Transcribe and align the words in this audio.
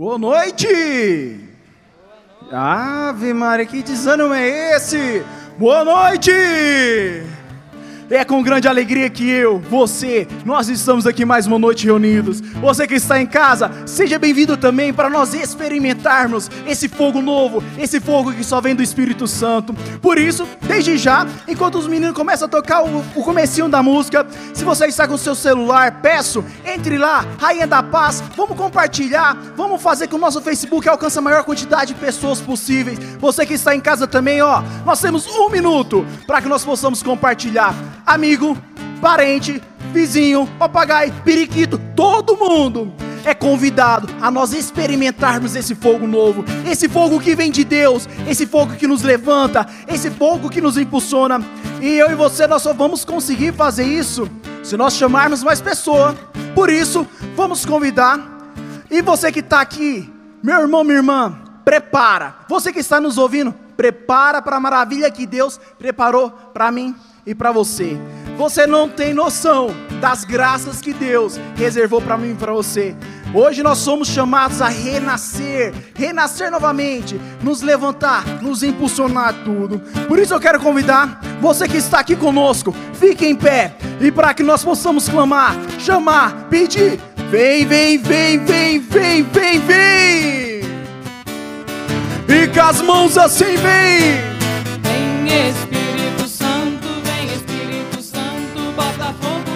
Boa 0.00 0.16
noite! 0.16 1.38
Ave 2.50 3.34
Maria, 3.34 3.66
que 3.66 3.82
desânimo 3.82 4.32
é 4.32 4.74
esse? 4.74 5.22
Boa 5.58 5.84
noite! 5.84 6.32
É 8.10 8.24
com 8.24 8.42
grande 8.42 8.66
alegria 8.66 9.08
que 9.08 9.30
eu, 9.30 9.60
você, 9.60 10.26
nós 10.44 10.68
estamos 10.68 11.06
aqui 11.06 11.24
mais 11.24 11.46
uma 11.46 11.60
noite 11.60 11.84
reunidos. 11.84 12.40
Você 12.40 12.84
que 12.84 12.94
está 12.94 13.20
em 13.20 13.26
casa, 13.26 13.70
seja 13.86 14.18
bem-vindo 14.18 14.56
também 14.56 14.92
para 14.92 15.08
nós 15.08 15.32
experimentarmos 15.32 16.50
esse 16.66 16.88
fogo 16.88 17.22
novo, 17.22 17.62
esse 17.78 18.00
fogo 18.00 18.32
que 18.32 18.42
só 18.42 18.60
vem 18.60 18.74
do 18.74 18.82
Espírito 18.82 19.28
Santo. 19.28 19.72
Por 20.02 20.18
isso, 20.18 20.44
desde 20.62 20.98
já, 20.98 21.24
enquanto 21.46 21.76
os 21.78 21.86
meninos 21.86 22.16
começam 22.16 22.46
a 22.46 22.50
tocar 22.50 22.82
o, 22.82 22.98
o 23.14 23.22
comecinho 23.22 23.68
da 23.68 23.80
música, 23.80 24.26
se 24.52 24.64
você 24.64 24.86
está 24.86 25.06
com 25.06 25.14
o 25.14 25.18
seu 25.18 25.36
celular, 25.36 26.00
peço, 26.02 26.44
entre 26.66 26.98
lá, 26.98 27.24
Rainha 27.38 27.68
da 27.68 27.80
Paz, 27.80 28.24
vamos 28.36 28.56
compartilhar, 28.56 29.36
vamos 29.56 29.80
fazer 29.80 30.08
que 30.08 30.16
o 30.16 30.18
nosso 30.18 30.42
Facebook 30.42 30.88
alcance 30.88 31.16
a 31.16 31.22
maior 31.22 31.44
quantidade 31.44 31.94
de 31.94 32.00
pessoas 32.00 32.40
possíveis. 32.40 32.98
Você 33.20 33.46
que 33.46 33.54
está 33.54 33.72
em 33.72 33.80
casa 33.80 34.08
também, 34.08 34.42
ó, 34.42 34.64
nós 34.84 35.00
temos 35.00 35.28
um 35.28 35.48
minuto 35.48 36.04
para 36.26 36.42
que 36.42 36.48
nós 36.48 36.64
possamos 36.64 37.04
compartilhar 37.04 37.72
amigo, 38.06 38.56
parente, 39.00 39.62
vizinho, 39.92 40.46
papagaio, 40.58 41.12
periquito, 41.24 41.78
todo 41.94 42.36
mundo 42.36 42.92
é 43.24 43.34
convidado 43.34 44.08
a 44.20 44.30
nós 44.30 44.52
experimentarmos 44.52 45.54
esse 45.54 45.74
fogo 45.74 46.06
novo, 46.06 46.44
esse 46.70 46.88
fogo 46.88 47.20
que 47.20 47.34
vem 47.34 47.50
de 47.50 47.64
Deus, 47.64 48.08
esse 48.26 48.46
fogo 48.46 48.74
que 48.74 48.86
nos 48.86 49.02
levanta, 49.02 49.66
esse 49.88 50.10
fogo 50.10 50.48
que 50.48 50.60
nos 50.60 50.76
impulsiona. 50.76 51.40
E 51.80 51.88
eu 51.94 52.10
e 52.10 52.14
você 52.14 52.46
nós 52.46 52.62
só 52.62 52.72
vamos 52.72 53.04
conseguir 53.04 53.52
fazer 53.52 53.84
isso 53.84 54.28
se 54.62 54.76
nós 54.76 54.94
chamarmos 54.94 55.42
mais 55.42 55.60
pessoas. 55.60 56.16
Por 56.54 56.70
isso, 56.70 57.06
vamos 57.36 57.64
convidar. 57.64 58.18
E 58.90 59.00
você 59.02 59.30
que 59.30 59.40
está 59.40 59.60
aqui, 59.60 60.12
meu 60.42 60.60
irmão, 60.60 60.82
minha 60.82 60.96
irmã, 60.96 61.38
prepara. 61.64 62.36
Você 62.48 62.72
que 62.72 62.80
está 62.80 63.00
nos 63.00 63.18
ouvindo, 63.18 63.54
prepara 63.76 64.42
para 64.42 64.56
a 64.56 64.60
maravilha 64.60 65.10
que 65.10 65.26
Deus 65.26 65.60
preparou 65.78 66.30
para 66.52 66.70
mim 66.70 66.94
e 67.26 67.34
para 67.34 67.52
você. 67.52 67.96
Você 68.36 68.66
não 68.66 68.88
tem 68.88 69.12
noção 69.12 69.68
das 70.00 70.24
graças 70.24 70.80
que 70.80 70.92
Deus 70.92 71.38
reservou 71.56 72.00
para 72.00 72.16
mim 72.16 72.32
e 72.32 72.34
para 72.34 72.52
você. 72.52 72.96
Hoje 73.32 73.62
nós 73.62 73.78
somos 73.78 74.08
chamados 74.08 74.60
a 74.60 74.68
renascer, 74.68 75.72
renascer 75.94 76.50
novamente, 76.50 77.20
nos 77.42 77.62
levantar, 77.62 78.24
nos 78.42 78.62
impulsionar 78.62 79.34
tudo. 79.44 79.78
Por 80.08 80.18
isso 80.18 80.34
eu 80.34 80.40
quero 80.40 80.58
convidar 80.58 81.20
você 81.40 81.68
que 81.68 81.76
está 81.76 82.00
aqui 82.00 82.16
conosco, 82.16 82.74
fique 82.94 83.26
em 83.26 83.36
pé 83.36 83.74
e 84.00 84.10
para 84.10 84.34
que 84.34 84.42
nós 84.42 84.64
possamos 84.64 85.08
clamar, 85.08 85.54
chamar, 85.78 86.48
pedir. 86.48 86.98
Vem, 87.30 87.64
vem, 87.64 87.98
vem, 87.98 88.44
vem, 88.44 88.80
vem, 88.80 89.22
vem, 89.22 89.60
vem. 89.60 90.60
E 92.28 92.48
com 92.52 92.60
as 92.60 92.82
mãos 92.82 93.16
assim, 93.16 93.56
vem. 93.56 94.30
Vem 94.82 95.69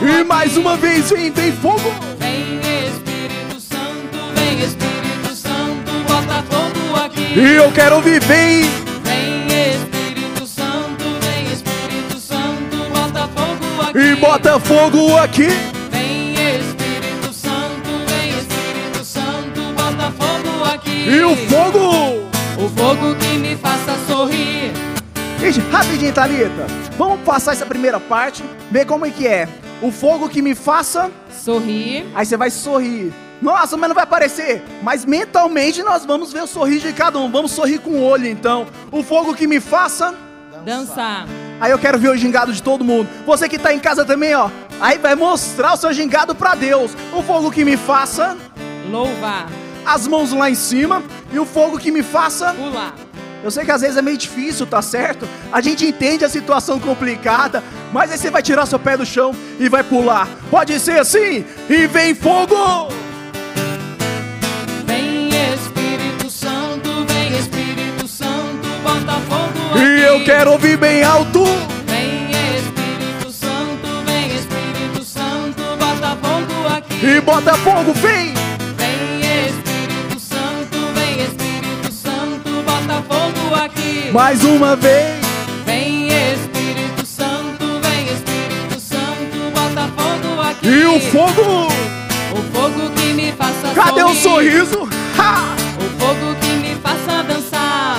E 0.07 0.23
mais 0.23 0.55
uma 0.59 0.77
vez, 0.77 1.09
vem, 1.09 1.31
vem 1.31 1.51
fogo. 1.51 1.91
Vem 2.19 2.59
Espírito 2.59 3.59
Santo, 3.59 4.19
vem 4.35 4.61
Espírito 4.61 5.35
Santo, 5.35 5.93
bota 6.07 6.43
fogo 6.43 6.97
aqui. 7.03 7.41
E 7.41 7.57
eu 7.57 7.73
quero 7.73 7.97
ouvir, 7.97 8.21
vem. 8.21 8.65
Vem 9.03 9.47
Espírito 9.47 10.47
Santo, 10.47 11.05
vem 11.23 11.45
Espírito 11.51 12.21
Santo, 12.21 12.77
bota 12.93 13.29
fogo 13.29 13.83
aqui. 13.83 13.99
E 13.99 14.17
bota 14.17 14.61
fogo 14.61 15.17
aqui. 15.17 15.49
Vem 15.91 16.35
Espírito 16.35 17.33
Santo, 17.33 17.91
vem 18.07 18.29
Espírito 18.39 19.05
Santo, 19.05 19.61
bota 19.75 20.13
fogo 20.13 20.65
aqui. 20.71 21.09
E 21.09 21.23
o 21.25 21.35
fogo. 21.49 22.29
O 22.59 22.69
fogo 22.69 23.15
que 23.17 23.39
me 23.39 23.57
faça 23.57 23.97
sorrir. 24.07 24.94
Gente, 25.53 25.61
rapidinho, 25.71 26.13
Thalita. 26.13 26.67
Vamos 26.97 27.21
passar 27.21 27.53
essa 27.53 27.67
primeira 27.67 28.01
parte, 28.01 28.43
ver 28.71 28.87
como 28.87 29.05
é 29.05 29.11
que 29.11 29.27
é. 29.27 29.47
O 29.83 29.91
fogo 29.91 30.29
que 30.29 30.41
me 30.41 30.55
faça, 30.55 31.11
Sorrir. 31.31 32.07
aí 32.15 32.25
você 32.25 32.37
vai 32.37 32.51
sorrir. 32.51 33.13
Nossa, 33.43 33.77
mas 33.77 33.89
não 33.89 33.95
vai 33.95 34.05
aparecer. 34.05 34.63
Mas 34.83 35.05
mentalmente 35.05 35.83
nós 35.83 36.05
vamos 36.07 36.33
ver 36.33 36.43
o 36.43 36.47
sorriso 36.47 36.87
de 36.87 36.95
cada 36.95 37.19
um. 37.19 37.31
Vamos 37.31 37.53
sorrir 37.53 37.79
com 37.79 37.91
o 37.91 38.03
olho, 38.03 38.27
então. 38.27 38.67
O 38.91 39.03
fogo 39.03 39.35
que 39.35 39.47
me 39.47 39.61
faça, 39.61 40.15
Dançar. 40.65 41.27
aí 41.61 41.71
eu 41.71 41.79
quero 41.79 41.99
ver 41.99 42.09
o 42.09 42.17
gingado 42.17 42.51
de 42.53 42.63
todo 42.63 42.83
mundo. 42.83 43.07
Você 43.27 43.47
que 43.47 43.57
está 43.57 43.75
em 43.75 43.79
casa 43.79 44.03
também, 44.05 44.35
ó. 44.35 44.49
Aí 44.81 44.97
vai 44.97 45.15
mostrar 45.15 45.75
o 45.75 45.77
seu 45.77 45.93
gingado 45.93 46.35
para 46.35 46.55
Deus. 46.55 46.93
O 47.13 47.23
fogo 47.23 47.51
que 47.51 47.65
me 47.67 47.77
faça, 47.77 48.35
Louvar. 48.91 49.47
as 49.85 50.07
mãos 50.09 50.33
lá 50.33 50.49
em 50.49 50.55
cima. 50.55 51.03
E 51.31 51.39
o 51.39 51.45
fogo 51.45 51.79
que 51.79 51.91
me 51.91 52.03
faça, 52.03 52.55
Pular. 52.55 52.95
Eu 53.45 53.51
sei 53.51 53.63
que 53.63 53.71
às 53.71 53.83
vezes 53.83 53.99
é 53.99 54.03
meio 54.03 54.17
difícil, 54.17 54.67
tá 54.67 54.81
certo? 54.81 55.29
A 55.53 55.61
gente 55.61 55.85
entende 55.85 56.25
a 56.25 56.31
situação 56.31 56.81
complicada, 56.81 57.63
mas 57.93 58.11
aí 58.11 58.17
você 58.17 58.31
vai 58.31 58.43
tirar 58.43 58.65
seu 58.65 58.79
pé 58.79 58.97
do 58.97 59.05
chão 59.05 59.37
e 59.61 59.69
vai 59.69 59.85
pular. 59.85 60.27
Pode 60.51 60.81
ser 60.81 60.99
assim? 60.99 61.45
E 61.69 61.87
vem 61.87 62.15
fogo! 62.15 62.89
Vem 64.87 65.29
Espírito 65.29 66.31
Santo, 66.31 67.05
vem 67.07 67.39
Espírito 67.39 68.09
Santo, 68.09 68.67
bota 68.83 69.13
fogo 69.29 69.75
aqui. 69.75 69.85
E 69.85 70.01
eu 70.05 70.25
quero 70.25 70.53
ouvir 70.53 70.79
bem 70.79 71.05
alto. 71.05 71.45
Vem 71.87 72.31
Espírito 72.57 73.31
Santo, 73.31 74.07
vem 74.07 74.37
Espírito 74.39 75.05
Santo, 75.05 75.63
bota 75.79 76.17
fogo 76.17 76.75
aqui. 76.75 77.07
E 77.07 77.21
bota 77.21 77.55
fogo, 77.57 77.93
vem! 77.93 78.33
Vem 78.33 78.44
aqui. 83.65 84.11
Mais 84.13 84.43
uma 84.45 84.77
vez. 84.77 85.25
Vem 85.65 86.09
Espírito 86.09 87.07
Santo, 87.07 87.65
vem 87.83 88.05
Espírito 88.07 88.81
Santo, 88.81 89.51
bota 89.55 89.89
fogo 89.97 90.41
aqui. 90.41 90.69
E 90.69 90.85
o 90.87 91.01
fogo! 91.01 91.69
O 92.33 92.43
fogo 92.53 92.91
que 92.91 93.13
me 93.15 93.33
faça 93.33 93.73
Cadê 93.75 94.03
o 94.03 94.15
sorrir. 94.15 94.67
sorriso? 94.67 94.89
Ha! 95.19 95.55
O 95.79 96.01
fogo 96.01 96.35
que 96.41 96.49
me 96.49 96.75
faça 96.83 97.23
dançar, 97.23 97.97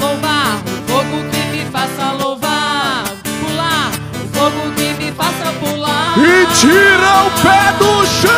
louvar. 0.00 0.60
O 0.66 0.90
fogo 0.90 1.24
que 1.30 1.56
me 1.56 1.64
faça 1.70 2.12
louvar, 2.12 3.04
pular. 3.40 3.90
O 4.14 4.36
fogo 4.36 4.72
que 4.74 5.04
me 5.04 5.12
faça 5.12 5.52
pular. 5.60 6.14
E 6.18 6.46
tira 6.54 7.26
o 7.26 7.30
pé 7.42 7.72
do 7.78 8.06
chão! 8.06 8.35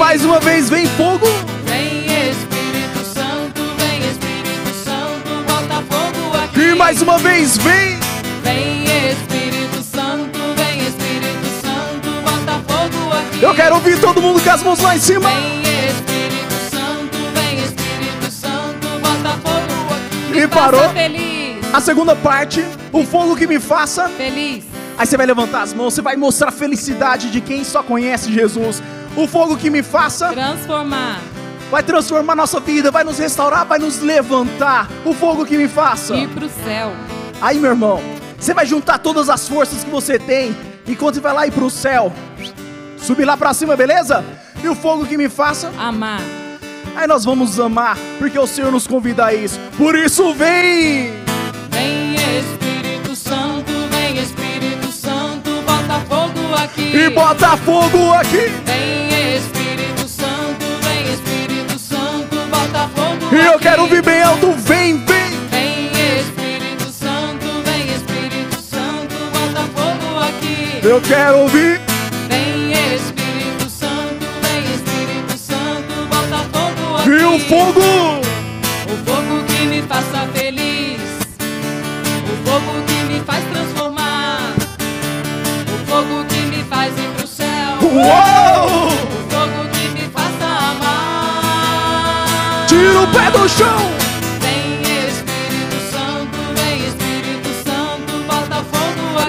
Mais 0.00 0.24
uma 0.24 0.40
vez 0.40 0.70
vem 0.70 0.86
fogo! 0.86 1.26
Vem 1.66 2.06
Espírito 2.06 3.04
Santo, 3.04 3.60
vem 3.76 4.00
Espírito 4.10 4.74
Santo, 4.82 5.44
bota 5.46 5.82
fogo 5.90 6.36
aqui. 6.42 6.60
E 6.70 6.74
mais 6.74 7.02
uma 7.02 7.18
vez 7.18 7.58
vem! 7.58 7.98
Vem 8.42 8.84
Espírito 8.84 9.82
Santo, 9.82 10.38
vem 10.56 10.80
Espírito 10.86 11.46
Santo, 11.60 12.10
bota 12.22 12.60
fogo 12.66 13.12
aqui. 13.12 13.42
Eu 13.42 13.54
quero 13.54 13.74
ouvir 13.74 14.00
todo 14.00 14.22
mundo 14.22 14.42
com 14.42 14.50
as 14.50 14.62
mãos 14.62 14.80
lá 14.80 14.96
em 14.96 14.98
cima! 14.98 15.28
Vem 15.28 15.60
Espírito 15.90 16.54
Santo, 16.70 17.18
vem 17.34 17.58
Espírito 17.58 18.30
Santo, 18.32 18.88
bota 19.02 19.36
fogo 19.42 19.94
aqui. 19.94 20.38
E 20.38 20.40
Me 20.40 20.48
parou. 20.48 20.88
feliz, 20.90 21.56
A 21.74 21.80
segunda 21.82 22.16
parte, 22.16 22.64
o 22.90 23.04
fogo 23.04 23.36
que 23.36 23.46
me 23.46 23.60
faça. 23.60 24.08
feliz. 24.08 24.64
Aí 24.98 25.06
você 25.06 25.16
vai 25.16 25.24
levantar 25.26 25.62
as 25.62 25.72
mãos, 25.74 25.94
você 25.94 26.02
vai 26.02 26.16
mostrar 26.16 26.48
a 26.48 26.52
felicidade 26.52 27.30
de 27.30 27.40
quem 27.40 27.64
só 27.64 27.82
conhece 27.82 28.32
Jesus. 28.32 28.82
O 29.20 29.28
fogo 29.28 29.54
que 29.54 29.68
me 29.68 29.82
faça 29.82 30.30
Transformar, 30.30 31.20
vai 31.70 31.82
transformar 31.82 32.34
nossa 32.34 32.58
vida, 32.58 32.90
vai 32.90 33.04
nos 33.04 33.18
restaurar, 33.18 33.66
vai 33.66 33.78
nos 33.78 34.00
levantar. 34.00 34.88
O 35.04 35.12
fogo 35.12 35.44
que 35.44 35.58
me 35.58 35.68
faça. 35.68 36.16
ir 36.16 36.26
pro 36.28 36.48
céu. 36.64 36.90
Aí, 37.38 37.58
meu 37.58 37.72
irmão, 37.72 38.00
você 38.38 38.54
vai 38.54 38.64
juntar 38.64 38.96
todas 38.98 39.28
as 39.28 39.46
forças 39.46 39.84
que 39.84 39.90
você 39.90 40.18
tem 40.18 40.56
enquanto 40.88 41.16
você 41.16 41.20
vai 41.20 41.34
lá 41.34 41.46
ir 41.46 41.50
pro 41.50 41.68
céu. 41.68 42.10
Subir 42.96 43.26
lá 43.26 43.36
pra 43.36 43.52
cima, 43.52 43.76
beleza? 43.76 44.24
E 44.64 44.68
o 44.68 44.74
fogo 44.74 45.04
que 45.04 45.18
me 45.18 45.28
faça. 45.28 45.70
Amar, 45.78 46.22
Aí 46.96 47.06
nós 47.06 47.22
vamos 47.22 47.60
amar, 47.60 47.98
porque 48.18 48.38
o 48.38 48.46
Senhor 48.46 48.72
nos 48.72 48.86
convida 48.86 49.26
a 49.26 49.34
isso. 49.34 49.60
Por 49.76 49.94
isso, 49.94 50.32
vem! 50.32 51.12
vem 51.70 52.14
Espírito 52.14 52.79
aqui. 56.62 56.96
E 56.96 57.10
bota 57.10 57.56
fogo 57.58 58.12
aqui! 58.12 58.48
Vem 58.64 59.36
Espírito 59.36 60.08
Santo, 60.08 60.64
vem 60.82 61.12
Espírito 61.14 61.78
Santo, 61.78 62.36
bota 62.50 62.88
fogo 62.94 63.34
E 63.34 63.46
eu 63.46 63.54
aqui. 63.54 63.62
quero 63.62 63.82
ouvir 63.82 64.02
bem 64.02 64.22
alto, 64.22 64.52
vem, 64.52 65.04
vem! 65.04 65.30
Vem 65.50 65.86
Espírito 66.18 66.90
Santo, 66.92 67.46
vem 67.64 67.94
Espírito 67.94 68.60
Santo, 68.60 69.14
bota 69.32 69.62
fogo 69.74 70.18
aqui. 70.20 70.80
Eu 70.86 71.00
quero 71.00 71.38
ouvir! 71.38 71.80
Vem 72.28 72.72
Espírito 72.94 73.68
Santo, 73.70 74.26
vem 74.42 74.74
Espírito 74.74 75.38
Santo, 75.38 75.94
bota 76.08 76.38
fogo 76.52 76.96
aqui. 76.96 77.10
E 77.10 77.24
o 77.24 77.38
fogo! 77.40 77.80
O 78.86 78.96
fogo 79.06 79.44
que 79.46 79.66
me 79.66 79.82
faça 79.82 80.26
feliz. 80.32 80.39
Uou! 88.00 88.90
Fogo 89.30 89.68
que 89.72 89.88
me 89.88 90.08
faça 90.08 90.46
amar. 90.70 92.66
Tira 92.66 93.00
o 93.02 93.06
pé 93.08 93.30
do 93.30 93.48
chão! 93.48 93.90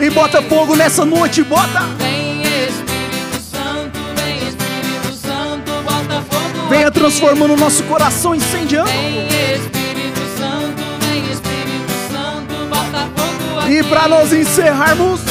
E 0.01 0.09
bota 0.09 0.41
fogo 0.41 0.75
nessa 0.75 1.05
noite, 1.05 1.43
bota! 1.43 1.81
Vem 1.99 2.41
Espírito 2.41 3.39
Santo, 3.51 3.99
vem 4.15 4.37
Espírito 4.37 5.13
Santo, 5.13 5.71
bota 5.83 6.23
fogo 6.27 6.69
Venha 6.69 6.87
aqui. 6.87 6.99
transformando 6.99 7.53
o 7.53 7.57
nosso 7.57 7.83
coração 7.83 8.33
incendiando. 8.33 8.89
Vem 8.89 9.27
Espírito 9.27 10.21
Santo, 10.39 10.81
vem 11.05 11.31
Espírito 11.31 11.93
Santo, 12.11 12.65
bota 12.67 13.09
fogo 13.15 13.59
aqui. 13.59 13.73
E 13.73 13.83
para 13.83 14.07
nós 14.07 14.33
encerrarmos, 14.33 15.21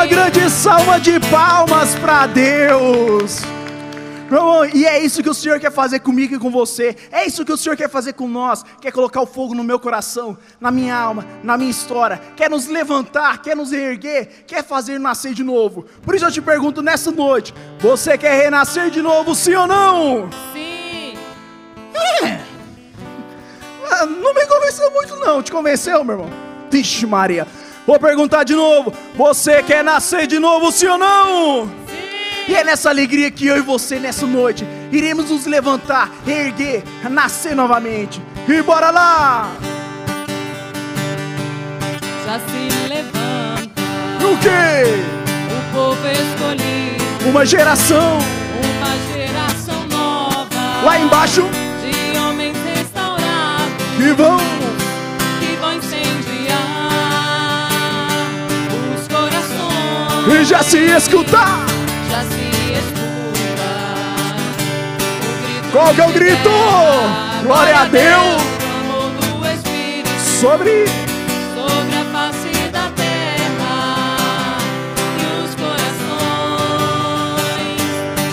uma 0.00 0.06
grande 0.06 0.48
salva 0.48 0.98
de 0.98 1.20
palmas 1.30 1.94
para 1.96 2.26
Deus. 2.26 3.40
Meu 4.30 4.38
irmão, 4.38 4.64
e 4.72 4.86
é 4.86 4.98
isso 4.98 5.22
que 5.22 5.28
o 5.28 5.34
Senhor 5.34 5.60
quer 5.60 5.70
fazer 5.70 6.00
comigo 6.00 6.34
e 6.34 6.38
com 6.38 6.50
você. 6.50 6.96
É 7.12 7.26
isso 7.26 7.44
que 7.44 7.52
o 7.52 7.56
Senhor 7.56 7.76
quer 7.76 7.90
fazer 7.90 8.14
com 8.14 8.26
nós. 8.26 8.64
Quer 8.80 8.92
colocar 8.92 9.20
o 9.20 9.26
fogo 9.26 9.54
no 9.54 9.62
meu 9.62 9.78
coração, 9.78 10.38
na 10.58 10.70
minha 10.70 10.96
alma, 10.96 11.26
na 11.42 11.58
minha 11.58 11.70
história. 11.70 12.18
Quer 12.34 12.48
nos 12.48 12.66
levantar, 12.66 13.42
quer 13.42 13.54
nos 13.54 13.74
erguer, 13.74 14.44
quer 14.46 14.64
fazer 14.64 14.98
nascer 14.98 15.34
de 15.34 15.44
novo. 15.44 15.84
Por 16.00 16.14
isso 16.14 16.24
eu 16.24 16.32
te 16.32 16.40
pergunto 16.40 16.80
nessa 16.80 17.10
noite: 17.10 17.52
você 17.78 18.16
quer 18.16 18.44
renascer 18.44 18.88
de 18.88 19.02
novo, 19.02 19.34
sim 19.34 19.54
ou 19.54 19.66
não? 19.66 20.30
Sim, 20.54 21.14
Ah, 23.92 24.06
Não 24.06 24.32
me 24.32 24.46
convenceu 24.46 24.90
muito, 24.92 25.16
não. 25.16 25.42
Te 25.42 25.52
convenceu, 25.52 26.02
meu 26.04 26.14
irmão? 26.20 26.30
Vixe, 26.70 27.04
Maria. 27.04 27.46
Vou 27.90 27.98
perguntar 27.98 28.44
de 28.44 28.54
novo: 28.54 28.92
você 29.16 29.64
quer 29.64 29.82
nascer 29.82 30.28
de 30.28 30.38
novo, 30.38 30.70
sim 30.70 30.86
ou 30.86 30.96
não? 30.96 31.68
E 32.46 32.54
é 32.54 32.62
nessa 32.62 32.88
alegria 32.88 33.32
que 33.32 33.48
eu 33.48 33.56
e 33.56 33.60
você, 33.60 33.98
nessa 33.98 34.24
noite, 34.28 34.64
iremos 34.92 35.28
nos 35.28 35.44
levantar, 35.44 36.08
erguer, 36.24 36.84
nascer 37.10 37.52
novamente. 37.52 38.22
E 38.46 38.62
bora 38.62 38.92
lá! 38.92 39.50
já 42.24 42.38
se 42.38 42.88
levanta. 42.88 43.82
O 44.24 44.38
quê? 44.38 45.02
O 45.50 45.74
povo 45.74 46.06
escolhido, 46.06 47.28
Uma 47.28 47.44
geração 47.44 48.18
uma 48.62 49.16
geração 49.16 49.86
nova. 49.88 50.84
lá 50.84 50.96
embaixo 51.00 51.42
De 51.42 52.18
homens 52.18 52.56
restaurados 52.72 53.96
que 53.96 54.12
vão. 54.12 54.69
E 60.28 60.44
já 60.44 60.62
se 60.62 60.78
escutar. 60.78 61.64
Já 62.10 62.22
se 62.22 62.50
escuta. 62.78 63.70
Qual 65.72 65.94
que 65.94 66.00
é 66.00 66.06
o 66.06 66.12
grito? 66.12 66.50
Glória 67.42 67.78
a 67.78 67.84
Deus. 67.86 68.42
Sobre 70.40 70.84
a 70.84 72.04
face 72.12 72.52
da 72.70 72.88
terra 72.96 74.58
e 75.18 75.22
os 75.44 75.54
corações 75.54 76.20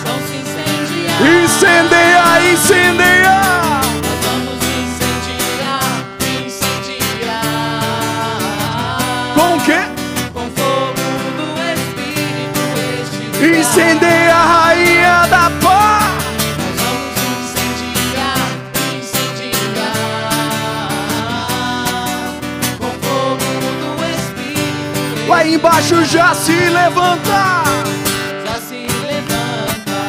vão 0.04 0.18
se 0.26 0.36
incendiar. 0.36 1.18
Incendeia, 1.44 2.24
incendeia. 2.52 3.47
Incendeia 13.78 14.34
a 14.34 14.44
rainha 14.44 15.26
da 15.30 15.50
paz. 15.62 16.24
Nós 16.58 16.74
vamos 16.82 17.14
incendiar, 17.30 18.38
incendiar 18.98 19.92
com 22.76 22.90
fogo 23.06 23.48
do 23.80 23.90
Espírito 24.16 25.28
Lá 25.28 25.46
embaixo 25.46 26.04
já 26.06 26.34
se 26.34 26.50
levanta. 26.50 27.62
já 28.44 28.58
se 28.68 28.80
levanta 29.06 30.00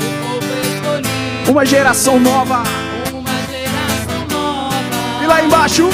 o 0.00 0.10
povo 0.24 0.50
escolhido, 0.64 1.50
Uma 1.52 1.66
geração 1.66 2.18
nova. 2.18 2.62
uma 3.12 3.30
geração 3.50 4.26
nova 4.30 5.22
E 5.22 5.26
lá 5.26 5.42
embaixo. 5.44 5.90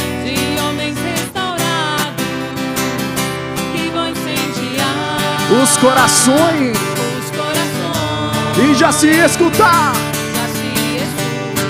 Os 5.51 5.79
corações. 5.79 6.77
os 6.77 7.31
corações. 7.31 8.59
E 8.59 8.75
já 8.75 8.93
se 8.93 9.09
escutar. 9.09 9.95
Já 10.35 10.47
se 10.49 10.67
escuta 10.99 11.63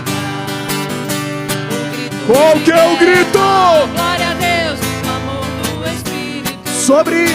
o 1.70 1.90
grito 1.92 2.26
Qual 2.26 2.54
que 2.64 2.72
é 2.72 2.84
o 2.92 2.96
grito? 2.96 3.38
Glória 3.38 4.30
a 4.30 4.34
Deus, 4.34 4.80
o 4.80 5.08
amor 5.08 5.46
do 5.62 5.86
Espírito 5.94 6.68
Sobre. 6.68 7.28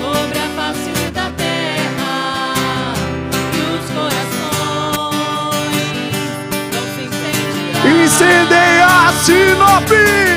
sobre 0.00 0.38
a 0.40 0.48
face 0.56 0.90
da 1.12 1.30
terra 1.36 2.54
e 3.54 3.60
os 3.76 3.86
corações 3.94 5.06
vão 6.72 6.86
se 6.96 7.02
incendiar. 7.06 7.86
Incendeia 8.04 9.12
Sinop. 9.22 10.35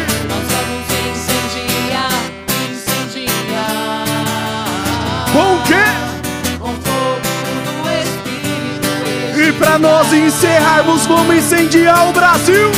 Pra 9.69 9.77
nós 9.77 10.11
encerrarmos, 10.11 11.05
vamos 11.05 11.35
incendiar 11.35 12.09
o 12.09 12.11
Brasil. 12.11 12.71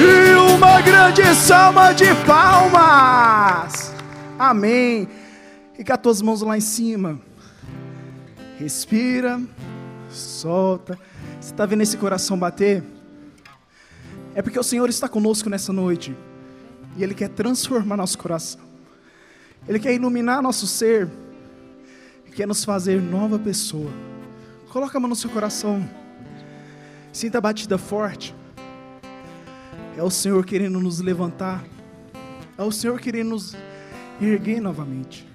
E 0.00 0.34
uma 0.54 0.80
grande 0.80 1.22
salva 1.34 1.92
de 1.92 2.06
palmas. 2.24 3.92
Amém. 4.38 5.06
E 5.78 5.84
com 5.84 5.92
as 5.92 5.98
tuas 5.98 6.22
mãos 6.22 6.40
lá 6.40 6.56
em 6.56 6.62
cima. 6.62 7.20
Respira. 8.58 9.38
Solta. 10.08 10.98
Você 11.38 11.52
está 11.52 11.66
vendo 11.66 11.82
esse 11.82 11.98
coração 11.98 12.38
bater? 12.38 12.82
É 14.34 14.40
porque 14.40 14.58
o 14.58 14.62
Senhor 14.62 14.88
está 14.88 15.10
conosco 15.10 15.50
nessa 15.50 15.74
noite. 15.74 16.16
E 16.96 17.02
Ele 17.02 17.14
quer 17.14 17.28
transformar 17.28 17.96
nosso 17.96 18.18
coração. 18.18 18.60
Ele 19.68 19.78
quer 19.78 19.94
iluminar 19.94 20.42
nosso 20.42 20.66
ser. 20.66 21.08
Quer 22.34 22.46
nos 22.46 22.64
fazer 22.64 23.00
nova 23.02 23.38
pessoa. 23.38 23.90
Coloca 24.70 24.96
a 24.96 25.00
mão 25.00 25.10
no 25.10 25.16
seu 25.16 25.30
coração. 25.30 25.88
Sinta 27.12 27.38
a 27.38 27.40
batida 27.40 27.76
forte. 27.78 28.34
É 29.96 30.02
o 30.02 30.10
Senhor 30.10 30.44
querendo 30.44 30.78
nos 30.78 31.00
levantar. 31.00 31.64
É 32.56 32.62
o 32.62 32.70
Senhor 32.70 33.00
querendo 33.00 33.30
nos 33.30 33.56
erguer 34.20 34.60
novamente. 34.60 35.26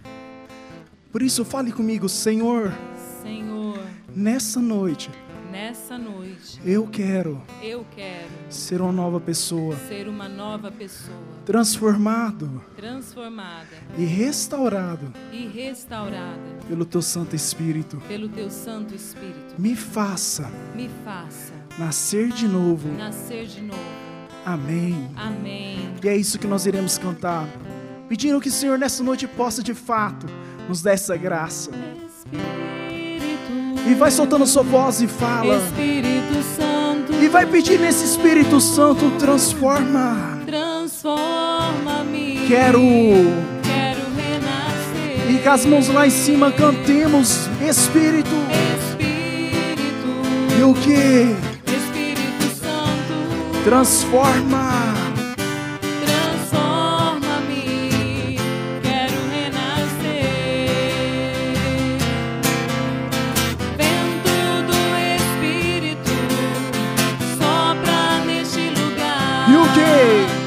Por 1.11 1.21
isso, 1.21 1.43
fale 1.45 1.71
comigo, 1.71 2.09
Senhor, 2.09 2.73
Senhor, 3.21 3.79
nessa 4.15 4.59
noite 4.59 5.11
nessa 5.53 5.99
noite 5.99 6.59
eu 6.65 6.87
quero 6.87 7.39
eu 7.61 7.85
quero 7.95 8.27
ser 8.49 8.81
uma 8.81 8.91
nova 8.91 9.19
pessoa, 9.19 9.75
ser 9.87 10.07
uma 10.07 10.27
nova 10.27 10.71
pessoa, 10.71 11.32
transformado 11.45 12.63
transformada 12.75 13.67
e 13.97 14.05
restaurado 14.05 15.11
e 15.31 15.45
restaurada 15.47 16.39
pelo 16.67 16.85
Teu 16.85 17.01
Santo 17.01 17.35
Espírito. 17.35 17.97
pelo 18.07 18.29
Teu 18.29 18.49
Santo 18.49 18.95
Espírito. 18.95 19.55
Me 19.57 19.75
faça 19.75 20.49
Me 20.75 20.89
faça 21.03 21.53
nascer 21.77 22.29
de 22.29 22.47
novo. 22.47 22.87
nascer 22.97 23.45
de 23.45 23.61
novo. 23.61 23.79
Amém. 24.45 25.09
Amém. 25.15 25.93
E 26.03 26.07
é 26.09 26.15
isso 26.17 26.37
que 26.37 26.47
nós 26.47 26.65
iremos 26.65 26.97
cantar, 26.97 27.47
pedindo 28.09 28.39
que 28.41 28.49
o 28.49 28.51
Senhor 28.51 28.77
nessa 28.77 29.01
noite 29.03 29.25
possa 29.27 29.63
de 29.63 29.73
fato 29.73 30.25
nos 30.67 30.81
dar 30.81 30.91
essa 30.91 31.15
graça. 31.15 31.71
Espírito, 32.05 33.89
E 33.89 33.93
vai 33.95 34.11
soltando 34.11 34.45
sua 34.45 34.63
voz 34.63 35.01
e 35.01 35.07
fala. 35.07 35.55
Espírito 35.57 36.41
Santo, 36.57 37.13
E 37.23 37.27
vai 37.29 37.45
pedir 37.45 37.79
nesse 37.79 38.03
Espírito 38.05 38.59
Santo, 38.59 39.11
transforma 39.17 40.42
transforma-me. 40.83 42.45
Quero. 42.47 42.81
Renascer. 44.15 45.31
E 45.31 45.39
com 45.41 45.49
as 45.49 45.65
mãos 45.65 45.87
lá 45.87 46.05
em 46.05 46.09
cima 46.09 46.51
cantemos, 46.51 47.47
Espírito. 47.61 48.29
E 50.59 50.63
o 50.63 50.73
que? 50.73 51.35
Espírito 51.71 52.43
Santo. 52.59 53.63
Transforma-me. 53.63 54.83
Quero 58.81 59.19
renascer. 59.31 60.27
Vento 63.77 64.35
do 64.67 64.79
Espírito. 65.15 66.11
Sopra 67.37 68.25
neste 68.25 68.69
lugar. 68.69 69.49
E 69.49 69.55
o 69.55 69.63
que? 69.73 70.42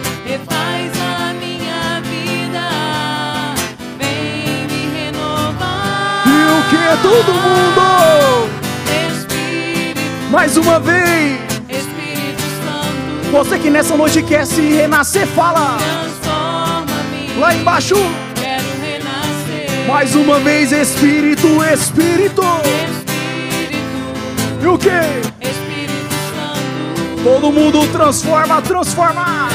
Todo 7.03 7.33
mundo! 7.35 8.51
Mais 10.31 10.57
uma 10.57 10.79
vez! 10.81 11.37
Você 13.31 13.59
que 13.59 13.71
nessa 13.71 13.97
noite 13.97 14.23
quer 14.23 14.47
se 14.47 14.61
renascer, 14.61 15.27
fala! 15.27 15.77
Lá 17.39 17.55
embaixo! 17.55 17.95
Quero 18.35 18.65
renascer. 18.81 19.87
Mais 19.87 20.15
uma 20.15 20.39
vez, 20.41 20.73
Espírito, 20.73 21.63
Espírito! 21.65 22.43
Espírito, 22.89 24.63
E 24.63 24.67
o 24.67 24.79
que? 24.79 24.89
Espírito 25.47 26.15
Santo, 26.31 27.23
Todo 27.23 27.53
mundo 27.53 27.87
transforma, 27.93 28.63
transforma! 28.63 29.46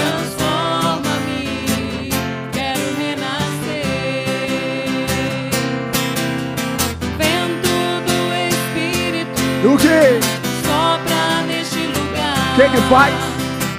O 9.68 9.77
que? 9.77 10.20
sopra 10.65 11.44
neste 11.48 11.80
lugar. 11.88 12.36
O 12.51 12.56
que 12.56 12.70
que 12.70 12.82
faz? 12.89 13.13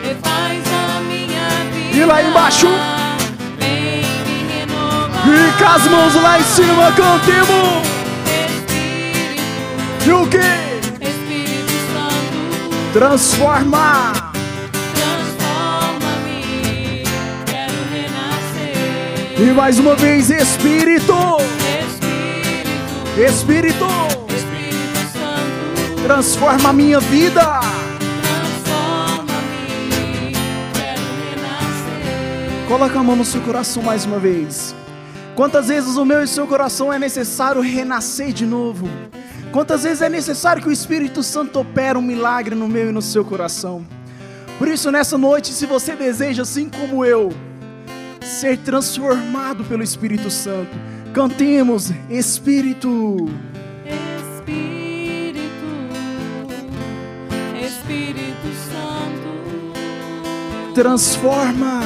Refaz 0.05 0.63
a 0.73 0.75
minha 1.01 1.49
vida. 1.73 1.97
E 1.97 2.05
lá 2.05 2.23
embaixo? 2.23 2.69
Vem 3.59 4.05
me 4.27 4.39
renovar. 4.53 5.29
E 5.29 5.31
com 5.59 5.69
as 5.69 5.85
mãos 5.89 6.15
lá 6.23 6.39
em 6.39 6.45
cima, 6.45 6.93
cantemos! 6.93 7.83
Espírito, 8.47 10.07
E 10.07 10.13
o 10.13 10.27
que? 10.29 10.39
Espírito 11.05 11.73
Santo. 11.93 12.39
Transforma! 12.93 14.13
Transforma-me, 14.95 17.03
quero 17.47 17.79
renascer. 17.93 19.41
E 19.41 19.43
mais 19.53 19.79
uma 19.79 19.95
vez, 19.97 20.31
Espírito! 20.31 21.15
Espírito, 21.81 23.21
Espírito! 23.21 24.22
Transforma 26.03 26.71
a 26.71 26.73
minha 26.73 26.99
vida! 26.99 27.61
transforma-me, 28.23 30.33
quero 30.75 31.03
renascer. 31.23 32.67
Coloca 32.67 32.99
a 32.99 33.03
mão 33.03 33.15
no 33.15 33.25
seu 33.25 33.41
coração 33.41 33.85
mais 33.85 34.05
uma 34.05 34.19
vez. 34.19 34.75
Quantas 35.37 35.69
vezes 35.69 35.97
o 35.97 36.05
meu 36.05 36.21
e 36.21 36.25
o 36.25 36.29
seu 36.29 36.47
coração 36.47 36.93
é 36.93 36.99
necessário 36.99 37.63
renascer 37.63 38.33
de 38.33 38.45
novo? 38.45 38.89
Quantas 39.53 39.85
vezes 39.85 40.03
é 40.03 40.09
necessário 40.09 40.61
que 40.61 40.69
o 40.69 40.73
Espírito 40.73 41.23
Santo 41.23 41.61
opere 41.61 41.97
um 41.97 42.03
milagre 42.03 42.57
no 42.57 42.67
meu 42.67 42.89
e 42.89 42.93
no 42.93 43.01
seu 43.01 43.25
coração? 43.25 43.87
Por 44.59 44.67
isso, 44.67 44.91
nessa 44.91 45.17
noite, 45.17 45.53
se 45.53 45.67
você 45.67 45.95
deseja, 45.95 46.43
assim 46.43 46.69
como 46.69 47.05
eu, 47.05 47.33
ser 48.21 48.59
transformado 48.59 49.63
pelo 49.65 49.83
Espírito 49.83 50.31
Santo, 50.31 50.71
cantemos 51.13 51.91
Espírito. 52.11 53.29
Espírito, 53.29 53.52
Transforma, 60.75 61.83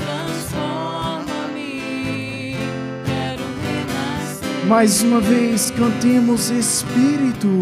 transforma-me, 0.00 2.56
quero 3.04 3.44
renascer. 3.62 4.66
mais 4.66 5.02
uma 5.02 5.20
vez, 5.20 5.70
cantemos 5.70 6.48
Espírito. 6.48 7.60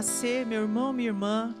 Renascer, 0.00 0.46
meu 0.46 0.62
irmão, 0.62 0.94
minha 0.94 1.10
irmã, 1.10 1.54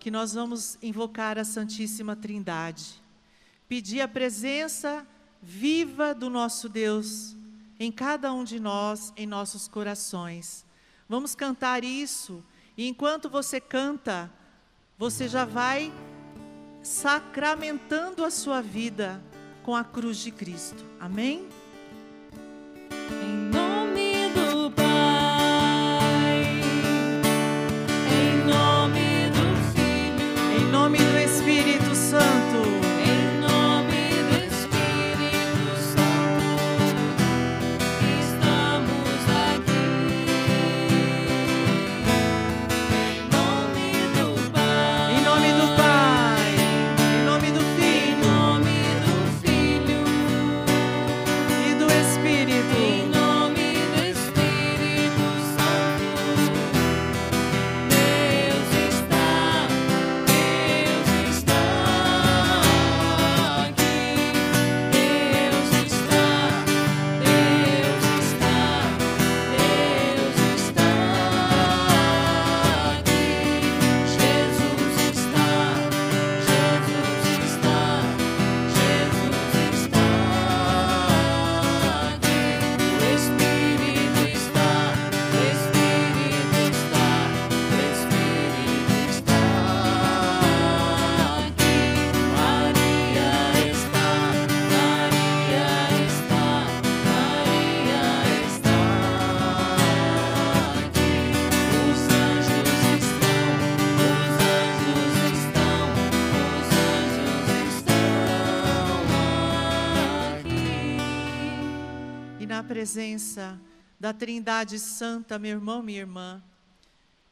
que 0.00 0.10
nós 0.10 0.34
vamos 0.34 0.76
invocar 0.82 1.38
a 1.38 1.44
Santíssima 1.44 2.16
Trindade. 2.16 3.00
Pedir 3.68 4.00
a 4.00 4.08
presença 4.08 5.06
viva 5.40 6.12
do 6.12 6.28
nosso 6.28 6.68
Deus 6.68 7.36
em 7.78 7.92
cada 7.92 8.32
um 8.32 8.42
de 8.42 8.58
nós, 8.58 9.12
em 9.16 9.24
nossos 9.24 9.68
corações. 9.68 10.66
Vamos 11.08 11.36
cantar 11.36 11.84
isso, 11.84 12.42
e 12.76 12.88
enquanto 12.88 13.30
você 13.30 13.60
canta, 13.60 14.28
você 14.98 15.28
já 15.28 15.44
vai 15.44 15.92
sacramentando 16.82 18.24
a 18.24 18.32
sua 18.32 18.60
vida 18.60 19.22
com 19.62 19.76
a 19.76 19.84
cruz 19.84 20.16
de 20.16 20.32
Cristo. 20.32 20.84
Amém? 20.98 21.48
Presença 112.70 113.60
da 113.98 114.12
Trindade 114.12 114.78
Santa, 114.78 115.40
meu 115.40 115.50
irmão, 115.50 115.82
minha 115.82 115.98
irmã, 115.98 116.40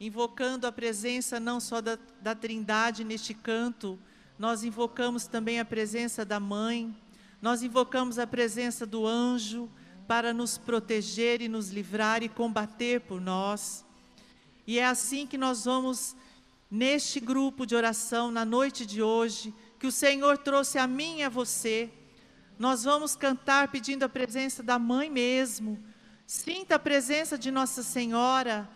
invocando 0.01 0.67
a 0.67 0.73
presença 0.73 1.39
não 1.39 1.61
só 1.61 1.81
da, 1.81 1.97
da 2.21 2.35
Trindade 2.35 3.05
neste 3.05 3.35
canto, 3.35 3.97
nós 4.37 4.65
invocamos 4.65 5.29
também 5.29 5.61
a 5.61 5.65
presença 5.65 6.25
da 6.25 6.41
Mãe, 6.41 6.93
nós 7.41 7.63
invocamos 7.63 8.19
a 8.19 8.27
presença 8.27 8.85
do 8.85 9.07
anjo 9.07 9.71
para 10.09 10.35
nos 10.35 10.59
proteger 10.59 11.41
e 11.41 11.47
nos 11.47 11.71
livrar 11.71 12.21
e 12.25 12.29
combater 12.29 13.03
por 13.03 13.21
nós. 13.21 13.85
E 14.67 14.81
é 14.81 14.87
assim 14.87 15.25
que 15.25 15.39
nós 15.39 15.67
vamos, 15.67 16.17
neste 16.69 17.21
grupo 17.21 17.65
de 17.65 17.77
oração, 17.77 18.33
na 18.33 18.45
noite 18.45 18.85
de 18.85 19.01
hoje, 19.01 19.55
que 19.79 19.87
o 19.87 19.93
Senhor 19.93 20.37
trouxe 20.37 20.79
a 20.79 20.87
mim 20.89 21.19
e 21.19 21.23
a 21.23 21.29
você, 21.29 21.93
nós 22.59 22.83
vamos 22.83 23.15
cantar 23.15 23.69
pedindo 23.69 24.03
a 24.05 24.09
presença 24.09 24.63
da 24.63 24.79
mãe 24.79 25.09
mesmo. 25.09 25.79
Sinta 26.27 26.75
a 26.75 26.79
presença 26.79 27.39
de 27.39 27.51
Nossa 27.51 27.83
Senhora, 27.83 28.69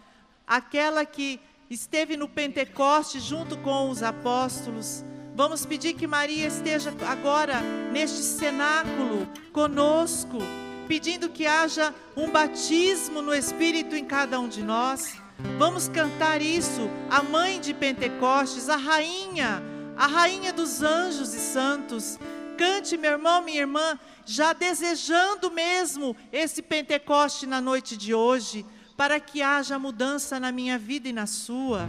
aquela 0.46 1.04
que 1.04 1.40
esteve 1.68 2.16
no 2.16 2.28
Pentecoste 2.28 3.18
junto 3.18 3.56
com 3.58 3.90
os 3.90 4.02
apóstolos. 4.02 5.04
Vamos 5.34 5.66
pedir 5.66 5.94
que 5.94 6.06
Maria 6.06 6.46
esteja 6.46 6.94
agora 7.08 7.60
neste 7.90 8.22
cenáculo 8.22 9.26
conosco, 9.52 10.38
pedindo 10.86 11.28
que 11.28 11.46
haja 11.46 11.92
um 12.16 12.30
batismo 12.30 13.20
no 13.20 13.34
Espírito 13.34 13.96
em 13.96 14.04
cada 14.04 14.38
um 14.38 14.48
de 14.48 14.62
nós. 14.62 15.16
Vamos 15.58 15.88
cantar 15.88 16.40
isso, 16.40 16.88
a 17.10 17.22
mãe 17.22 17.60
de 17.60 17.74
Pentecostes, 17.74 18.68
a 18.68 18.76
rainha, 18.76 19.62
a 19.96 20.06
rainha 20.06 20.52
dos 20.52 20.82
anjos 20.82 21.34
e 21.34 21.40
santos. 21.40 22.18
Cante, 22.62 22.96
meu 22.96 23.10
irmão, 23.10 23.42
minha 23.42 23.58
irmã, 23.58 23.98
já 24.24 24.52
desejando 24.52 25.50
mesmo 25.50 26.16
esse 26.32 26.62
Pentecoste 26.62 27.44
na 27.44 27.60
noite 27.60 27.96
de 27.96 28.14
hoje, 28.14 28.64
para 28.96 29.18
que 29.18 29.42
haja 29.42 29.80
mudança 29.80 30.38
na 30.38 30.52
minha 30.52 30.78
vida 30.78 31.08
e 31.08 31.12
na 31.12 31.26
sua. 31.26 31.88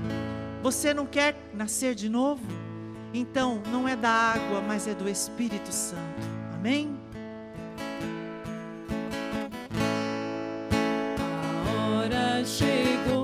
Você 0.63 0.92
não 0.92 1.06
quer 1.06 1.36
nascer 1.53 1.94
de 1.94 2.10
novo? 2.10 2.42
Então, 3.13 3.62
não 3.72 3.88
é 3.88 3.96
da 3.96 4.10
água, 4.10 4.62
mas 4.62 4.88
é 4.88 4.96
do 4.96 5.08
Espírito 5.08 5.72
Santo. 5.72 6.24
Amém? 6.56 7.00
A 11.68 12.00
hora 12.00 12.44
chegou. 12.44 13.23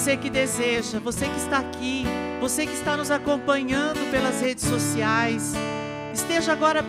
Você 0.00 0.16
que 0.16 0.30
deseja, 0.30 0.98
você 0.98 1.28
que 1.28 1.36
está 1.36 1.58
aqui, 1.58 2.06
você 2.40 2.64
que 2.64 2.72
está 2.72 2.96
nos 2.96 3.10
acompanhando 3.10 4.10
pelas 4.10 4.40
redes 4.40 4.64
sociais, 4.64 5.52
esteja 6.14 6.52
agora 6.52 6.82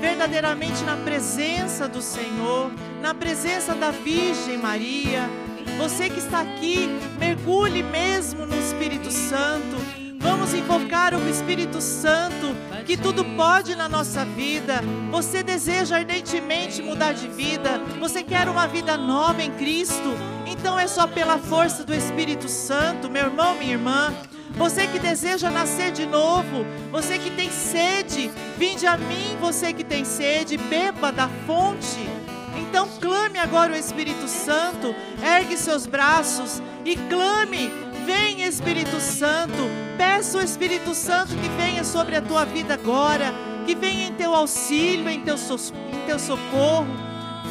verdadeiramente 0.00 0.84
na 0.84 0.96
presença 0.96 1.88
do 1.88 2.00
Senhor, 2.00 2.70
na 3.00 3.12
presença 3.14 3.74
da 3.74 3.90
Virgem 3.90 4.58
Maria. 4.58 5.28
Você 5.76 6.08
que 6.08 6.20
está 6.20 6.40
aqui, 6.40 6.88
mergulhe 7.18 7.82
mesmo 7.82 8.46
no 8.46 8.56
Espírito 8.56 9.10
Santo. 9.10 9.76
Vamos 10.20 10.54
invocar 10.54 11.14
o 11.14 11.28
Espírito 11.28 11.80
Santo, 11.80 12.54
que 12.86 12.96
tudo 12.96 13.24
pode 13.24 13.74
na 13.74 13.88
nossa 13.88 14.24
vida. 14.24 14.80
Você 15.10 15.42
deseja 15.42 15.96
ardentemente 15.96 16.80
mudar 16.80 17.12
de 17.12 17.26
vida, 17.26 17.80
você 17.98 18.22
quer 18.22 18.48
uma 18.48 18.68
vida 18.68 18.96
nova 18.96 19.42
em 19.42 19.50
Cristo. 19.50 20.16
Então 20.62 20.78
é 20.78 20.86
só 20.86 21.08
pela 21.08 21.38
força 21.38 21.82
do 21.82 21.92
Espírito 21.92 22.48
Santo, 22.48 23.10
meu 23.10 23.24
irmão, 23.24 23.56
minha 23.56 23.72
irmã. 23.72 24.14
Você 24.52 24.86
que 24.86 25.00
deseja 25.00 25.50
nascer 25.50 25.90
de 25.90 26.06
novo, 26.06 26.64
você 26.92 27.18
que 27.18 27.30
tem 27.32 27.50
sede, 27.50 28.30
vinde 28.56 28.86
a 28.86 28.96
mim, 28.96 29.36
você 29.40 29.72
que 29.72 29.82
tem 29.82 30.04
sede, 30.04 30.56
beba 30.56 31.10
da 31.10 31.28
fonte. 31.48 32.08
Então 32.56 32.88
clame 33.00 33.40
agora 33.40 33.72
o 33.72 33.76
Espírito 33.76 34.28
Santo, 34.28 34.94
ergue 35.20 35.56
seus 35.56 35.84
braços 35.84 36.62
e 36.84 36.94
clame. 36.94 37.68
Vem 38.06 38.44
Espírito 38.44 39.00
Santo, 39.00 39.68
peça 39.98 40.38
o 40.38 40.40
Espírito 40.40 40.94
Santo 40.94 41.34
que 41.34 41.48
venha 41.60 41.82
sobre 41.82 42.14
a 42.14 42.22
tua 42.22 42.44
vida 42.44 42.74
agora, 42.74 43.34
que 43.66 43.74
venha 43.74 44.06
em 44.06 44.12
teu 44.12 44.32
auxílio, 44.32 45.08
em 45.10 45.22
teu, 45.22 45.36
so- 45.36 45.74
em 45.92 46.06
teu 46.06 46.20
socorro. 46.20 46.86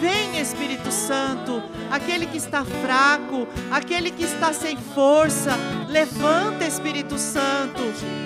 Vem 0.01 0.39
Espírito 0.41 0.91
Santo, 0.91 1.61
aquele 1.91 2.25
que 2.25 2.37
está 2.37 2.65
fraco, 2.65 3.47
aquele 3.69 4.09
que 4.09 4.23
está 4.23 4.51
sem 4.51 4.75
força, 4.75 5.51
levanta 5.87 6.65
Espírito 6.65 7.19
Santo. 7.19 7.83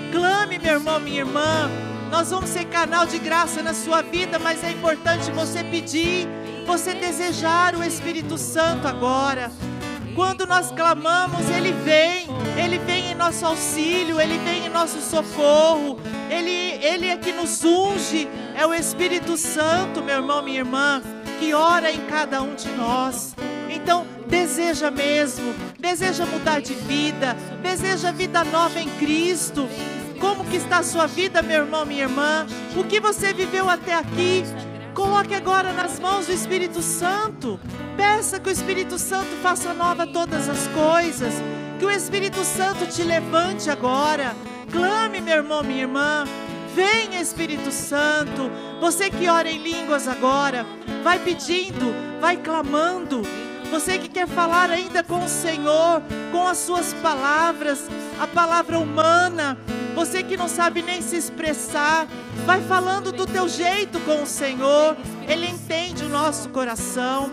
Clame, 0.09 0.57
meu 0.57 0.75
irmão, 0.75 1.01
minha 1.01 1.19
irmã. 1.19 1.69
Nós 2.09 2.29
vamos 2.29 2.49
ser 2.49 2.63
canal 2.67 3.05
de 3.05 3.19
graça 3.19 3.61
na 3.61 3.73
sua 3.73 4.01
vida, 4.01 4.39
mas 4.39 4.63
é 4.63 4.71
importante 4.71 5.29
você 5.31 5.65
pedir, 5.65 6.29
você 6.65 6.93
desejar 6.93 7.75
o 7.75 7.83
Espírito 7.83 8.37
Santo 8.37 8.87
agora. 8.87 9.51
Quando 10.15 10.47
nós 10.47 10.71
clamamos, 10.71 11.49
Ele 11.49 11.73
vem, 11.73 12.25
Ele 12.57 12.79
vem 12.79 13.11
em 13.11 13.15
nosso 13.15 13.45
auxílio, 13.45 14.21
Ele 14.21 14.37
vem 14.37 14.67
em 14.67 14.69
nosso 14.69 15.01
socorro, 15.01 15.99
Ele, 16.29 16.79
Ele 16.81 17.07
é 17.07 17.17
que 17.17 17.33
nos 17.33 17.65
unge, 17.65 18.29
é 18.55 18.65
o 18.65 18.73
Espírito 18.73 19.35
Santo, 19.35 20.01
meu 20.01 20.15
irmão, 20.15 20.41
minha 20.41 20.59
irmã, 20.59 21.01
que 21.39 21.53
ora 21.53 21.91
em 21.91 22.01
cada 22.07 22.41
um 22.41 22.55
de 22.55 22.69
nós. 22.69 23.35
Então, 23.69 24.05
deseja 24.27 24.89
mesmo, 24.89 25.53
deseja 25.79 26.25
mudar 26.25 26.61
de 26.61 26.73
vida, 26.73 27.35
deseja 27.61 28.11
vida 28.11 28.43
nova 28.43 28.79
em 28.79 28.89
Cristo. 28.97 29.67
Como 30.19 30.45
que 30.45 30.55
está 30.55 30.79
a 30.79 30.83
sua 30.83 31.07
vida, 31.07 31.41
meu 31.41 31.61
irmão, 31.63 31.85
minha 31.85 32.03
irmã? 32.03 32.47
O 32.75 32.83
que 32.83 32.99
você 32.99 33.33
viveu 33.33 33.69
até 33.69 33.93
aqui? 33.93 34.43
Coloque 34.93 35.35
agora 35.35 35.73
nas 35.73 35.99
mãos 35.99 36.27
do 36.27 36.31
Espírito 36.31 36.81
Santo. 36.81 37.59
Peça 37.97 38.39
que 38.39 38.49
o 38.49 38.51
Espírito 38.51 38.97
Santo 38.97 39.35
faça 39.43 39.73
nova 39.73 40.07
todas 40.07 40.47
as 40.47 40.67
coisas. 40.67 41.33
Que 41.77 41.85
o 41.85 41.91
Espírito 41.91 42.43
Santo 42.45 42.87
te 42.87 43.03
levante 43.03 43.69
agora. 43.69 44.33
Clame, 44.71 45.19
meu 45.19 45.35
irmão, 45.35 45.61
minha 45.63 45.81
irmã. 45.81 46.23
Venha, 46.75 47.21
Espírito 47.21 47.71
Santo. 47.71 48.51
Você 48.81 49.09
que 49.09 49.29
ora 49.29 49.49
em 49.49 49.63
línguas 49.63 50.09
agora, 50.09 50.65
vai 51.01 51.17
pedindo, 51.19 51.95
vai 52.19 52.35
clamando. 52.35 53.21
Você 53.71 53.97
que 53.97 54.09
quer 54.09 54.27
falar 54.27 54.69
ainda 54.69 55.01
com 55.01 55.23
o 55.23 55.29
Senhor, 55.29 56.01
com 56.33 56.45
as 56.45 56.57
suas 56.57 56.93
palavras, 56.95 57.87
a 58.19 58.27
palavra 58.27 58.77
humana. 58.77 59.57
Você 59.95 60.21
que 60.21 60.35
não 60.35 60.49
sabe 60.49 60.81
nem 60.81 61.01
se 61.01 61.15
expressar, 61.15 62.07
vai 62.45 62.61
falando 62.61 63.13
do 63.13 63.25
teu 63.25 63.47
jeito 63.47 63.97
com 64.01 64.23
o 64.23 64.27
Senhor. 64.27 64.97
Ele 65.29 65.47
entende 65.47 66.03
o 66.03 66.09
nosso 66.09 66.49
coração. 66.49 67.31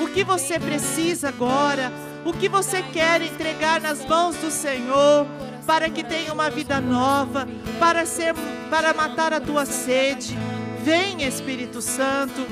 O 0.00 0.08
que 0.08 0.24
você 0.24 0.58
precisa 0.58 1.28
agora, 1.28 1.92
o 2.24 2.32
que 2.32 2.48
você 2.48 2.82
quer 2.82 3.20
entregar 3.20 3.82
nas 3.82 4.02
mãos 4.06 4.34
do 4.36 4.50
Senhor, 4.50 5.26
para 5.68 5.90
que 5.90 6.02
tenha 6.02 6.32
uma 6.32 6.48
vida 6.48 6.80
nova, 6.80 7.46
para 7.78 8.06
ser 8.06 8.34
para 8.70 8.94
matar 8.94 9.34
a 9.34 9.40
tua 9.40 9.66
sede. 9.66 10.34
Vem, 10.82 11.22
Espírito 11.24 11.82
Santo. 11.82 12.46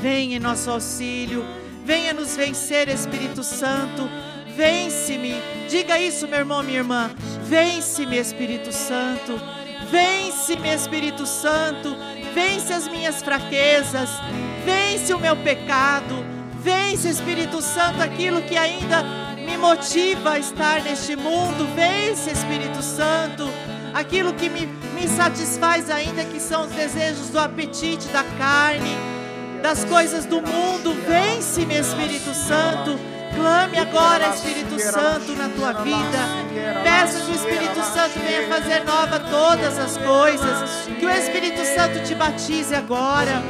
Venha 0.00 0.36
em 0.36 0.40
nosso 0.40 0.70
auxílio. 0.70 1.44
Venha 1.84 2.12
nos 2.12 2.36
vencer, 2.36 2.88
Espírito 2.88 3.42
Santo. 3.42 4.08
Vence-me. 4.56 5.34
Diga 5.68 5.98
isso, 5.98 6.28
meu 6.28 6.38
irmão, 6.38 6.62
minha 6.62 6.78
irmã. 6.78 7.10
Vence-me, 7.42 8.16
Espírito 8.16 8.70
Santo. 8.70 9.32
Vence-me, 9.90 10.72
Espírito 10.72 11.26
Santo. 11.26 11.96
Vence 12.32 12.72
as 12.72 12.86
minhas 12.86 13.20
fraquezas. 13.24 14.08
Vence 14.64 15.12
o 15.12 15.18
meu 15.18 15.34
pecado. 15.34 16.24
Vence, 16.62 17.08
Espírito 17.08 17.60
Santo, 17.60 18.00
aquilo 18.00 18.40
que 18.42 18.56
ainda 18.56 19.29
me 19.44 19.56
motiva 19.56 20.32
a 20.32 20.38
estar 20.38 20.82
neste 20.82 21.16
mundo. 21.16 21.66
Vence, 21.74 22.30
Espírito 22.30 22.82
Santo, 22.82 23.48
aquilo 23.94 24.32
que 24.34 24.48
me, 24.48 24.66
me 24.66 25.08
satisfaz 25.08 25.90
ainda, 25.90 26.24
que 26.24 26.40
são 26.40 26.64
os 26.66 26.70
desejos 26.70 27.30
do 27.30 27.38
apetite 27.38 28.08
da 28.08 28.24
carne, 28.38 28.96
das 29.62 29.84
coisas 29.84 30.24
do 30.24 30.40
mundo. 30.42 30.94
Vence, 31.06 31.64
meu 31.66 31.80
Espírito 31.80 32.34
Santo. 32.34 33.19
Clame 33.34 33.78
agora, 33.78 34.28
Espírito 34.28 34.78
Santo, 34.78 35.32
na 35.32 35.48
tua 35.48 35.72
vida. 35.82 36.18
Peça 36.82 37.20
que 37.20 37.32
o 37.32 37.34
Espírito 37.34 37.82
Santo 37.82 38.18
venha 38.18 38.48
fazer 38.48 38.84
nova 38.84 39.20
todas 39.20 39.78
as 39.78 39.96
coisas. 39.96 40.88
Que 40.98 41.06
o 41.06 41.10
Espírito 41.10 41.64
Santo 41.64 42.02
te 42.02 42.14
batize 42.14 42.74
agora. 42.74 43.42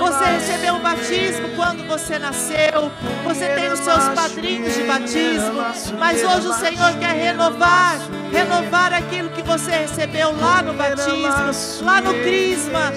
Você 0.00 0.24
recebeu 0.24 0.74
um 0.74 0.80
batismo 0.80 1.48
quando 1.56 1.86
você 1.86 2.18
nasceu. 2.18 2.90
Você 3.24 3.48
tem 3.48 3.72
os 3.72 3.80
seus 3.80 4.08
padrinhos 4.08 4.74
de 4.74 4.82
batismo. 4.82 5.98
Mas 5.98 6.22
hoje 6.22 6.48
o 6.48 6.54
Senhor 6.54 6.92
quer 6.98 7.14
renovar 7.14 7.98
renovar 8.30 8.92
aquilo 8.92 9.30
que 9.30 9.42
você 9.42 9.70
recebeu 9.70 10.34
lá 10.38 10.62
no 10.62 10.74
batismo, 10.74 11.84
lá 11.84 12.00
no 12.00 12.14
crisma. 12.14 12.92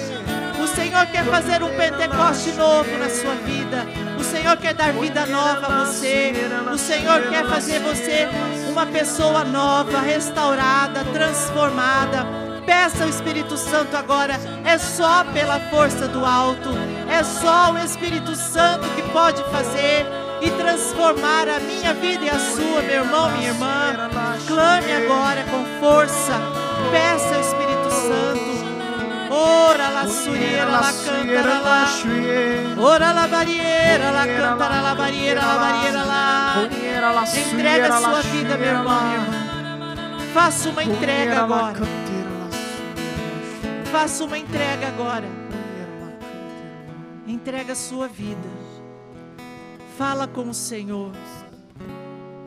O 0.61 0.67
Senhor 0.67 1.05
quer 1.07 1.25
fazer 1.25 1.63
um 1.63 1.69
Pentecoste 1.75 2.51
novo 2.51 2.97
na 2.97 3.09
sua 3.09 3.33
vida. 3.35 4.10
Senhor 4.51 4.57
quer 4.57 4.73
dar 4.73 4.91
vida 4.91 5.25
nova 5.27 5.65
a 5.65 5.85
você. 5.85 6.33
O 6.73 6.77
Senhor 6.77 7.21
quer 7.29 7.45
fazer 7.45 7.79
você 7.79 8.27
uma 8.69 8.85
pessoa 8.85 9.45
nova, 9.45 10.01
restaurada, 10.01 11.05
transformada. 11.05 12.25
Peça 12.65 13.05
o 13.05 13.09
Espírito 13.09 13.55
Santo 13.55 13.95
agora. 13.95 14.33
É 14.65 14.77
só 14.77 15.23
pela 15.23 15.57
força 15.69 16.05
do 16.07 16.25
alto. 16.25 16.69
É 17.09 17.23
só 17.23 17.71
o 17.71 17.77
Espírito 17.77 18.35
Santo 18.35 18.89
que 18.89 19.03
pode 19.13 19.41
fazer 19.45 20.05
e 20.41 20.49
transformar 20.51 21.47
a 21.47 21.59
minha 21.61 21.93
vida 21.93 22.25
e 22.25 22.29
a 22.29 22.39
sua, 22.39 22.81
meu 22.81 23.05
irmão, 23.05 23.31
minha 23.31 23.49
irmã. 23.49 24.09
Clame 24.47 24.91
agora 24.91 25.45
com 25.45 25.63
força. 25.79 26.33
Peça 26.91 27.35
ao 27.35 27.41
Espírito 27.41 27.89
Santo. 27.89 28.50
Ora 29.33 29.89
la 29.89 30.07
suriera, 30.07 30.65
la 30.65 30.91
cantara 31.05 31.59
la 31.61 31.87
Ora 32.77 33.13
la 33.13 33.27
barriera, 33.27 34.11
la 34.11 34.25
cantara 34.25 34.81
la 34.81 34.93
barriera, 34.93 35.41
la 35.41 35.55
barriera 35.55 36.03
lá. 36.03 37.23
Entrega 37.33 37.95
a 37.95 38.01
sua 38.01 38.21
vida, 38.23 38.57
meu 38.57 38.67
irmão. 38.67 39.51
Faça 40.33 40.69
uma 40.69 40.83
entrega 40.83 41.43
agora. 41.43 41.79
Faça 43.89 44.23
uma 44.25 44.37
entrega 44.37 44.87
agora. 44.87 45.27
Entrega 47.25 47.71
a 47.71 47.75
sua 47.75 48.09
vida. 48.09 48.49
Fala 49.97 50.27
com 50.27 50.49
o 50.49 50.53
Senhor. 50.53 51.11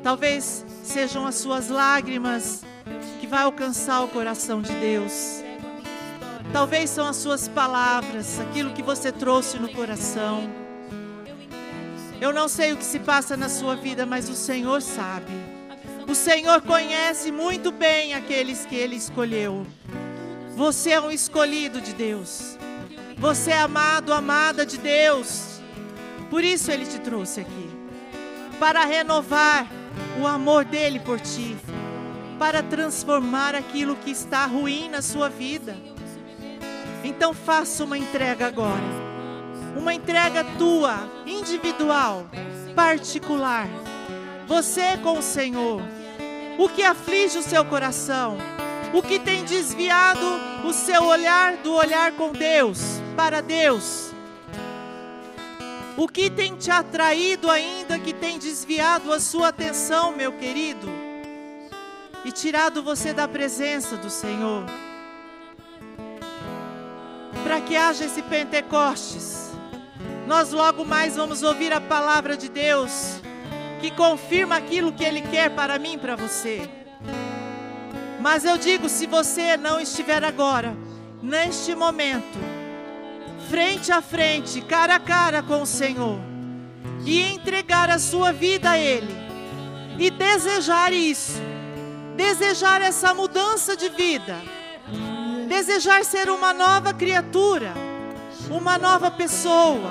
Talvez 0.03 0.67
sejam 0.83 1.27
as 1.27 1.37
suas 1.37 1.69
lágrimas 1.69 2.63
que 3.21 3.27
vai 3.27 3.43
alcançar 3.45 4.03
o 4.03 4.09
coração 4.09 4.61
de 4.61 4.73
Deus. 4.75 5.44
Talvez 6.53 6.91
são 6.91 7.07
as 7.07 7.17
suas 7.17 7.49
palavras, 7.49 8.39
aquilo 8.41 8.73
que 8.73 8.83
você 8.83 9.11
trouxe 9.11 9.59
no 9.59 9.69
coração. 9.69 10.49
Eu 12.21 12.33
não 12.33 12.49
sei 12.49 12.73
o 12.73 12.77
que 12.77 12.85
se 12.85 13.01
passa 13.01 13.37
na 13.37 13.49
sua 13.49 13.75
vida, 13.75 14.07
mas 14.07 14.29
o 14.29 14.35
Senhor 14.35 14.81
sabe. 14.81 15.33
O 16.09 16.15
Senhor 16.15 16.63
conhece 16.63 17.33
muito 17.33 17.73
bem 17.73 18.15
aqueles 18.15 18.65
que 18.65 18.75
Ele 18.75 18.97
escolheu. 18.97 19.67
Você 20.57 20.91
é 20.91 21.01
um 21.01 21.11
escolhido 21.11 21.81
de 21.81 21.93
Deus. 21.93 22.57
Você 23.19 23.51
é 23.51 23.59
amado, 23.59 24.13
amada 24.13 24.65
de 24.65 24.79
Deus. 24.79 25.61
Por 26.31 26.45
isso 26.45 26.71
Ele 26.71 26.87
te 26.87 26.99
trouxe 26.99 27.41
aqui 27.41 27.75
para 28.59 28.85
renovar 28.85 29.67
o 30.21 30.27
amor 30.27 30.65
dele 30.65 31.01
por 31.01 31.21
ti, 31.21 31.57
para 32.39 32.63
transformar 32.63 33.55
aquilo 33.55 33.97
que 33.97 34.11
está 34.11 34.47
ruim 34.47 34.89
na 34.89 35.03
sua 35.03 35.29
vida. 35.29 35.77
Então 37.05 37.35
faça 37.35 37.85
uma 37.85 37.99
entrega 37.99 38.47
agora. 38.47 39.05
Uma 39.77 39.93
entrega 39.93 40.43
tua, 40.57 41.07
individual, 41.27 42.27
particular. 42.75 43.69
Você 44.47 44.97
com 45.03 45.19
o 45.19 45.23
Senhor. 45.23 45.83
O 46.59 46.67
que 46.67 46.83
aflige 46.83 47.37
o 47.37 47.43
seu 47.43 47.63
coração? 47.65 48.39
O 48.95 49.03
que 49.03 49.19
tem 49.19 49.45
desviado 49.45 50.25
o 50.65 50.73
seu 50.73 51.05
olhar 51.05 51.57
do 51.59 51.75
olhar 51.75 52.13
com 52.13 52.33
Deus, 52.33 52.81
para 53.15 53.43
Deus? 53.43 54.13
O 55.97 56.09
que 56.09 56.31
tem 56.31 56.57
te 56.57 56.71
atraído 56.71 57.51
ainda 57.51 57.99
que 57.99 58.15
tem 58.15 58.39
desviado 58.39 59.13
a 59.13 59.21
sua 59.21 59.49
atenção, 59.49 60.13
meu 60.13 60.33
querido? 60.33 60.89
E 62.25 62.33
tirado 62.33 62.83
você 62.83 63.13
da 63.13 63.29
presença 63.29 63.97
do 63.97 64.09
Senhor? 64.09 64.65
Para 67.45 67.61
que 67.61 67.77
haja 67.77 68.07
esse 68.07 68.23
Pentecostes. 68.23 69.51
Nós 70.27 70.51
logo 70.51 70.85
mais 70.85 71.17
vamos 71.17 71.43
ouvir 71.43 71.73
a 71.73 71.81
palavra 71.81 72.37
de 72.37 72.49
Deus, 72.49 73.21
que 73.81 73.91
confirma 73.91 74.57
aquilo 74.57 74.93
que 74.93 75.05
Ele 75.05 75.21
quer 75.21 75.51
para 75.51 75.79
mim 75.79 75.93
e 75.93 75.99
para 75.99 76.17
você. 76.17 76.69
Mas 78.19 78.47
eu 78.47 78.57
digo: 78.57 78.89
se 78.89 79.07
você 79.07 79.59
não 79.59 79.79
estiver 79.79 80.25
agora, 80.25 80.75
neste 81.23 81.75
momento, 81.75 82.39
frente 83.51 83.93
a 83.93 84.01
frente, 84.01 84.63
cara 84.63 84.95
a 84.95 85.01
cara 85.01 85.43
com 85.43 85.61
o 85.61 85.67
Senhor, 85.67 86.19
e 87.05 87.21
entregar 87.21 87.91
a 87.91 87.99
sua 87.99 88.33
vida 88.33 88.71
a 88.71 88.79
Ele, 88.79 89.15
e 89.99 90.11
desejar 90.11 90.95
isso, 90.95 91.39
desejar 92.17 92.81
essa 92.81 93.13
mudança 93.13 93.77
de 93.77 93.91
vida, 93.91 94.41
desejar 95.45 96.05
ser 96.05 96.29
uma 96.31 96.53
nova 96.53 96.93
criatura, 96.93 97.75
uma 98.51 98.79
nova 98.79 99.11
pessoa, 99.11 99.91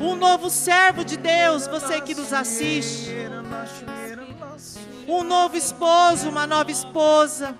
um 0.00 0.14
novo 0.14 0.48
servo 0.48 1.04
de 1.04 1.16
Deus, 1.16 1.66
você 1.66 2.00
que 2.00 2.14
nos 2.14 2.32
assiste, 2.32 3.10
um 5.06 5.22
novo 5.22 5.56
esposo, 5.56 6.28
uma 6.28 6.46
nova 6.46 6.70
esposa, 6.70 7.54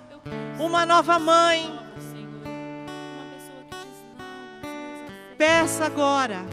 uma 0.57 0.85
nova 0.85 1.19
mãe. 1.19 1.79
Peça 5.37 5.85
agora 5.85 6.45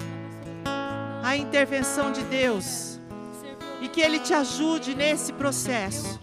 a 1.22 1.36
intervenção 1.36 2.10
de 2.10 2.22
Deus 2.24 2.98
e 3.80 3.88
que 3.88 4.00
Ele 4.00 4.18
te 4.18 4.32
ajude 4.34 4.94
nesse 4.94 5.32
processo 5.32 6.18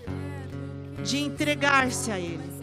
de 1.03 1.19
entregar-se 1.19 2.11
a 2.11 2.19
Ele. 2.19 2.54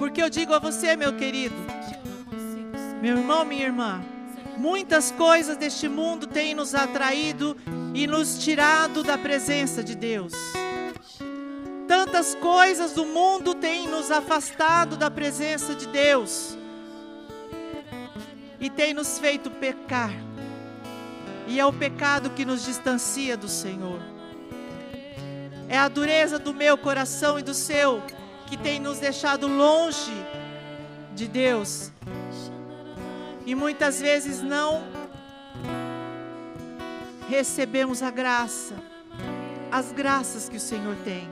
Porque 0.00 0.22
eu 0.22 0.30
digo 0.30 0.54
a 0.54 0.58
você, 0.58 0.96
meu 0.96 1.12
querido, 1.12 1.54
meu 3.02 3.18
irmão, 3.18 3.44
minha 3.44 3.66
irmã, 3.66 4.02
muitas 4.56 5.10
coisas 5.10 5.58
deste 5.58 5.90
mundo 5.90 6.26
têm 6.26 6.54
nos 6.54 6.74
atraído 6.74 7.54
e 7.92 8.06
nos 8.06 8.42
tirado 8.42 9.02
da 9.02 9.18
presença 9.18 9.84
de 9.84 9.94
Deus. 9.94 10.32
Tantas 11.86 12.34
coisas 12.34 12.92
do 12.92 13.04
mundo 13.04 13.54
têm 13.54 13.88
nos 13.88 14.10
afastado 14.10 14.96
da 14.96 15.10
presença 15.10 15.74
de 15.74 15.86
Deus 15.86 16.56
e 18.58 18.70
tem 18.70 18.94
nos 18.94 19.18
feito 19.18 19.50
pecar. 19.50 20.14
E 21.46 21.60
é 21.60 21.66
o 21.66 21.74
pecado 21.74 22.30
que 22.30 22.46
nos 22.46 22.64
distancia 22.64 23.36
do 23.36 23.48
Senhor. 23.50 24.00
É 25.68 25.76
a 25.76 25.88
dureza 25.88 26.38
do 26.38 26.54
meu 26.54 26.78
coração 26.78 27.38
e 27.38 27.42
do 27.42 27.52
seu 27.52 28.02
que 28.50 28.56
tem 28.56 28.80
nos 28.80 28.98
deixado 28.98 29.46
longe 29.46 30.12
de 31.14 31.28
Deus. 31.28 31.92
E 33.46 33.54
muitas 33.54 34.00
vezes 34.00 34.42
não 34.42 34.82
recebemos 37.28 38.02
a 38.02 38.10
graça, 38.10 38.74
as 39.70 39.92
graças 39.92 40.48
que 40.48 40.56
o 40.56 40.60
Senhor 40.60 40.96
tem. 41.04 41.30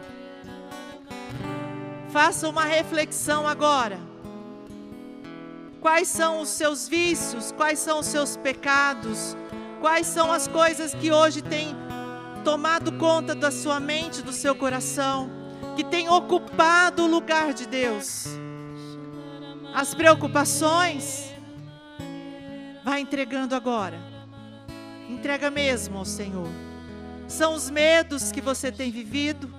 Faça 2.10 2.48
uma 2.48 2.62
reflexão 2.62 3.48
agora. 3.48 3.98
Quais 5.80 6.06
são 6.06 6.40
os 6.40 6.50
seus 6.50 6.88
vícios? 6.88 7.50
Quais 7.50 7.80
são 7.80 7.98
os 7.98 8.06
seus 8.06 8.36
pecados? 8.36 9.36
Quais 9.80 10.06
são 10.06 10.30
as 10.32 10.46
coisas 10.46 10.94
que 10.94 11.10
hoje 11.10 11.42
têm 11.42 11.74
tomado 12.44 12.92
conta 12.92 13.34
da 13.34 13.50
sua 13.50 13.80
mente, 13.80 14.22
do 14.22 14.32
seu 14.32 14.54
coração? 14.54 15.37
Que 15.78 15.84
tem 15.84 16.08
ocupado 16.08 17.04
o 17.04 17.06
lugar 17.06 17.54
de 17.54 17.64
Deus. 17.64 18.24
As 19.72 19.94
preocupações, 19.94 21.32
vai 22.84 22.98
entregando 23.00 23.54
agora. 23.54 23.96
Entrega 25.08 25.52
mesmo 25.52 25.98
ao 25.98 26.04
Senhor. 26.04 26.48
São 27.28 27.54
os 27.54 27.70
medos 27.70 28.32
que 28.32 28.40
você 28.40 28.72
tem 28.72 28.90
vivido, 28.90 29.54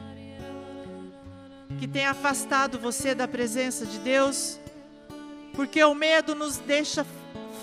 que 1.80 1.88
tem 1.88 2.06
afastado 2.06 2.78
você 2.78 3.16
da 3.16 3.26
presença 3.26 3.86
de 3.86 3.98
Deus, 4.00 4.60
porque 5.54 5.82
o 5.86 5.96
medo 5.96 6.36
nos 6.36 6.58
deixa 6.58 7.06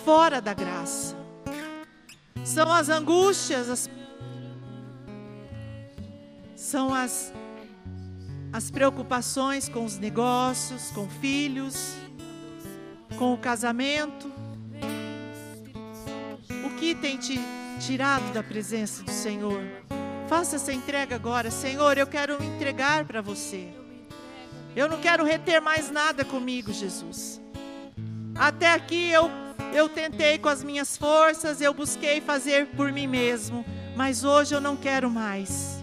fora 0.02 0.40
da 0.40 0.54
graça. 0.54 1.14
são 2.42 2.72
as 2.72 2.88
angústias, 2.88 3.68
as- 3.68 3.90
são 6.54 6.94
as, 6.94 7.32
as 8.52 8.70
preocupações 8.70 9.68
com 9.68 9.84
os 9.84 9.98
negócios, 9.98 10.90
com 10.90 11.08
filhos, 11.08 11.94
com 13.18 13.34
o 13.34 13.38
casamento. 13.38 14.30
O 16.64 16.70
que 16.78 16.94
tem 16.94 17.16
te 17.16 17.38
tirado 17.80 18.32
da 18.32 18.42
presença 18.42 19.02
do 19.02 19.10
Senhor? 19.10 19.62
Faça 20.28 20.56
essa 20.56 20.72
entrega 20.72 21.14
agora. 21.14 21.50
Senhor, 21.50 21.96
eu 21.96 22.06
quero 22.06 22.40
me 22.40 22.46
entregar 22.46 23.04
para 23.04 23.20
você. 23.20 23.68
Eu 24.74 24.88
não 24.88 25.00
quero 25.00 25.24
reter 25.24 25.60
mais 25.60 25.90
nada 25.90 26.24
comigo, 26.24 26.72
Jesus. 26.72 27.40
Até 28.34 28.72
aqui 28.72 29.10
eu, 29.10 29.30
eu 29.72 29.88
tentei 29.88 30.38
com 30.38 30.48
as 30.48 30.62
minhas 30.62 30.96
forças, 30.96 31.60
eu 31.60 31.72
busquei 31.72 32.20
fazer 32.20 32.66
por 32.76 32.92
mim 32.92 33.06
mesmo, 33.06 33.64
mas 33.96 34.24
hoje 34.24 34.54
eu 34.54 34.60
não 34.60 34.76
quero 34.76 35.08
mais. 35.08 35.75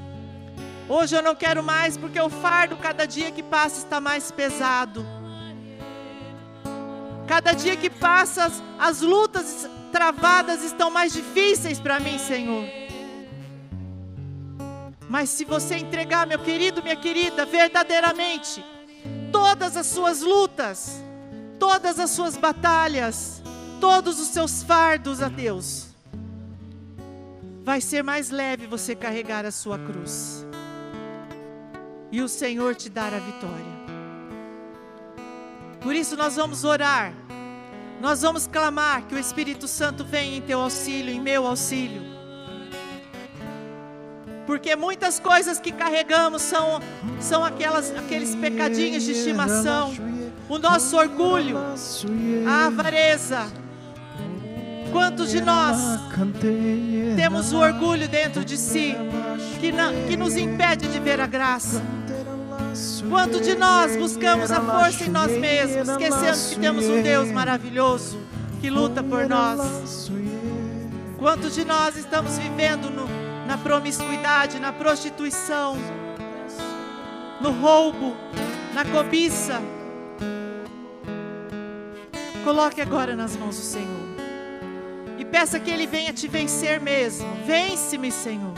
Hoje 0.87 1.15
eu 1.15 1.21
não 1.21 1.33
quero 1.33 1.63
mais 1.63 1.97
porque 1.97 2.19
o 2.19 2.29
fardo 2.29 2.75
cada 2.75 3.05
dia 3.05 3.31
que 3.31 3.41
passa 3.41 3.77
está 3.77 4.01
mais 4.01 4.31
pesado. 4.31 5.05
Cada 7.27 7.53
dia 7.53 7.77
que 7.77 7.89
passa 7.89 8.45
as, 8.45 8.63
as 8.77 9.01
lutas 9.01 9.69
travadas 9.91 10.61
estão 10.63 10.89
mais 10.89 11.13
difíceis 11.13 11.79
para 11.79 11.99
mim, 11.99 12.17
Senhor. 12.19 12.65
Mas 15.07 15.29
se 15.29 15.45
você 15.45 15.77
entregar, 15.77 16.27
meu 16.27 16.39
querido, 16.39 16.83
minha 16.83 16.95
querida, 16.95 17.45
verdadeiramente, 17.45 18.63
todas 19.31 19.77
as 19.77 19.85
suas 19.85 20.21
lutas, 20.21 21.01
todas 21.59 21.97
as 21.99 22.09
suas 22.09 22.35
batalhas, 22.35 23.41
todos 23.79 24.19
os 24.19 24.27
seus 24.29 24.63
fardos 24.63 25.21
a 25.21 25.29
Deus, 25.29 25.87
vai 27.63 27.79
ser 27.79 28.03
mais 28.03 28.29
leve 28.29 28.67
você 28.67 28.95
carregar 28.95 29.45
a 29.45 29.51
sua 29.51 29.79
cruz. 29.79 30.45
E 32.13 32.21
o 32.21 32.29
Senhor 32.29 32.75
te 32.75 32.91
dar 32.91 33.11
a 33.11 33.17
vitória. 33.17 33.73
Por 35.81 35.95
isso 35.95 36.15
nós 36.15 36.35
vamos 36.35 36.63
orar. 36.63 37.11
Nós 37.99 38.21
vamos 38.21 38.45
clamar 38.45 39.07
que 39.07 39.15
o 39.15 39.19
Espírito 39.19 39.67
Santo 39.67 40.05
venha 40.05 40.37
em 40.37 40.41
teu 40.41 40.59
auxílio, 40.59 41.11
em 41.11 41.19
meu 41.19 41.47
auxílio. 41.47 42.03
Porque 44.45 44.75
muitas 44.75 45.19
coisas 45.19 45.59
que 45.59 45.71
carregamos 45.71 46.43
são, 46.43 46.79
são 47.19 47.43
aquelas, 47.43 47.89
aqueles 47.89 48.35
pecadinhos 48.35 49.01
de 49.01 49.13
estimação, 49.13 49.91
o 50.47 50.59
nosso 50.59 50.95
orgulho, 50.95 51.57
a 52.47 52.67
avareza. 52.67 53.51
Quantos 54.91 55.31
de 55.31 55.41
nós 55.41 55.79
temos 57.15 57.51
o 57.51 57.57
orgulho 57.57 58.07
dentro 58.07 58.45
de 58.45 58.55
si 58.55 58.93
que, 59.59 59.71
não, 59.71 59.91
que 60.07 60.15
nos 60.15 60.37
impede 60.37 60.87
de 60.87 60.99
ver 60.99 61.19
a 61.19 61.25
graça? 61.25 61.81
Quanto 63.09 63.39
de 63.39 63.55
nós 63.55 63.95
buscamos 63.95 64.51
a 64.51 64.59
força 64.59 65.03
em 65.03 65.09
nós 65.09 65.31
mesmos, 65.31 65.87
esquecendo 65.89 66.49
que 66.49 66.59
temos 66.59 66.85
um 66.85 67.01
Deus 67.01 67.29
maravilhoso 67.29 68.17
que 68.59 68.69
luta 68.69 69.03
por 69.03 69.27
nós? 69.27 70.09
Quantos 71.19 71.53
de 71.53 71.63
nós 71.63 71.95
estamos 71.95 72.37
vivendo 72.37 72.89
no, 72.89 73.07
na 73.45 73.57
promiscuidade, 73.57 74.59
na 74.59 74.73
prostituição, 74.73 75.77
no 77.39 77.51
roubo, 77.51 78.15
na 78.73 78.83
cobiça? 78.85 79.61
Coloque 82.43 82.81
agora 82.81 83.15
nas 83.15 83.37
mãos 83.37 83.55
do 83.55 83.63
Senhor 83.63 84.03
e 85.17 85.23
peça 85.23 85.59
que 85.59 85.69
Ele 85.69 85.85
venha 85.85 86.11
te 86.11 86.27
vencer 86.27 86.81
mesmo. 86.81 87.27
Vence-me, 87.45 88.11
Senhor. 88.11 88.53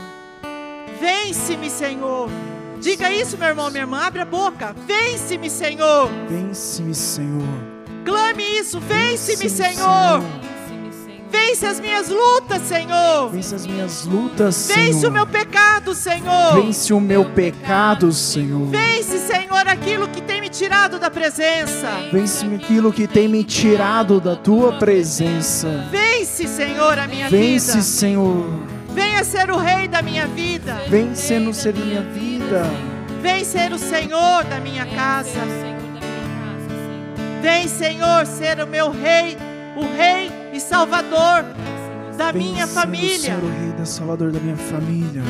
Vence-me, 1.00 1.70
Senhor. 1.70 2.28
Diga 2.80 3.10
isso, 3.10 3.36
meu 3.36 3.48
irmão, 3.48 3.70
minha 3.70 3.82
irmã. 3.82 4.00
Abre 4.00 4.20
a 4.20 4.24
boca. 4.24 4.74
Vence-me, 4.86 5.50
Senhor. 5.50 6.10
Vence-me, 6.28 6.94
Senhor. 6.94 7.42
Clame 8.04 8.42
isso. 8.58 8.80
Vence-me, 8.80 9.48
Senhor. 9.48 10.22
Vence 11.30 11.66
as 11.66 11.80
minhas 11.80 12.08
lutas, 12.08 12.62
Senhor. 12.62 13.30
Vence 13.30 13.54
as 13.54 13.66
minhas 13.66 14.04
lutas, 14.04 14.54
Senhor. 14.54 14.92
Vence 14.92 15.06
o 15.06 15.10
meu 15.10 15.26
pecado, 15.26 15.94
Senhor. 15.94 16.54
Vence 16.54 16.92
o 16.92 17.00
meu 17.00 17.24
pecado, 17.24 18.12
Senhor. 18.12 18.66
Vence, 18.68 19.18
Senhor, 19.18 19.66
aquilo 19.66 20.08
que 20.08 20.22
tem 20.22 20.40
me 20.40 20.48
tirado 20.48 20.98
da 20.98 21.10
presença. 21.10 21.88
Vence 22.12 22.46
aquilo 22.46 22.92
que 22.92 23.06
tem 23.06 23.28
me 23.28 23.42
tirado 23.42 24.20
da 24.20 24.36
tua 24.36 24.78
presença. 24.78 25.86
Vence, 25.90 26.46
Senhor, 26.46 26.98
a 26.98 27.08
minha 27.08 27.28
Vence, 27.28 27.72
vida. 27.72 27.82
Senhor. 27.82 28.75
Venha 28.96 29.22
ser 29.24 29.50
o 29.50 29.58
rei 29.58 29.86
da 29.86 30.00
minha 30.00 30.26
vida. 30.26 30.74
Vem 30.88 31.14
ser 31.14 31.38
no 31.38 31.52
ser 31.52 31.74
da 31.74 31.84
minha 31.84 32.00
vida. 32.00 32.62
Vem 33.20 33.44
ser 33.44 33.70
o 33.70 33.78
Senhor 33.78 34.42
da 34.44 34.58
minha 34.58 34.86
casa. 34.86 35.40
Vem, 37.42 37.68
Senhor, 37.68 38.24
ser 38.24 38.58
o 38.58 38.66
meu 38.66 38.90
rei, 38.90 39.36
o 39.76 39.82
rei 39.82 40.32
e 40.54 40.58
salvador 40.58 41.44
da 42.16 42.32
Vem 42.32 42.42
minha 42.42 42.66
ser 42.66 42.72
família. 42.72 43.16
O 43.16 43.20
Senhor, 43.20 43.44
o 43.44 43.60
Rei 43.60 43.72
da 43.72 43.84
Salvador 43.84 44.32
da 44.32 44.40
minha 44.40 44.56
família. 44.56 45.22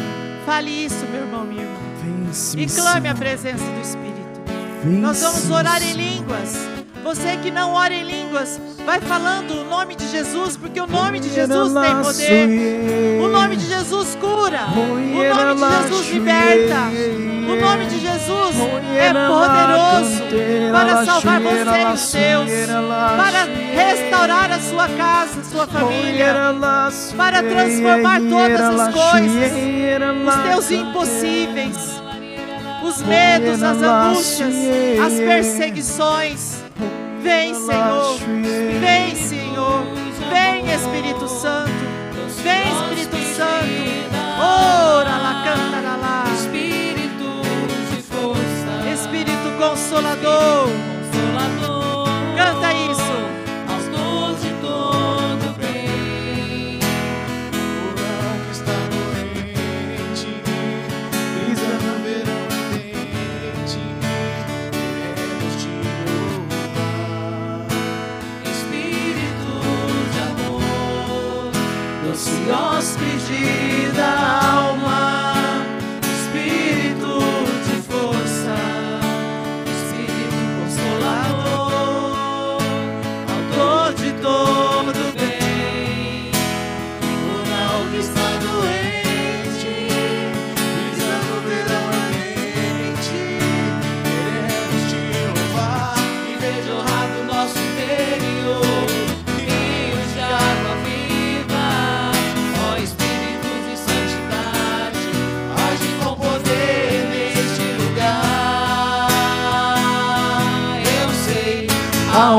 Fale 0.46 0.70
isso, 0.70 1.04
meu 1.10 1.22
irmão, 1.22 1.44
minha 1.44 1.62
irmã. 1.62 1.76
Vence-me, 2.24 2.62
E 2.62 2.66
clame 2.68 3.08
a 3.08 3.14
presença 3.16 3.64
do 3.64 3.80
Espírito. 3.80 4.40
Vence-me, 4.84 5.02
Nós 5.02 5.20
vamos 5.20 5.50
orar 5.50 5.82
em 5.82 5.92
línguas. 5.92 6.54
Você 7.02 7.36
que 7.38 7.50
não 7.50 7.72
ora 7.72 7.92
em 7.92 8.04
línguas, 8.04 8.60
vai 8.86 9.00
falando 9.00 9.50
o 9.62 9.64
nome 9.64 9.96
de 9.96 10.08
Jesus, 10.08 10.56
porque 10.56 10.80
o 10.80 10.86
nome 10.86 11.18
de 11.18 11.28
Jesus 11.28 11.72
tem 11.74 12.02
poder. 12.02 13.20
O 13.20 13.28
nome 13.28 13.56
de 13.56 13.66
Jesus 13.66 14.14
cura. 14.14 14.60
O 14.70 15.34
nome 15.34 15.54
de 15.56 15.88
Jesus 15.88 16.08
liberta. 16.12 16.76
O 17.48 17.54
nome 17.60 17.86
de 17.86 17.98
Jesus 18.00 18.56
é 18.96 19.12
poderoso 19.12 20.22
para 20.72 21.04
salvar 21.04 21.40
você 21.40 21.80
e 21.80 21.92
os 21.92 22.00
seus, 22.00 22.50
para 23.16 23.44
restaurar 23.74 24.50
a 24.52 24.60
sua 24.60 24.88
casa, 24.88 25.40
a 25.40 25.44
sua 25.44 25.66
família, 25.66 26.34
para 27.16 27.42
transformar 27.42 28.20
todas 28.20 28.60
as 28.60 28.94
coisas, 28.94 29.52
os 30.26 30.34
teus 30.48 30.70
impossíveis, 30.70 32.02
os 32.82 33.02
medos, 33.02 33.62
as 33.62 33.82
angústias, 33.82 34.54
as 35.04 35.12
perseguições. 35.14 36.55
Vem, 37.26 37.54
Senhor. 37.54 38.18
Vem, 38.80 39.16
Senhor. 39.16 39.82
Vem, 40.30 40.72
Espírito 40.72 41.26
Santo. 41.26 41.72
Vem, 42.44 42.72
Espírito 42.72 43.16
Santo. 43.34 43.66
Ora 44.38 45.16
lá, 45.18 45.42
canta 45.44 45.96
lá. 45.96 46.24
Espírito 46.32 47.42
de 47.90 48.00
força, 48.02 48.88
Espírito 48.94 49.58
Consolador. 49.58 50.68
Consolador, 50.68 50.95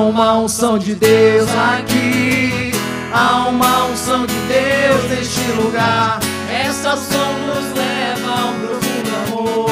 uma 0.07 0.37
unção 0.37 0.77
de 0.77 0.95
Deus 0.95 1.49
aqui. 1.49 2.71
Há 3.13 3.47
uma 3.49 3.85
unção 3.85 4.25
de 4.25 4.33
Deus 4.33 5.09
neste 5.09 5.51
lugar. 5.51 6.19
Essa 6.51 6.95
unção 6.95 7.33
nos 7.47 7.73
leva 7.75 8.31
a 8.31 8.45
um 8.45 8.59
profundo 8.67 9.09
amor. 9.27 9.69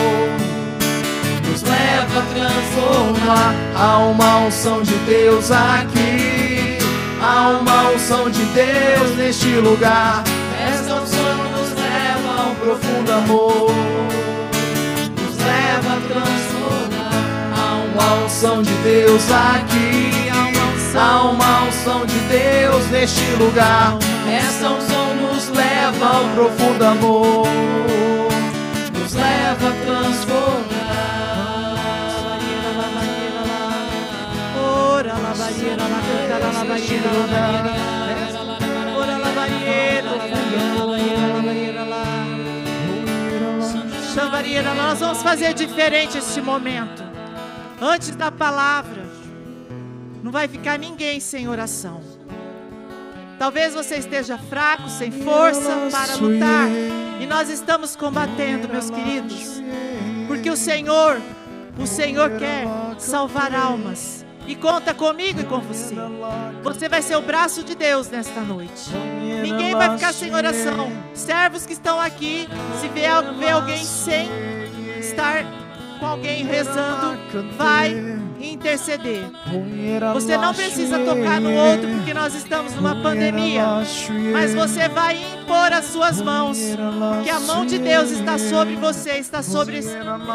Nos 1.49 1.61
leva 1.63 2.19
a 2.19 2.25
transformar. 2.33 3.55
Há 3.75 3.97
uma 3.99 4.37
unção 4.47 4.81
de 4.81 4.95
Deus 5.07 5.51
aqui. 5.51 6.77
Há 7.21 7.49
uma 7.49 7.89
unção 7.91 8.29
de 8.29 8.43
Deus 8.45 9.17
neste 9.17 9.55
lugar. 9.55 10.23
profundo 12.65 13.11
amor 13.11 13.71
nos 15.15 15.37
leva 15.37 15.93
a 15.93 16.01
transformar. 16.07 17.53
Há 17.55 17.75
uma 17.93 18.25
unção 18.25 18.63
de 18.63 18.73
Deus 18.83 19.23
aqui, 19.31 20.14
há 20.97 21.23
uma 21.23 21.63
unção 21.63 22.05
de 22.05 22.19
Deus 22.19 22.89
neste 22.91 23.25
lugar. 23.35 23.97
Essa 24.29 24.69
unção 24.69 25.15
nos 25.15 25.49
leva 25.49 26.05
ao 26.05 26.29
profundo 26.29 26.83
amor, 26.83 27.47
nos 28.93 29.13
leva 29.13 29.69
a 29.69 29.73
transformar. 29.85 30.75
Ora 34.57 35.13
la 35.13 35.33
barriera, 35.33 35.83
la 35.83 36.01
canta 36.01 36.39
la 36.39 36.63
barriera, 36.63 37.11
la 37.11 37.33
barriera. 37.33 38.25
Ora 38.97 39.15
nós 44.73 44.99
vamos 44.99 45.21
fazer 45.21 45.53
diferente 45.53 46.17
este 46.17 46.41
momento. 46.41 47.03
Antes 47.81 48.15
da 48.15 48.31
palavra, 48.31 49.04
não 50.25 50.31
vai 50.31 50.47
ficar 50.47 50.79
ninguém 50.79 51.19
sem 51.19 51.47
oração. 51.47 52.01
Talvez 53.37 53.75
você 53.75 53.97
esteja 53.97 54.39
fraco, 54.39 54.89
sem 54.89 55.11
força 55.11 55.69
para 55.91 56.15
lutar. 56.15 56.67
E 57.21 57.27
nós 57.27 57.47
estamos 57.47 57.95
combatendo, 57.95 58.67
meus 58.67 58.89
queridos. 58.89 59.61
Porque 60.27 60.49
o 60.49 60.57
Senhor, 60.57 61.21
o 61.77 61.85
Senhor 61.85 62.31
quer 62.39 62.65
salvar 62.97 63.53
almas. 63.53 64.25
E 64.47 64.55
conta 64.55 64.95
comigo 64.95 65.41
e 65.41 65.43
com 65.43 65.59
você. 65.59 65.93
Você 66.63 66.89
vai 66.89 67.03
ser 67.03 67.17
o 67.17 67.21
braço 67.21 67.63
de 67.63 67.75
Deus 67.75 68.09
nesta 68.09 68.41
noite. 68.41 68.89
Ninguém 69.43 69.75
vai 69.75 69.91
ficar 69.95 70.11
sem 70.11 70.33
oração. 70.33 70.91
Servos 71.13 71.67
que 71.67 71.73
estão 71.73 71.99
aqui, 71.99 72.49
se 72.81 72.87
vê, 72.87 73.03
vê 73.37 73.51
alguém 73.51 73.83
sem 73.83 74.27
estar 74.99 75.45
com 75.99 76.07
alguém 76.07 76.43
rezando, 76.43 77.15
vai 77.55 78.24
interceder. 78.39 79.23
Você 80.13 80.37
não 80.37 80.53
precisa 80.53 80.99
tocar 80.99 81.39
no 81.39 81.53
outro 81.53 81.89
porque 81.89 82.13
nós 82.13 82.35
estamos 82.35 82.73
numa 82.75 82.95
pandemia, 83.01 83.63
mas 84.31 84.53
você 84.53 84.87
vai 84.89 85.17
impor 85.33 85.71
as 85.71 85.85
suas 85.85 86.21
mãos, 86.21 86.57
que 87.23 87.29
a 87.29 87.39
mão 87.39 87.65
de 87.65 87.77
Deus 87.77 88.11
está 88.11 88.37
sobre 88.37 88.75
você, 88.75 89.13
está 89.13 89.41
sobre 89.41 89.81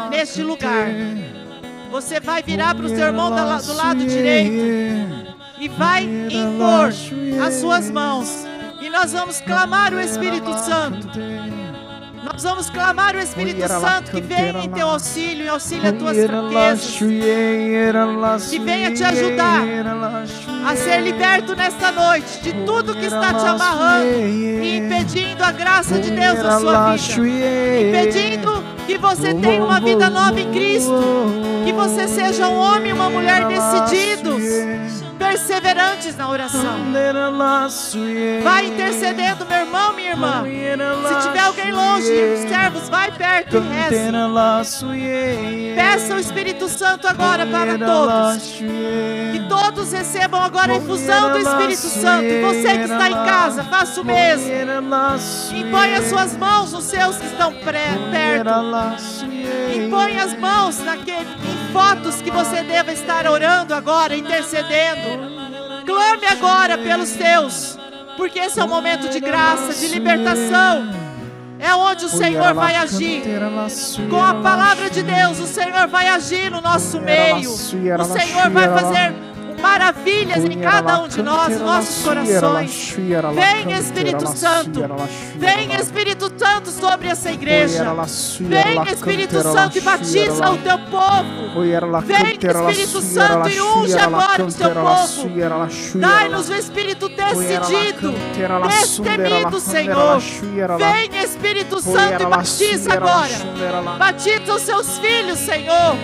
neste 0.09 0.41
lugar. 0.41 0.87
Você 1.91 2.19
vai 2.19 2.41
virar 2.41 2.73
para 2.73 2.85
o 2.85 2.89
seu 2.89 3.07
irmão 3.07 3.29
do 3.29 3.73
lado 3.73 4.05
direito 4.05 5.35
e 5.59 5.67
vai 5.67 6.03
impor 6.03 6.93
as 7.45 7.53
suas 7.55 7.91
mãos. 7.91 8.47
E 8.81 8.89
nós 8.89 9.13
vamos 9.13 9.39
clamar 9.41 9.93
o 9.93 9.99
Espírito 9.99 10.51
Santo. 10.57 11.07
Nós 12.33 12.43
vamos 12.43 12.69
clamar 12.69 13.15
o 13.15 13.19
Espírito 13.19 13.59
Santo 13.67 14.11
que 14.11 14.21
venha 14.21 14.63
em 14.63 14.69
teu 14.69 14.87
auxílio, 14.87 15.45
em 15.45 15.49
auxílio 15.49 15.89
às 15.89 15.97
tuas 15.97 16.17
fraquezas. 16.25 16.91
que 18.49 18.59
venha 18.59 18.91
te 18.93 19.03
ajudar 19.03 19.61
a 20.65 20.75
ser 20.75 21.01
liberto 21.01 21.55
nesta 21.55 21.91
noite 21.91 22.41
de 22.41 22.53
tudo 22.65 22.95
que 22.95 23.05
está 23.05 23.33
te 23.33 23.45
amarrando 23.45 24.05
e 24.63 24.77
impedindo 24.77 25.43
a 25.43 25.51
graça 25.51 25.99
de 25.99 26.11
Deus 26.11 26.39
na 26.41 26.59
sua 26.59 26.95
vida, 26.95 27.07
impedindo 27.99 28.63
que 28.87 28.97
você 28.97 29.33
tenha 29.33 29.63
uma 29.63 29.79
vida 29.79 30.09
nova 30.09 30.39
em 30.39 30.51
Cristo, 30.51 30.93
que 31.65 31.73
você 31.73 32.07
seja 32.07 32.47
um 32.47 32.57
homem 32.57 32.89
e 32.91 32.93
uma 32.93 33.09
mulher 33.09 33.45
decididos, 33.47 35.00
perseverantes 35.21 36.15
na 36.17 36.27
oração. 36.29 36.75
Vai 38.43 38.65
intercedendo, 38.65 39.45
meu 39.45 39.59
irmão, 39.59 39.93
minha 39.93 40.09
irmã. 40.09 40.43
Se 41.07 41.27
tiver 41.27 41.39
alguém 41.39 41.71
longe, 41.71 42.11
os 42.11 42.49
servos, 42.49 42.89
vai 42.89 43.11
perto 43.11 43.57
e 43.57 43.59
reze. 43.59 44.11
Peça 45.75 46.15
o 46.15 46.19
Espírito 46.19 46.67
Santo 46.67 47.07
agora 47.07 47.45
para 47.45 47.77
todos. 47.77 48.53
Que 49.31 49.39
todos 49.47 49.91
recebam 49.93 50.41
agora 50.41 50.73
a 50.73 50.77
infusão 50.77 51.31
do 51.31 51.37
Espírito 51.37 51.87
Santo. 51.87 52.25
E 52.25 52.41
você 52.41 52.77
que 52.77 52.83
está 52.83 53.09
em 53.09 53.13
casa, 53.13 53.63
faça 53.63 54.01
o 54.01 54.05
mesmo. 54.05 54.51
Impõe 55.55 55.93
as 55.95 56.05
suas 56.05 56.35
mãos 56.35 56.71
nos 56.73 56.85
seus 56.85 57.17
que 57.17 57.27
estão 57.27 57.53
perto. 57.53 58.09
Impõe 59.75 60.17
as 60.19 60.37
mãos 60.37 60.79
naquele, 60.79 61.29
em 61.29 61.73
fotos 61.73 62.21
que 62.21 62.31
você 62.31 62.63
deva 62.63 62.91
estar 62.91 63.27
orando 63.27 63.73
agora, 63.73 64.15
intercedendo. 64.15 65.10
Clame 65.85 66.25
agora 66.25 66.77
pelos 66.77 67.09
seus, 67.09 67.77
porque 68.17 68.39
esse 68.39 68.59
é 68.59 68.63
um 68.63 68.67
momento 68.67 69.09
de 69.09 69.19
graça, 69.19 69.73
de 69.73 69.87
libertação. 69.87 70.89
É 71.59 71.75
onde 71.75 72.05
o 72.05 72.09
Senhor 72.09 72.53
vai 72.55 72.75
agir. 72.75 73.23
Com 74.09 74.21
a 74.21 74.33
palavra 74.35 74.89
de 74.89 75.03
Deus, 75.03 75.39
o 75.39 75.45
Senhor 75.45 75.87
vai 75.87 76.07
agir 76.07 76.49
no 76.49 76.59
nosso 76.59 76.99
meio. 76.99 77.51
O 77.51 77.55
Senhor 77.55 78.49
vai 78.49 78.67
fazer 78.67 79.30
maravilhas 79.61 80.43
em 80.43 80.59
cada 80.59 81.01
um 81.01 81.07
de 81.07 81.21
nós, 81.21 81.49
nos 81.49 81.61
nossos 81.61 82.03
corações. 82.03 82.95
Vem 83.35 83.71
Espírito 83.77 84.27
Santo. 84.27 84.81
Vem 85.37 85.73
Espírito 85.73 86.31
Santo 86.37 86.69
sobre 86.71 87.07
essa 87.07 87.31
igreja. 87.31 87.85
Vem 88.39 88.83
Espírito 88.91 89.41
Santo 89.41 89.77
e 89.77 89.81
batiza 89.81 90.49
o 90.51 90.57
teu 90.57 90.79
povo. 90.79 91.61
Vem 92.05 92.33
Espírito 92.33 93.01
Santo 93.01 93.49
e 93.49 93.61
unge 93.61 93.97
agora 93.97 94.45
o 94.45 94.51
teu 94.51 94.71
povo. 94.71 95.29
Dai-nos 95.95 96.49
o 96.49 96.53
Espírito 96.55 97.09
decidido, 97.09 98.13
destemido, 98.67 99.59
Senhor. 99.59 100.19
Vem 100.77 101.23
Espírito 101.23 101.79
Santo 101.79 102.23
e 102.23 102.25
batiza 102.25 102.93
agora. 102.93 103.97
Batiza 103.97 104.53
os 104.55 104.61
seus 104.63 104.97
filhos, 104.97 105.39
Senhor. 105.39 105.95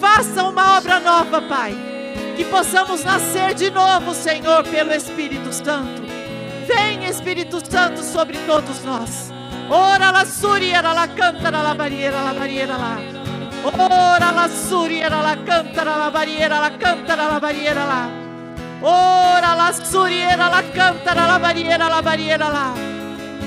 Faça 0.00 0.42
uma 0.44 0.78
obra 0.78 0.98
nova, 1.00 1.40
Pai. 1.42 1.91
Que 2.36 2.44
possamos 2.44 3.04
nascer 3.04 3.54
de 3.54 3.70
novo, 3.70 4.14
Senhor, 4.14 4.64
pelo 4.64 4.92
Espírito 4.92 5.52
Santo. 5.52 6.02
Vem, 6.66 7.04
Espírito 7.04 7.60
Santo, 7.64 8.02
sobre 8.02 8.38
todos 8.46 8.82
nós. 8.84 9.32
Ora 9.68 10.10
la 10.10 10.24
suriera 10.24 10.92
la 10.92 11.08
cantara 11.08 11.62
la 11.62 11.74
barriera 11.74 12.22
la 12.22 12.32
barriera 12.32 12.76
la. 12.76 12.98
Ora 13.64 14.32
la 14.32 14.48
suriera 14.48 15.22
la 15.22 15.36
cantara 15.44 15.96
la 15.96 16.10
barriera 16.10 16.60
la 16.60 16.70
cantara 16.76 17.26
la 17.26 17.38
barriera 17.38 17.86
la. 17.86 18.08
Ora 18.82 19.54
la 19.54 19.72
suriera 19.72 20.50
la 20.50 20.62
cantara 20.74 21.26
la 21.26 21.38
barriera 21.38 21.88
la 21.88 22.02
barriera 22.02 22.48
la. 22.48 22.74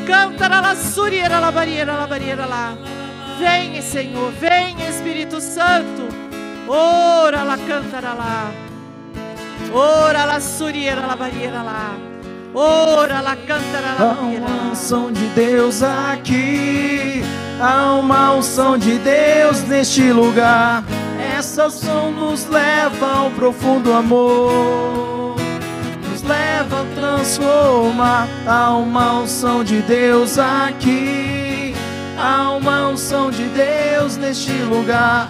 Cantara 0.08 0.62
la 0.62 0.76
suriera 0.76 1.40
la 1.40 1.52
barriera 1.52 1.96
la 1.98 2.08
barriera 2.08 2.46
la. 2.46 2.76
Vem, 3.40 3.82
Senhor, 3.82 4.32
vem, 4.40 4.80
Espírito 4.80 5.40
Santo. 5.40 6.08
Ora 6.68 7.44
la 7.44 7.58
cantara 7.58 8.14
la. 8.14 8.75
Ora 9.74 10.26
la 10.26 10.40
suriera 10.40 11.06
la 11.08 11.16
barriera 11.16 11.64
la. 11.64 11.96
Ora 12.54 13.22
la 13.22 13.36
cantara 13.36 13.94
la 13.98 14.12
Há 14.12 14.14
barriera 14.14 14.46
uma 14.46 14.56
la. 14.64 14.70
unção 14.72 15.12
de 15.12 15.28
Deus 15.36 15.84
aqui, 15.84 17.22
há 17.60 17.94
uma 17.96 18.34
unção 18.34 18.78
de 18.78 18.98
Deus 19.00 19.62
neste 19.68 20.12
lugar. 20.14 20.84
Essa 21.38 21.66
unção 21.68 22.12
nos 22.12 22.48
leva 22.48 23.12
ao 23.12 23.30
profundo 23.32 23.92
amor, 23.92 25.36
nos 26.10 26.24
leva 26.24 26.82
a 26.82 26.86
transformar. 26.96 28.28
Há 28.48 28.74
uma 28.78 29.20
unção 29.20 29.62
de 29.64 29.82
Deus 29.82 30.38
aqui, 30.40 31.76
há 32.18 32.52
uma 32.52 32.88
unção 32.88 33.30
de 33.30 33.44
Deus 33.50 34.16
neste 34.16 34.54
lugar. 34.54 35.30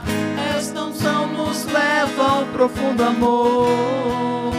Esta 0.65 0.81
unção 0.81 1.27
nos 1.27 1.63
leva 1.65 2.23
ao 2.23 2.45
profundo 2.47 3.03
amor 3.03 4.51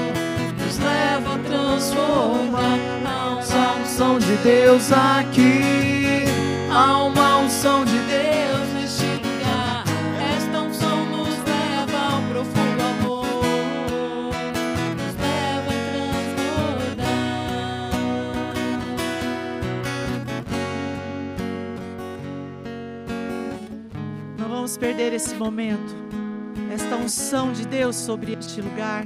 nos 0.57 0.79
leva 0.79 1.35
a 1.35 1.39
transformar. 1.39 2.79
Há 3.05 3.35
uma 3.35 3.81
unção 3.81 4.17
de 4.21 4.37
Deus 4.37 4.93
aqui, 4.93 6.25
há 6.71 7.03
uma 7.03 7.39
unção 7.39 7.85
de 7.85 7.99
Deus 7.99 8.85
vamos 24.67 24.79
perder 24.79 25.13
esse 25.13 25.33
momento, 25.37 25.95
esta 26.75 26.97
unção 26.97 27.53
de 27.53 27.65
Deus 27.69 27.95
sobre 27.95 28.33
este 28.33 28.61
lugar, 28.61 29.05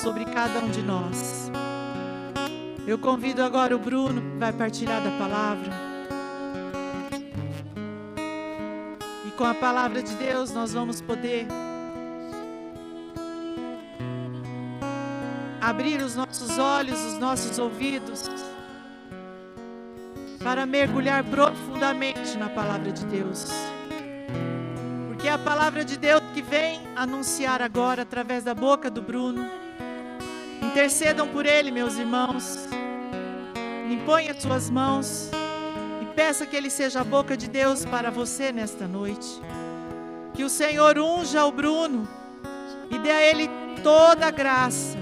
sobre 0.00 0.24
cada 0.26 0.60
um 0.60 0.70
de 0.70 0.80
nós. 0.80 1.50
Eu 2.86 2.96
convido 2.96 3.42
agora 3.42 3.74
o 3.74 3.80
Bruno, 3.80 4.22
que 4.22 4.38
vai 4.38 4.52
partilhar 4.52 5.02
da 5.02 5.10
palavra. 5.18 5.72
E 9.26 9.30
com 9.32 9.44
a 9.44 9.54
palavra 9.54 10.00
de 10.00 10.14
Deus 10.14 10.52
nós 10.52 10.72
vamos 10.72 11.00
poder 11.00 11.48
abrir 15.60 16.00
os 16.00 16.14
nossos 16.14 16.56
olhos, 16.60 17.04
os 17.04 17.18
nossos 17.18 17.58
ouvidos 17.58 18.30
para 20.44 20.64
mergulhar 20.64 21.24
profundamente 21.24 22.38
na 22.38 22.48
palavra 22.48 22.92
de 22.92 23.04
Deus. 23.06 23.73
Porque 25.24 25.30
é 25.30 25.36
a 25.36 25.38
palavra 25.38 25.82
de 25.82 25.96
Deus 25.96 26.20
que 26.34 26.42
vem 26.42 26.82
anunciar 26.94 27.62
agora 27.62 28.02
através 28.02 28.44
da 28.44 28.54
boca 28.54 28.90
do 28.90 29.00
Bruno. 29.00 29.48
Intercedam 30.60 31.26
por 31.28 31.46
ele, 31.46 31.70
meus 31.70 31.96
irmãos. 31.96 32.68
Impõe 33.90 34.28
as 34.28 34.42
suas 34.42 34.68
mãos 34.68 35.30
e 36.02 36.04
peça 36.14 36.44
que 36.44 36.54
ele 36.54 36.68
seja 36.68 37.00
a 37.00 37.04
boca 37.04 37.38
de 37.38 37.48
Deus 37.48 37.86
para 37.86 38.10
você 38.10 38.52
nesta 38.52 38.86
noite. 38.86 39.40
Que 40.34 40.44
o 40.44 40.50
Senhor 40.50 40.98
unja 40.98 41.46
o 41.46 41.52
Bruno 41.52 42.06
e 42.90 42.98
dê 42.98 43.10
a 43.10 43.22
ele 43.22 43.48
toda 43.82 44.26
a 44.26 44.30
graça, 44.30 44.98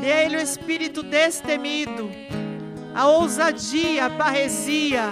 dê 0.00 0.12
a 0.12 0.22
ele 0.22 0.36
o 0.36 0.40
espírito 0.40 1.02
destemido, 1.02 2.08
a 2.94 3.08
ousadia, 3.08 4.06
a 4.06 4.10
parresia, 4.10 5.10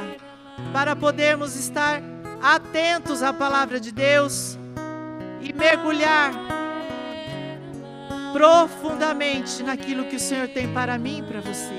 para 0.72 0.94
podermos 0.94 1.56
estar 1.56 2.13
atentos 2.74 3.22
à 3.22 3.32
palavra 3.32 3.78
de 3.78 3.92
Deus 3.92 4.58
e 5.40 5.52
mergulhar 5.52 6.34
profundamente 8.32 9.62
naquilo 9.62 10.06
que 10.06 10.16
o 10.16 10.20
Senhor 10.20 10.48
tem 10.48 10.74
para 10.74 10.98
mim 10.98 11.20
e 11.20 11.22
para 11.22 11.40
você. 11.40 11.72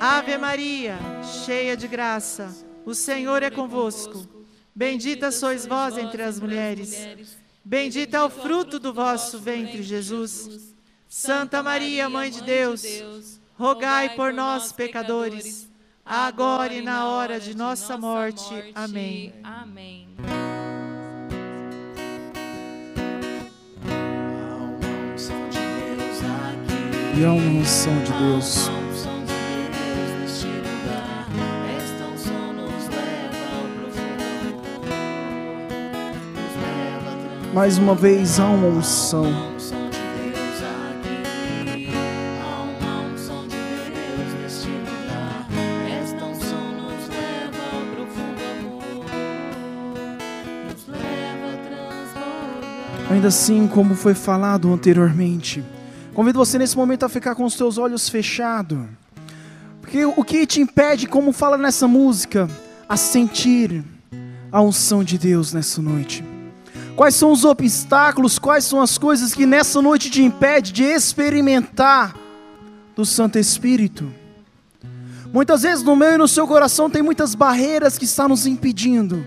Ave 0.00 0.36
Maria, 0.38 0.98
cheia 1.44 1.76
de 1.76 1.86
graça, 1.86 2.52
o 2.84 2.96
Senhor 2.96 3.44
é 3.44 3.50
convosco. 3.50 4.26
Bendita 4.74 5.30
sois 5.30 5.64
vós 5.64 5.96
entre 5.96 6.20
as 6.20 6.40
mulheres. 6.40 7.06
Bendito 7.64 8.16
é 8.16 8.24
o 8.24 8.28
fruto 8.28 8.80
do 8.80 8.92
vosso 8.92 9.38
ventre, 9.38 9.84
Jesus. 9.84 10.74
Santa 11.08 11.62
Maria, 11.62 12.08
Mãe 12.08 12.28
de 12.28 12.42
Deus, 12.42 13.40
rogai 13.56 14.16
por 14.16 14.32
nós, 14.32 14.72
pecadores, 14.72 15.69
agora 16.10 16.74
e 16.74 16.82
na 16.82 17.06
hora 17.06 17.38
de 17.38 17.56
nossa 17.56 17.96
morte. 17.96 18.72
Amém. 18.74 19.32
Amém. 19.44 20.08
E 27.16 27.24
há 27.24 27.32
uma 27.32 27.60
unção 27.60 27.96
de 28.02 28.12
Deus. 28.12 28.68
Mais 37.54 37.78
uma 37.78 37.94
vez 37.94 38.40
há 38.40 38.46
uma 38.46 38.68
unção. 38.68 39.59
Ainda 53.20 53.28
assim, 53.28 53.68
como 53.68 53.94
foi 53.94 54.14
falado 54.14 54.72
anteriormente, 54.72 55.62
convido 56.14 56.38
você 56.38 56.58
nesse 56.58 56.74
momento 56.74 57.04
a 57.04 57.08
ficar 57.10 57.34
com 57.34 57.44
os 57.44 57.52
seus 57.52 57.76
olhos 57.76 58.08
fechados. 58.08 58.78
Porque 59.78 60.06
o 60.06 60.24
que 60.24 60.46
te 60.46 60.62
impede, 60.62 61.06
como 61.06 61.30
fala 61.30 61.58
nessa 61.58 61.86
música, 61.86 62.48
a 62.88 62.96
sentir 62.96 63.84
a 64.50 64.62
unção 64.62 65.04
de 65.04 65.18
Deus 65.18 65.52
nessa 65.52 65.82
noite? 65.82 66.24
Quais 66.96 67.14
são 67.14 67.30
os 67.30 67.44
obstáculos, 67.44 68.38
quais 68.38 68.64
são 68.64 68.80
as 68.80 68.96
coisas 68.96 69.34
que 69.34 69.44
nessa 69.44 69.82
noite 69.82 70.08
te 70.10 70.22
impede 70.22 70.72
de 70.72 70.84
experimentar 70.84 72.16
do 72.96 73.04
Santo 73.04 73.38
Espírito? 73.38 74.10
Muitas 75.30 75.60
vezes 75.60 75.84
no 75.84 75.94
meu 75.94 76.14
e 76.14 76.16
no 76.16 76.26
seu 76.26 76.48
coração 76.48 76.88
tem 76.88 77.02
muitas 77.02 77.34
barreiras 77.34 77.98
que 77.98 78.06
estão 78.06 78.28
nos 78.28 78.46
impedindo 78.46 79.26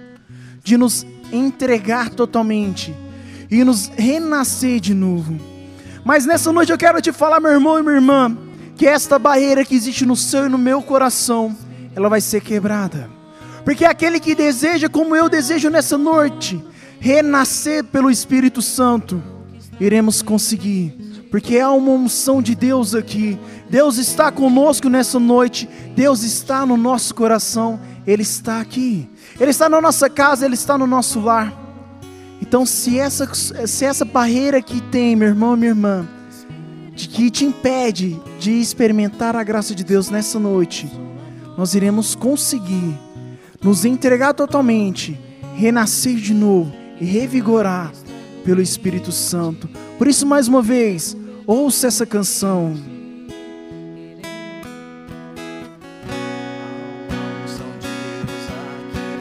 de 0.64 0.78
nos 0.78 1.06
entregar 1.32 2.10
totalmente 2.10 3.03
e 3.54 3.64
nos 3.64 3.92
renascer 3.96 4.80
de 4.80 4.96
novo. 4.96 5.40
Mas 6.04 6.26
nessa 6.26 6.52
noite 6.52 6.72
eu 6.72 6.78
quero 6.78 7.00
te 7.00 7.12
falar, 7.12 7.40
meu 7.40 7.52
irmão 7.52 7.78
e 7.78 7.84
minha 7.84 7.96
irmã, 7.96 8.36
que 8.76 8.88
esta 8.88 9.20
barreira 9.20 9.64
que 9.64 9.76
existe 9.76 10.08
no 10.08 10.16
seu 10.16 10.48
e 10.48 10.50
no 10.50 10.58
meu 10.58 10.82
coração, 10.82 11.56
ela 11.96 12.10
vai 12.10 12.20
ser 12.20 12.42
quebrada. 12.42 13.08
Porque 13.64 13.86
aquele 13.86 14.20
que 14.20 14.34
deseja, 14.34 14.90
como 14.90 15.16
eu 15.16 15.30
desejo 15.30 15.70
nessa 15.70 16.00
noite, 16.00 16.62
renascer 17.00 17.84
pelo 17.84 18.10
Espírito 18.10 18.60
Santo, 18.60 19.22
iremos 19.80 20.24
conseguir. 20.24 21.28
Porque 21.30 21.60
há 21.60 21.70
uma 21.70 21.92
unção 21.92 22.42
de 22.42 22.56
Deus 22.56 22.96
aqui. 22.96 23.40
Deus 23.70 23.98
está 23.98 24.32
conosco 24.32 24.90
nessa 24.90 25.20
noite. 25.20 25.70
Deus 25.96 26.24
está 26.24 26.66
no 26.66 26.76
nosso 26.76 27.14
coração. 27.14 27.80
Ele 28.06 28.24
está 28.24 28.60
aqui. 28.60 29.08
Ele 29.40 29.52
está 29.52 29.70
na 29.70 29.80
nossa 29.80 30.10
casa, 30.10 30.44
Ele 30.44 30.56
está 30.56 30.78
no 30.78 30.86
nosso 30.86 31.20
lar. 31.20 31.63
Então, 32.46 32.66
se 32.66 33.00
essa, 33.00 33.34
se 33.34 33.86
essa 33.86 34.04
barreira 34.04 34.62
que 34.62 34.82
tem, 34.82 35.16
meu 35.16 35.30
irmão, 35.30 35.56
minha 35.56 35.72
irmã, 35.72 36.06
de 36.94 37.08
que 37.08 37.32
te 37.32 37.46
impede 37.46 38.20
de 38.38 38.52
experimentar 38.52 39.34
a 39.34 39.44
graça 39.44 39.74
de 39.74 39.82
Deus 39.82 40.10
nessa 40.10 40.38
noite, 40.38 40.92
nós 41.58 41.74
iremos 41.74 42.16
conseguir 42.16 43.00
nos 43.64 43.86
entregar 43.86 44.34
totalmente, 44.34 45.18
renascer 45.56 46.16
de 46.16 46.34
novo 46.34 46.74
e 47.00 47.06
revigorar 47.06 47.94
pelo 48.44 48.62
Espírito 48.62 49.14
Santo. 49.14 49.70
Por 49.98 50.10
isso, 50.10 50.28
mais 50.28 50.50
uma 50.50 50.62
vez, 50.62 51.16
ouça 51.48 51.88
essa 51.88 52.06
canção. 52.06 52.76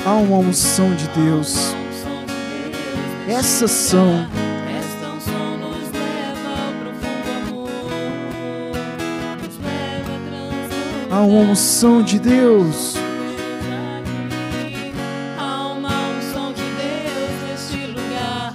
Há 0.04 0.12
uma 0.14 0.38
unção 0.38 0.92
de 0.96 1.06
Deus. 1.10 1.81
Nos 5.58 5.90
leva 5.92 6.54
a 6.54 6.72
transformar. 6.78 7.72
há 11.10 11.20
uma 11.22 11.40
unção 11.52 12.02
de 12.02 12.18
Deus. 12.18 12.94
Há 15.38 15.66
uma 15.68 15.88
unção 15.88 16.52
de 16.52 16.62
Deus 16.62 17.30
neste 17.48 17.86
lugar. 17.86 18.54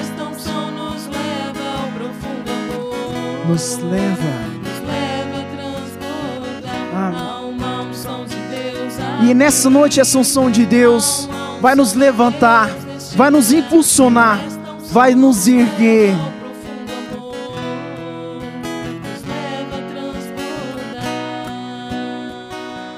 Esta 0.00 0.22
unção 0.24 0.70
nos 0.70 1.06
leva 1.06 1.82
ao 1.82 1.88
profundo 1.90 2.50
amor, 2.50 3.48
Nos 3.48 3.78
leva. 3.78 4.30
nos 4.62 4.78
leva 4.86 5.38
a 5.38 5.44
transbordar. 5.56 7.12
Há 7.14 7.40
uma 7.40 7.80
unção 7.82 8.24
de 8.24 8.36
Deus. 8.36 8.94
E 9.28 9.34
nessa 9.34 9.68
noite 9.68 10.00
essa 10.00 10.16
unção 10.18 10.48
de 10.50 10.64
Deus 10.66 11.28
vai 11.60 11.74
nos 11.74 11.92
levantar, 11.94 12.70
vai 13.14 13.30
nos 13.30 13.52
impulsionar, 13.52 14.40
vai 14.90 15.14
nos 15.14 15.46
erguer. 15.46 16.14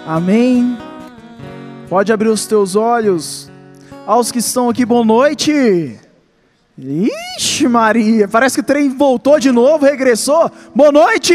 Amém. 0.07 0.79
Pode 1.89 2.13
abrir 2.13 2.29
os 2.29 2.47
teus 2.47 2.77
olhos. 2.77 3.51
Aos 4.07 4.31
que 4.31 4.39
estão 4.39 4.69
aqui, 4.69 4.85
boa 4.85 5.05
noite. 5.05 5.99
Ixi, 6.79 7.69
Maria, 7.69 8.29
parece 8.29 8.57
que 8.57 8.61
o 8.61 8.65
trem 8.65 8.91
voltou 8.91 9.41
de 9.41 9.51
novo, 9.51 9.85
regressou. 9.85 10.51
Boa 10.75 10.93
noite. 10.93 11.35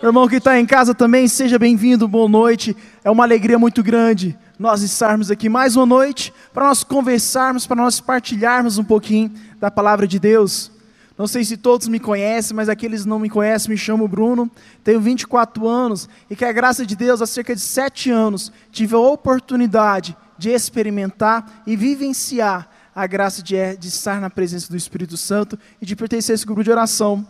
Meu 0.00 0.08
irmão 0.08 0.26
que 0.26 0.36
está 0.36 0.58
em 0.58 0.64
casa 0.64 0.94
também, 0.94 1.28
seja 1.28 1.58
bem-vindo, 1.58 2.08
boa 2.08 2.28
noite. 2.28 2.74
É 3.04 3.10
uma 3.10 3.24
alegria 3.24 3.58
muito 3.58 3.82
grande 3.82 4.36
nós 4.60 4.82
estarmos 4.82 5.30
aqui 5.30 5.48
mais 5.48 5.74
uma 5.74 5.86
noite 5.86 6.34
para 6.52 6.66
nós 6.66 6.84
conversarmos, 6.84 7.66
para 7.66 7.80
nós 7.80 7.98
partilharmos 7.98 8.76
um 8.76 8.84
pouquinho 8.84 9.32
da 9.58 9.70
palavra 9.70 10.06
de 10.06 10.18
Deus. 10.18 10.70
Não 11.16 11.26
sei 11.26 11.44
se 11.44 11.56
todos 11.56 11.88
me 11.88 11.98
conhecem, 11.98 12.54
mas 12.54 12.68
aqueles 12.68 13.04
que 13.04 13.08
não 13.08 13.18
me 13.18 13.30
conhecem, 13.30 13.70
me 13.70 13.78
chamo 13.78 14.06
Bruno, 14.06 14.50
tenho 14.84 15.00
24 15.00 15.66
anos 15.66 16.10
e 16.28 16.36
que 16.36 16.44
a 16.44 16.52
graça 16.52 16.84
de 16.84 16.94
Deus, 16.94 17.22
há 17.22 17.26
cerca 17.26 17.54
de 17.54 17.60
7 17.62 18.10
anos, 18.10 18.52
tive 18.70 18.94
a 18.94 18.98
oportunidade 18.98 20.14
de 20.36 20.50
experimentar 20.50 21.62
e 21.66 21.74
vivenciar 21.74 22.68
a 22.94 23.06
graça 23.06 23.42
de, 23.42 23.56
de 23.78 23.88
estar 23.88 24.20
na 24.20 24.28
presença 24.28 24.68
do 24.68 24.76
Espírito 24.76 25.16
Santo 25.16 25.58
e 25.80 25.86
de 25.86 25.96
pertencer 25.96 26.34
a 26.34 26.36
esse 26.36 26.44
grupo 26.44 26.62
de 26.62 26.70
oração. 26.70 27.26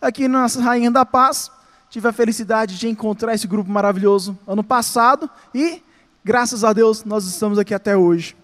Aqui 0.00 0.26
na 0.26 0.40
nossa 0.40 0.62
Rainha 0.62 0.90
da 0.90 1.04
Paz, 1.04 1.50
tive 1.90 2.08
a 2.08 2.12
felicidade 2.12 2.78
de 2.78 2.88
encontrar 2.88 3.34
esse 3.34 3.46
grupo 3.46 3.70
maravilhoso 3.70 4.38
ano 4.46 4.64
passado 4.64 5.28
e, 5.54 5.82
graças 6.24 6.64
a 6.64 6.72
Deus, 6.72 7.04
nós 7.04 7.24
estamos 7.24 7.58
aqui 7.58 7.74
até 7.74 7.96
hoje. 7.96 8.36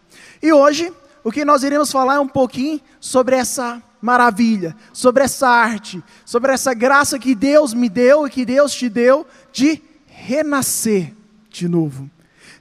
E 0.42 0.52
hoje, 0.52 0.92
o 1.22 1.32
que 1.32 1.44
nós 1.44 1.62
iremos 1.62 1.90
falar 1.90 2.16
é 2.16 2.20
um 2.20 2.28
pouquinho 2.28 2.80
sobre 3.00 3.36
essa 3.36 3.82
maravilha, 4.00 4.76
sobre 4.92 5.24
essa 5.24 5.48
arte, 5.48 6.02
sobre 6.24 6.52
essa 6.52 6.72
graça 6.72 7.18
que 7.18 7.34
Deus 7.34 7.74
me 7.74 7.88
deu 7.88 8.26
e 8.26 8.30
que 8.30 8.44
Deus 8.44 8.72
te 8.74 8.88
deu 8.88 9.26
de 9.52 9.82
renascer 10.06 11.14
de 11.50 11.68
novo, 11.68 12.10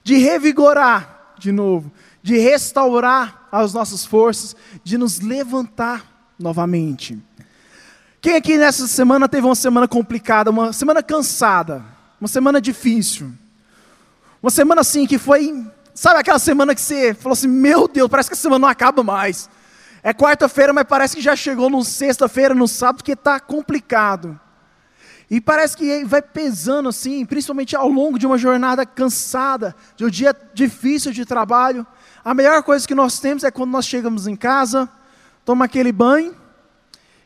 de 0.03 0.17
revigorar 0.17 1.33
de 1.37 1.51
novo, 1.51 1.91
de 2.23 2.37
restaurar 2.37 3.47
as 3.51 3.73
nossas 3.73 4.05
forças, 4.05 4.55
de 4.83 4.97
nos 4.97 5.19
levantar 5.19 6.33
novamente. 6.39 7.21
Quem 8.19 8.35
aqui 8.35 8.57
nessa 8.57 8.87
semana 8.87 9.29
teve 9.29 9.45
uma 9.45 9.55
semana 9.55 9.87
complicada, 9.87 10.49
uma 10.49 10.73
semana 10.73 11.03
cansada, 11.03 11.85
uma 12.19 12.27
semana 12.27 12.59
difícil? 12.59 13.31
Uma 14.41 14.51
semana 14.51 14.81
assim 14.81 15.05
que 15.07 15.17
foi, 15.17 15.65
sabe 15.93 16.19
aquela 16.19 16.39
semana 16.39 16.75
que 16.75 16.81
você 16.81 17.13
falou 17.13 17.33
assim: 17.33 17.47
Meu 17.47 17.87
Deus, 17.87 18.09
parece 18.09 18.29
que 18.29 18.33
a 18.33 18.37
semana 18.37 18.59
não 18.59 18.69
acaba 18.69 19.03
mais. 19.03 19.49
É 20.03 20.13
quarta-feira, 20.13 20.71
mas 20.71 20.85
parece 20.87 21.15
que 21.15 21.21
já 21.21 21.35
chegou 21.35 21.69
no 21.69 21.83
sexta-feira, 21.83 22.53
no 22.53 22.67
sábado, 22.67 23.03
que 23.03 23.13
está 23.13 23.39
complicado. 23.39 24.39
E 25.29 25.41
parece 25.41 25.75
que 25.75 26.05
vai 26.05 26.21
pesando 26.21 26.89
assim, 26.89 27.25
principalmente 27.25 27.75
ao 27.75 27.89
longo 27.89 28.19
de 28.19 28.27
uma 28.27 28.37
jornada 28.37 28.85
cansada, 28.85 29.75
de 29.95 30.05
um 30.05 30.09
dia 30.09 30.35
difícil 30.53 31.11
de 31.11 31.25
trabalho. 31.25 31.85
A 32.23 32.33
melhor 32.33 32.61
coisa 32.61 32.87
que 32.87 32.93
nós 32.93 33.19
temos 33.19 33.43
é 33.43 33.49
quando 33.49 33.71
nós 33.71 33.87
chegamos 33.87 34.27
em 34.27 34.35
casa, 34.35 34.87
toma 35.43 35.65
aquele 35.65 35.91
banho 35.91 36.35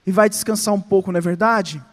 e 0.05 0.11
vai 0.11 0.29
descansar 0.29 0.73
um 0.73 0.81
pouco, 0.81 1.11
não 1.11 1.17
é 1.17 1.21
verdade? 1.21 1.83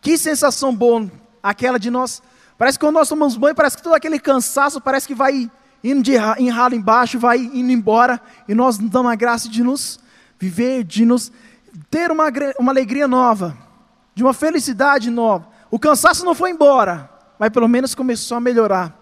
Que 0.00 0.18
sensação 0.18 0.74
boa 0.74 1.08
aquela 1.40 1.78
de 1.78 1.90
nós. 1.90 2.20
Parece 2.62 2.78
que 2.78 2.84
quando 2.84 2.94
nós 2.94 3.08
tomamos 3.08 3.36
banho, 3.36 3.56
parece 3.56 3.76
que 3.76 3.82
todo 3.82 3.96
aquele 3.96 4.20
cansaço 4.20 4.80
parece 4.80 5.08
que 5.08 5.16
vai 5.16 5.50
indo 5.82 6.00
de 6.00 6.14
ralo 6.16 6.76
embaixo, 6.76 7.18
vai 7.18 7.36
indo 7.38 7.72
embora, 7.72 8.20
e 8.46 8.54
nós 8.54 8.78
damos 8.78 9.10
a 9.10 9.16
graça 9.16 9.48
de 9.48 9.64
nos 9.64 9.98
viver, 10.38 10.84
de 10.84 11.04
nos 11.04 11.32
ter 11.90 12.12
uma, 12.12 12.26
uma 12.60 12.70
alegria 12.70 13.08
nova, 13.08 13.58
de 14.14 14.22
uma 14.22 14.32
felicidade 14.32 15.10
nova. 15.10 15.48
O 15.72 15.76
cansaço 15.76 16.24
não 16.24 16.36
foi 16.36 16.50
embora, 16.50 17.10
mas 17.36 17.50
pelo 17.50 17.66
menos 17.66 17.96
começou 17.96 18.36
a 18.36 18.40
melhorar. 18.40 18.96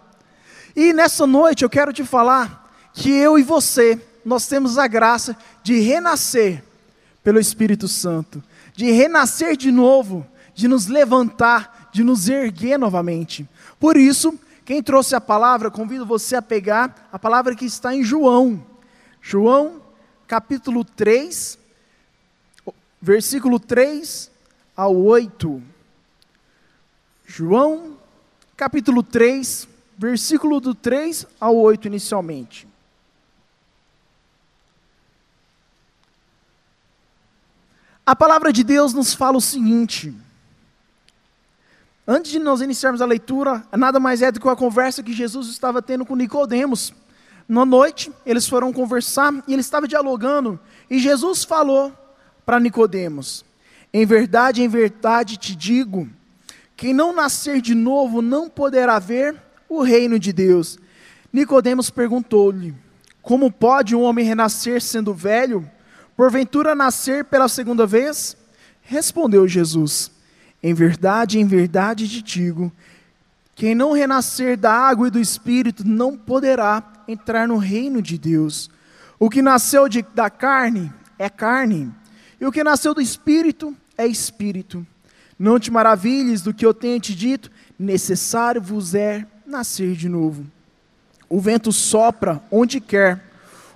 E 0.75 0.95
nessa 0.95 1.27
noite 1.27 1.63
eu 1.63 1.69
quero 1.69 1.93
te 1.93 2.03
falar 2.03 2.67
que 2.95 3.11
eu 3.11 3.39
e 3.39 3.43
você, 3.43 4.01
nós 4.25 4.47
temos 4.47 4.79
a 4.79 4.87
graça 4.87 5.37
de 5.63 5.81
renascer 5.81 6.65
pelo 7.23 7.39
Espírito 7.39 7.89
Santo, 7.89 8.43
de 8.75 8.91
renascer 8.91 9.55
de 9.55 9.71
novo, 9.71 10.27
de 10.55 10.67
nos 10.67 10.87
levantar, 10.87 11.80
de 11.93 12.03
nos 12.03 12.29
erguer 12.29 12.79
novamente. 12.79 13.49
Por 13.79 13.97
isso, 13.97 14.39
quem 14.65 14.83
trouxe 14.83 15.15
a 15.15 15.21
palavra, 15.21 15.71
convido 15.71 16.07
você 16.07 16.37
a 16.37 16.43
pegar 16.43 17.09
a 17.13 17.19
palavra 17.19 17.55
que 17.55 17.65
está 17.65 17.95
em 17.95 18.05
João. 18.05 18.65
João, 19.21 19.83
capítulo 20.27 20.85
3, 20.85 21.59
versículo 23.01 23.59
3 23.59 24.31
ao 24.77 24.97
8. 24.97 25.63
João, 27.27 27.97
capítulo 28.57 29.03
3, 29.03 29.69
versículo 29.97 30.61
do 30.61 30.75
3 30.75 31.27
ao 31.41 31.57
8 31.57 31.87
inicialmente. 31.87 32.67
A 38.05 38.17
palavra 38.17 38.53
de 38.53 38.65
Deus 38.65 38.93
nos 38.93 39.15
fala 39.15 39.37
o 39.37 39.41
seguinte: 39.41 40.13
Antes 42.13 42.33
de 42.33 42.41
nós 42.41 42.61
iniciarmos 42.61 43.01
a 43.01 43.07
leitura, 43.07 43.63
nada 43.71 44.01
mais 44.01 44.21
é 44.21 44.33
do 44.33 44.41
que 44.41 44.47
uma 44.49 44.57
conversa 44.57 45.01
que 45.01 45.13
Jesus 45.13 45.47
estava 45.47 45.81
tendo 45.81 46.05
com 46.05 46.17
Nicodemos. 46.17 46.93
Na 47.49 47.65
noite, 47.65 48.11
eles 48.27 48.49
foram 48.49 48.73
conversar 48.73 49.33
e 49.47 49.53
ele 49.53 49.61
estava 49.61 49.87
dialogando, 49.87 50.59
e 50.91 50.99
Jesus 50.99 51.45
falou 51.45 51.93
para 52.45 52.59
Nicodemos: 52.59 53.45
Em 53.95 54.05
verdade, 54.05 54.61
em 54.61 54.67
verdade 54.67 55.37
te 55.37 55.55
digo, 55.55 56.09
quem 56.77 56.93
não 56.93 57.15
nascer 57.15 57.61
de 57.61 57.77
novo 57.77 58.21
não 58.21 58.51
poderá 58.51 58.99
ver 58.99 59.41
o 59.69 59.81
reino 59.81 60.19
de 60.19 60.33
Deus. 60.33 60.81
Nicodemos 61.33 61.91
perguntou-lhe: 61.91 62.75
Como 63.23 63.53
pode 63.53 63.95
um 63.95 64.03
homem 64.03 64.25
renascer 64.25 64.83
sendo 64.83 65.15
velho? 65.15 65.65
Porventura 66.17 66.75
nascer 66.75 67.25
pela 67.27 67.47
segunda 67.47 67.87
vez? 67.87 68.37
Respondeu 68.83 69.47
Jesus: 69.47 70.11
Em 70.63 70.75
verdade, 70.75 71.39
em 71.39 71.47
verdade 71.47 72.09
te 72.09 72.23
digo, 72.23 72.71
quem 73.55 73.75
não 73.75 73.93
renascer 73.93 74.57
da 74.57 74.73
água 74.73 75.09
e 75.09 75.11
do 75.11 75.21
espírito 75.21 75.87
não 75.87 76.17
poderá 76.17 76.83
entrar 77.07 77.49
no 77.49 77.57
reino 77.57 78.01
de 78.01 78.17
Deus. 78.19 78.71
O 79.19 79.29
que 79.29 79.43
nasceu 79.43 79.89
de, 79.89 80.03
da 80.15 80.31
carne 80.31 80.93
é 81.19 81.29
carne, 81.29 81.93
e 82.41 82.47
o 82.47 82.53
que 82.53 82.65
nasceu 82.65 82.95
do 82.95 83.01
espírito 83.01 83.77
é 83.97 84.07
espírito. 84.07 84.87
Não 85.39 85.59
te 85.59 85.71
maravilhes 85.71 86.43
do 86.43 86.55
que 86.55 86.65
eu 86.65 86.73
tenho 86.73 87.01
te 87.01 87.15
dito, 87.15 87.51
necessário 87.79 88.61
vos 88.61 88.95
é 88.95 89.27
nascer 89.47 89.95
de 89.95 90.09
novo. 90.09 90.47
O 91.29 91.41
vento 91.41 91.73
sopra 91.73 92.43
onde 92.51 92.81
quer, 92.81 93.23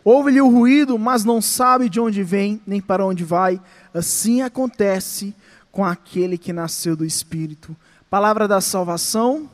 ouve-lhe 0.02 0.40
o 0.40 0.48
ruído, 0.48 0.98
mas 0.98 1.24
não 1.24 1.40
sabe 1.40 1.88
de 1.88 2.00
onde 2.00 2.22
vem 2.22 2.60
nem 2.66 2.80
para 2.80 3.04
onde 3.04 3.24
vai. 3.24 3.60
Assim 3.92 4.42
acontece 4.42 5.34
com 5.74 5.84
aquele 5.84 6.38
que 6.38 6.52
nasceu 6.52 6.94
do 6.94 7.04
Espírito. 7.04 7.76
Palavra 8.08 8.46
da 8.46 8.60
salvação. 8.60 9.50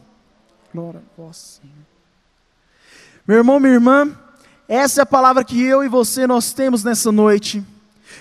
Glória 0.72 1.00
a 1.00 1.20
vós, 1.22 1.58
Senhor. 1.62 1.74
Meu 3.26 3.38
irmão, 3.38 3.58
minha 3.58 3.72
irmã, 3.72 4.14
essa 4.68 5.00
é 5.00 5.02
a 5.02 5.06
palavra 5.06 5.42
que 5.42 5.62
eu 5.64 5.82
e 5.82 5.88
você 5.88 6.26
nós 6.26 6.52
temos 6.52 6.84
nessa 6.84 7.10
noite. 7.10 7.64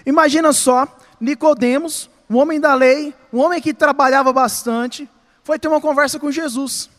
Imagina 0.05 0.53
só, 0.53 0.87
Nicodemos, 1.19 2.09
um 2.29 2.37
homem 2.37 2.57
da 2.57 2.73
lei, 2.73 3.13
um 3.33 3.39
homem 3.39 3.61
que 3.61 3.73
trabalhava 3.73 4.31
bastante, 4.31 5.07
foi 5.43 5.59
ter 5.59 5.67
uma 5.67 5.81
conversa 5.81 6.17
com 6.17 6.31
Jesus. 6.31 6.89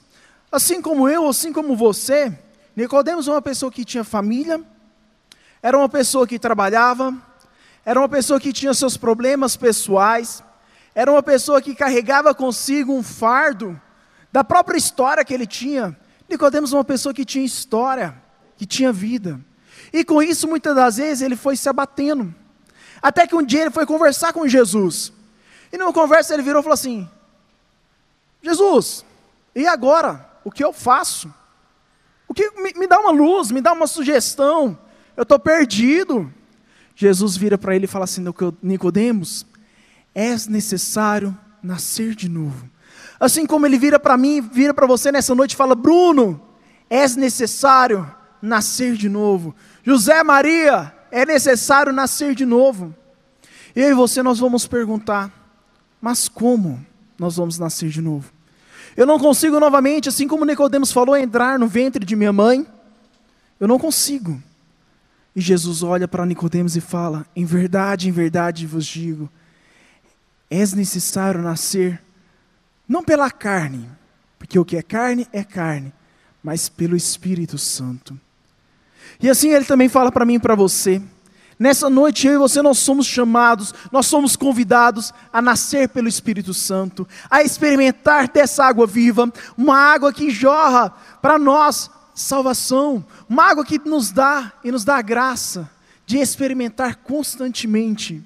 Assim 0.52 0.82
como 0.82 1.08
eu, 1.08 1.26
assim 1.26 1.50
como 1.50 1.74
você, 1.74 2.30
Nicodemos 2.76 3.26
é 3.26 3.30
uma 3.30 3.40
pessoa 3.40 3.72
que 3.72 3.86
tinha 3.86 4.04
família, 4.04 4.60
era 5.62 5.78
uma 5.78 5.88
pessoa 5.88 6.26
que 6.26 6.38
trabalhava, 6.38 7.14
era 7.86 7.98
uma 7.98 8.08
pessoa 8.08 8.38
que 8.38 8.52
tinha 8.52 8.74
seus 8.74 8.98
problemas 8.98 9.56
pessoais, 9.56 10.42
era 10.94 11.10
uma 11.10 11.22
pessoa 11.22 11.62
que 11.62 11.74
carregava 11.74 12.34
consigo 12.34 12.92
um 12.92 13.02
fardo 13.02 13.80
da 14.32 14.42
própria 14.44 14.76
história 14.76 15.24
que 15.24 15.32
ele 15.32 15.46
tinha. 15.46 15.96
Nicodemos 16.28 16.72
é 16.72 16.76
uma 16.76 16.84
pessoa 16.84 17.14
que 17.14 17.24
tinha 17.24 17.44
história, 17.44 18.14
que 18.56 18.66
tinha 18.66 18.92
vida. 18.92 19.40
E 19.92 20.04
com 20.04 20.22
isso, 20.22 20.46
muitas 20.46 20.74
das 20.74 20.96
vezes, 20.96 21.22
ele 21.22 21.36
foi 21.36 21.56
se 21.56 21.68
abatendo. 21.68 22.34
Até 23.02 23.26
que 23.26 23.34
um 23.34 23.42
dia 23.42 23.62
ele 23.62 23.70
foi 23.70 23.86
conversar 23.86 24.32
com 24.32 24.46
Jesus. 24.46 25.12
E 25.72 25.78
numa 25.78 25.92
conversa 25.92 26.34
ele 26.34 26.42
virou 26.42 26.60
e 26.60 26.62
falou 26.62 26.74
assim: 26.74 27.08
Jesus, 28.42 29.04
e 29.54 29.66
agora? 29.66 30.28
O 30.44 30.50
que 30.50 30.64
eu 30.64 30.72
faço? 30.72 31.32
O 32.26 32.34
que 32.34 32.50
me, 32.52 32.72
me 32.74 32.86
dá 32.86 32.98
uma 32.98 33.10
luz, 33.10 33.50
me 33.50 33.60
dá 33.60 33.72
uma 33.72 33.86
sugestão. 33.86 34.78
Eu 35.16 35.22
estou 35.22 35.38
perdido. 35.38 36.32
Jesus 36.94 37.36
vira 37.36 37.58
para 37.58 37.74
ele 37.74 37.84
e 37.84 37.88
fala 37.88 38.04
assim: 38.04 38.24
Nicodemos, 38.62 39.46
é 40.14 40.34
necessário 40.48 41.36
nascer 41.62 42.14
de 42.14 42.28
novo. 42.28 42.68
Assim 43.18 43.46
como 43.46 43.66
ele 43.66 43.78
vira 43.78 43.98
para 43.98 44.16
mim, 44.16 44.40
vira 44.40 44.72
para 44.72 44.86
você 44.86 45.12
nessa 45.12 45.34
noite 45.34 45.52
e 45.52 45.56
fala: 45.56 45.74
Bruno, 45.74 46.40
é 46.88 47.06
necessário 47.08 48.10
nascer 48.40 48.94
de 48.94 49.08
novo. 49.08 49.54
José 49.84 50.22
Maria, 50.22 50.92
é 51.10 51.26
necessário 51.26 51.92
nascer 51.92 52.34
de 52.34 52.46
novo. 52.46 52.94
Eu 53.74 53.90
e 53.90 53.94
você 53.94 54.22
nós 54.22 54.38
vamos 54.38 54.66
perguntar: 54.66 55.30
mas 56.00 56.28
como 56.28 56.84
nós 57.18 57.36
vamos 57.36 57.58
nascer 57.58 57.90
de 57.90 58.00
novo? 58.00 58.32
Eu 58.96 59.06
não 59.06 59.18
consigo 59.18 59.60
novamente, 59.60 60.08
assim 60.08 60.26
como 60.26 60.44
Nicodemos 60.44 60.90
falou, 60.90 61.16
entrar 61.16 61.58
no 61.58 61.68
ventre 61.68 62.04
de 62.04 62.16
minha 62.16 62.32
mãe. 62.32 62.66
Eu 63.58 63.68
não 63.68 63.78
consigo. 63.78 64.42
E 65.36 65.40
Jesus 65.40 65.82
olha 65.82 66.08
para 66.08 66.26
Nicodemos 66.26 66.74
e 66.76 66.80
fala: 66.80 67.26
Em 67.36 67.44
verdade, 67.44 68.08
em 68.08 68.12
verdade 68.12 68.66
vos 68.66 68.86
digo, 68.86 69.30
é 70.50 70.66
necessário 70.74 71.40
nascer 71.40 72.02
não 72.88 73.04
pela 73.04 73.30
carne, 73.30 73.88
porque 74.36 74.58
o 74.58 74.64
que 74.64 74.76
é 74.76 74.82
carne 74.82 75.28
é 75.32 75.44
carne, 75.44 75.92
mas 76.42 76.68
pelo 76.68 76.96
Espírito 76.96 77.56
Santo. 77.56 78.18
E 79.22 79.30
assim 79.30 79.50
ele 79.50 79.64
também 79.64 79.88
fala 79.88 80.10
para 80.10 80.24
mim 80.24 80.34
e 80.34 80.40
para 80.40 80.56
você. 80.56 81.00
Nessa 81.56 81.88
noite 81.88 82.26
eu 82.26 82.34
e 82.34 82.38
você 82.38 82.60
nós 82.62 82.78
somos 82.78 83.06
chamados, 83.06 83.72
nós 83.92 84.06
somos 84.06 84.34
convidados 84.34 85.12
a 85.32 85.40
nascer 85.40 85.88
pelo 85.90 86.08
Espírito 86.08 86.52
Santo, 86.52 87.06
a 87.30 87.42
experimentar 87.42 88.28
dessa 88.28 88.64
água 88.64 88.86
viva, 88.86 89.32
uma 89.56 89.76
água 89.76 90.12
que 90.12 90.30
jorra 90.30 90.90
para 91.22 91.38
nós 91.38 91.90
salvação, 92.12 93.04
uma 93.28 93.44
água 93.44 93.64
que 93.64 93.78
nos 93.78 94.10
dá 94.10 94.52
e 94.64 94.72
nos 94.72 94.84
dá 94.84 94.96
a 94.96 95.02
graça 95.02 95.70
de 96.06 96.18
experimentar 96.18 96.96
constantemente. 96.96 98.22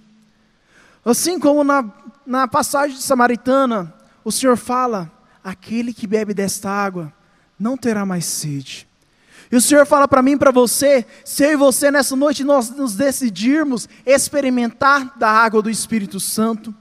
Assim 1.05 1.39
como 1.39 1.62
na, 1.62 1.85
na 2.27 2.49
passagem 2.49 2.97
de 2.97 3.03
Samaritana, 3.03 3.93
o 4.25 4.33
Senhor 4.33 4.57
fala: 4.57 5.11
aquele 5.43 5.93
que 5.93 6.07
bebe 6.07 6.33
desta 6.33 6.70
água 6.70 7.12
não 7.59 7.77
terá 7.77 8.07
mais 8.07 8.25
sede. 8.25 8.89
E 9.53 9.57
o 9.57 9.61
Senhor 9.61 9.87
fala 9.87 10.09
para 10.09 10.22
mim 10.22 10.37
para 10.37 10.51
você, 10.51 11.07
se 11.25 11.45
eu 11.45 11.53
e 11.53 11.57
você 11.57 11.91
nessa 11.91 12.16
noite 12.16 12.43
nós 12.43 12.70
nos 12.70 12.97
decidirmos 12.97 13.89
experimentar 14.05 15.16
da 15.16 15.31
água 15.31 15.62
do 15.62 15.70
Espírito 15.70 16.18
Santo, 16.18 16.75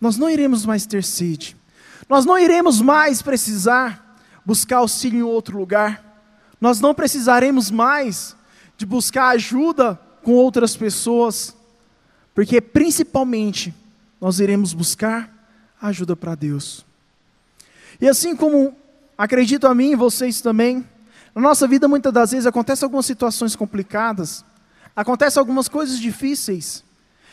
nós 0.00 0.16
não 0.16 0.28
iremos 0.28 0.64
mais 0.64 0.86
ter 0.86 1.04
sede. 1.04 1.56
Nós 2.08 2.24
não 2.24 2.38
iremos 2.38 2.80
mais 2.80 3.20
precisar 3.20 4.18
buscar 4.44 4.78
auxílio 4.78 5.20
em 5.20 5.22
outro 5.22 5.58
lugar. 5.58 6.02
Nós 6.60 6.80
não 6.80 6.94
precisaremos 6.94 7.70
mais 7.70 8.34
de 8.76 8.86
buscar 8.86 9.28
ajuda 9.28 10.00
com 10.22 10.32
outras 10.32 10.76
pessoas, 10.76 11.54
porque 12.34 12.60
principalmente 12.60 13.74
nós 14.20 14.40
iremos 14.40 14.72
buscar 14.72 15.32
ajuda 15.80 16.16
para 16.16 16.34
Deus. 16.34 16.84
E 18.00 18.08
assim 18.08 18.34
como 18.34 18.74
acredito 19.16 19.66
a 19.66 19.74
mim, 19.74 19.96
vocês 19.96 20.40
também, 20.40 20.84
Na 21.34 21.42
nossa 21.42 21.68
vida, 21.68 21.86
muitas 21.86 22.12
das 22.12 22.32
vezes, 22.32 22.46
acontecem 22.46 22.84
algumas 22.84 23.06
situações 23.06 23.54
complicadas, 23.54 24.44
acontecem 24.96 25.38
algumas 25.38 25.68
coisas 25.68 26.00
difíceis, 26.00 26.82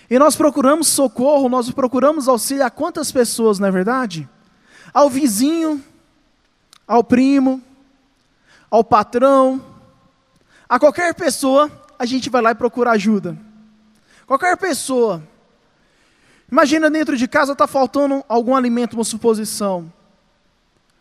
e 0.07 0.19
nós 0.19 0.35
procuramos 0.35 0.87
socorro, 0.87 1.49
nós 1.49 1.71
procuramos 1.71 2.27
auxílio 2.27 2.63
a 2.63 2.69
quantas 2.69 3.11
pessoas, 3.11 3.57
não 3.57 3.67
é 3.67 3.71
verdade? 3.71 4.29
Ao 4.93 5.09
vizinho, 5.09 5.83
ao 6.87 7.03
primo, 7.03 7.59
ao 8.69 8.83
patrão, 8.83 9.59
a 10.69 10.77
qualquer 10.77 11.15
pessoa, 11.15 11.71
a 11.97 12.05
gente 12.05 12.29
vai 12.29 12.43
lá 12.43 12.51
e 12.51 12.55
procura 12.55 12.91
ajuda. 12.91 13.35
Qualquer 14.27 14.55
pessoa. 14.57 15.23
Imagina 16.51 16.89
dentro 16.89 17.17
de 17.17 17.27
casa 17.27 17.53
está 17.53 17.65
faltando 17.65 18.23
algum 18.27 18.55
alimento, 18.55 18.93
uma 18.93 19.03
suposição. 19.03 19.91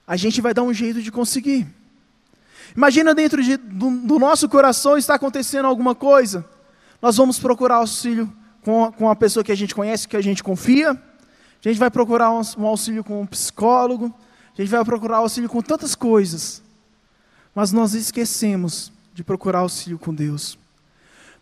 A 0.07 0.17
gente 0.17 0.41
vai 0.41 0.55
dar 0.55 0.63
um 0.63 0.73
jeito 0.73 1.03
de 1.03 1.11
conseguir. 1.13 1.67
Imagina 2.77 3.15
dentro 3.15 3.43
de, 3.43 3.57
do, 3.57 3.91
do, 3.91 4.19
nosso 4.19 4.49
coração 4.49 4.97
está 4.97 5.15
acontecendo 5.15 5.67
alguma 5.67 5.95
coisa. 5.95 6.45
Nós 7.01 7.17
vamos 7.17 7.39
procurar 7.39 7.77
auxílio 7.77 8.33
com, 8.63 8.91
com 8.93 9.09
a 9.09 9.15
pessoa 9.15 9.45
que 9.45 9.53
a 9.53 9.57
gente 9.57 9.75
conhece, 9.75 10.09
que 10.09 10.17
a 10.17 10.23
gente 10.23 10.43
confia. 10.43 10.91
A 10.91 11.69
gente 11.69 11.79
vai 11.79 11.91
procurar 11.91 12.31
um, 12.31 12.41
um 12.59 12.67
auxílio 12.67 13.05
com 13.05 13.21
um 13.21 13.27
psicólogo. 13.27 14.13
A 14.57 14.61
gente 14.61 14.71
vai 14.71 14.85
procurar 14.85 15.19
auxílio 15.19 15.49
com 15.49 15.61
tantas 15.61 15.95
coisas. 15.95 16.63
Mas 17.55 17.71
nós 17.71 17.95
esquecemos 17.95 18.93
de 19.13 19.23
procurar 19.23 19.61
auxílio 19.61 19.99
com 19.99 20.13
Deus. 20.13 20.59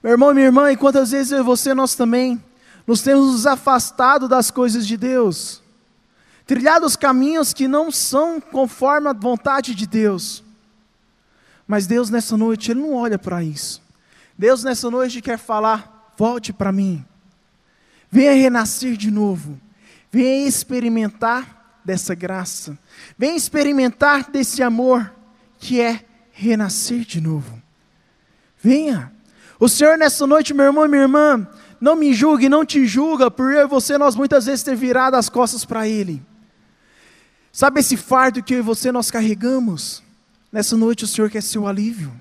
Meu 0.02 0.12
irmão 0.12 0.32
e 0.32 0.34
minha 0.34 0.46
irmã, 0.46 0.70
e 0.70 0.76
quantas 0.76 1.12
vezes 1.12 1.32
eu 1.32 1.38
e 1.38 1.42
você, 1.42 1.72
nós 1.72 1.94
também, 1.94 2.42
nos 2.86 3.02
temos 3.02 3.32
nos 3.32 3.46
afastado 3.46 4.28
das 4.28 4.50
coisas 4.50 4.86
de 4.86 4.96
Deus, 4.96 5.62
trilhado 6.46 6.86
os 6.86 6.96
caminhos 6.96 7.52
que 7.52 7.68
não 7.68 7.90
são 7.90 8.40
conforme 8.40 9.08
a 9.08 9.12
vontade 9.12 9.74
de 9.74 9.86
Deus. 9.86 10.42
Mas 11.66 11.86
Deus 11.86 12.10
nessa 12.10 12.36
noite, 12.36 12.70
Ele 12.70 12.80
não 12.80 12.94
olha 12.94 13.18
para 13.18 13.42
isso. 13.42 13.82
Deus 14.36 14.64
nessa 14.64 14.90
noite 14.90 15.22
quer 15.22 15.38
falar: 15.38 16.12
volte 16.16 16.52
para 16.52 16.72
mim, 16.72 17.04
venha 18.10 18.34
renascer 18.34 18.96
de 18.96 19.10
novo, 19.10 19.60
venha 20.10 20.46
experimentar 20.46 21.80
dessa 21.84 22.14
graça, 22.14 22.78
venha 23.16 23.36
experimentar 23.36 24.30
desse 24.30 24.62
amor 24.62 25.12
que 25.58 25.80
é 25.80 26.04
renascer 26.32 27.04
de 27.04 27.20
novo. 27.20 27.62
Venha. 28.60 29.12
O 29.58 29.68
Senhor, 29.68 29.96
nessa 29.96 30.26
noite, 30.26 30.52
meu 30.52 30.66
irmão 30.66 30.84
e 30.84 30.88
minha 30.88 31.02
irmã, 31.02 31.46
não 31.82 31.96
me 31.96 32.14
julgue, 32.14 32.48
não 32.48 32.64
te 32.64 32.86
julga, 32.86 33.28
por 33.28 33.52
eu 33.52 33.64
e 33.64 33.66
você, 33.66 33.98
nós 33.98 34.14
muitas 34.14 34.46
vezes 34.46 34.62
ter 34.62 34.76
virado 34.76 35.16
as 35.16 35.28
costas 35.28 35.64
para 35.64 35.88
Ele. 35.88 36.22
Sabe 37.50 37.80
esse 37.80 37.96
fardo 37.96 38.40
que 38.40 38.54
eu 38.54 38.58
e 38.58 38.62
você 38.62 38.92
nós 38.92 39.10
carregamos? 39.10 40.00
Nessa 40.52 40.76
noite 40.76 41.02
o 41.02 41.08
Senhor 41.08 41.28
quer 41.28 41.42
seu 41.42 41.66
alívio. 41.66 42.12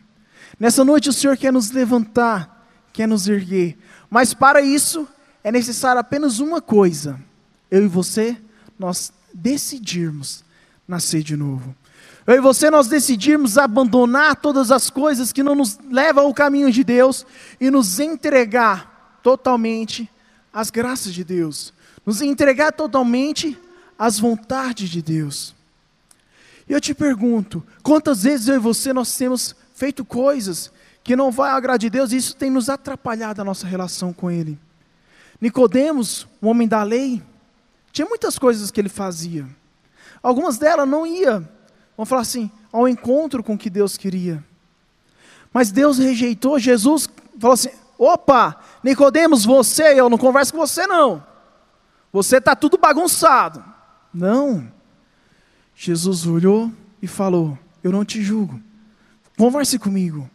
Nessa 0.60 0.84
noite 0.84 1.10
o 1.10 1.14
Senhor 1.14 1.38
quer 1.38 1.54
nos 1.54 1.70
levantar, 1.70 2.68
quer 2.92 3.08
nos 3.08 3.28
erguer. 3.28 3.78
Mas 4.10 4.34
para 4.34 4.64
isso 4.64 5.08
é 5.44 5.52
necessário 5.52 6.00
apenas 6.00 6.40
uma 6.40 6.60
coisa: 6.60 7.20
eu 7.70 7.84
e 7.84 7.88
você, 7.88 8.36
nós 8.80 9.14
decidirmos 9.32 10.44
nascer 10.88 11.22
de 11.22 11.38
novo. 11.38 11.76
Eu 12.26 12.34
e 12.34 12.42
você, 12.42 12.72
nós 12.72 12.88
decidimos 12.88 13.60
abandonar 13.60 14.38
todas 14.38 14.72
as 14.72 14.90
coisas 14.90 15.32
que 15.32 15.44
não 15.44 15.54
nos 15.54 15.78
levam 15.88 16.26
ao 16.26 16.34
caminho 16.34 16.72
de 16.72 16.84
Deus 16.84 17.28
e 17.60 17.70
nos 17.70 18.00
entregar 18.00 18.91
totalmente 19.22 20.10
às 20.54 20.70
graças 20.70 21.14
de 21.14 21.24
Deus, 21.24 21.74
nos 22.06 22.22
entregar 22.22 22.72
totalmente 22.72 23.58
às 23.98 24.20
vontades 24.20 24.90
de 24.90 25.02
Deus. 25.02 25.56
E 26.68 26.74
eu 26.74 26.82
te 26.82 26.94
pergunto, 26.94 27.64
quantas 27.84 28.24
vezes 28.24 28.48
eu 28.48 28.56
e 28.56 28.60
você 28.60 28.94
nós 28.94 29.16
temos 29.16 29.56
feito 29.74 30.04
coisas 30.04 30.72
que 31.04 31.16
não 31.16 31.32
vai 31.32 31.52
agradar 31.52 31.86
a 31.86 31.90
Deus 31.90 32.12
e 32.12 32.18
isso 32.18 32.36
tem 32.36 32.50
nos 32.50 32.70
atrapalhado 32.70 33.42
a 33.42 33.46
nossa 33.46 33.66
relação 33.66 34.14
com 34.14 34.30
Ele. 34.30 34.58
Nicodemos, 35.40 36.28
o 36.42 36.48
homem 36.48 36.68
da 36.68 36.84
lei, 36.84 37.22
tinha 37.92 38.08
muitas 38.08 38.38
coisas 38.38 38.70
que 38.70 38.80
ele 38.80 38.90
fazia. 38.90 39.48
Algumas 40.22 40.58
delas 40.60 40.88
não 40.88 41.06
ia 41.06 41.50
Vamos 42.02 42.10
falar 42.10 42.24
assim, 42.24 42.50
ao 42.72 42.88
encontro 42.88 43.44
com 43.44 43.54
o 43.54 43.58
que 43.58 43.70
Deus 43.70 43.96
queria. 43.96 44.44
Mas 45.54 45.72
Deus 45.72 46.00
rejeitou, 46.00 46.58
Jesus 46.58 47.08
falou 47.40 47.54
assim: 47.54 47.70
opa, 47.96 48.60
Nicodemos, 48.84 49.46
você, 49.46 50.00
eu 50.00 50.10
não 50.10 50.18
converso 50.18 50.54
com 50.54 50.60
você 50.60 50.88
não. 50.88 51.24
Você 52.12 52.38
está 52.38 52.56
tudo 52.56 52.78
bagunçado. 52.78 53.64
Não. 54.14 54.72
Jesus 55.76 56.26
olhou 56.26 56.72
e 57.02 57.08
falou: 57.08 57.58
Eu 57.84 57.92
não 57.92 58.04
te 58.04 58.22
julgo. 58.22 58.60
Converse 59.38 59.80
comigo. 59.80 60.30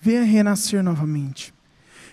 Venha 0.00 0.22
renascer 0.22 0.82
novamente. 0.82 1.52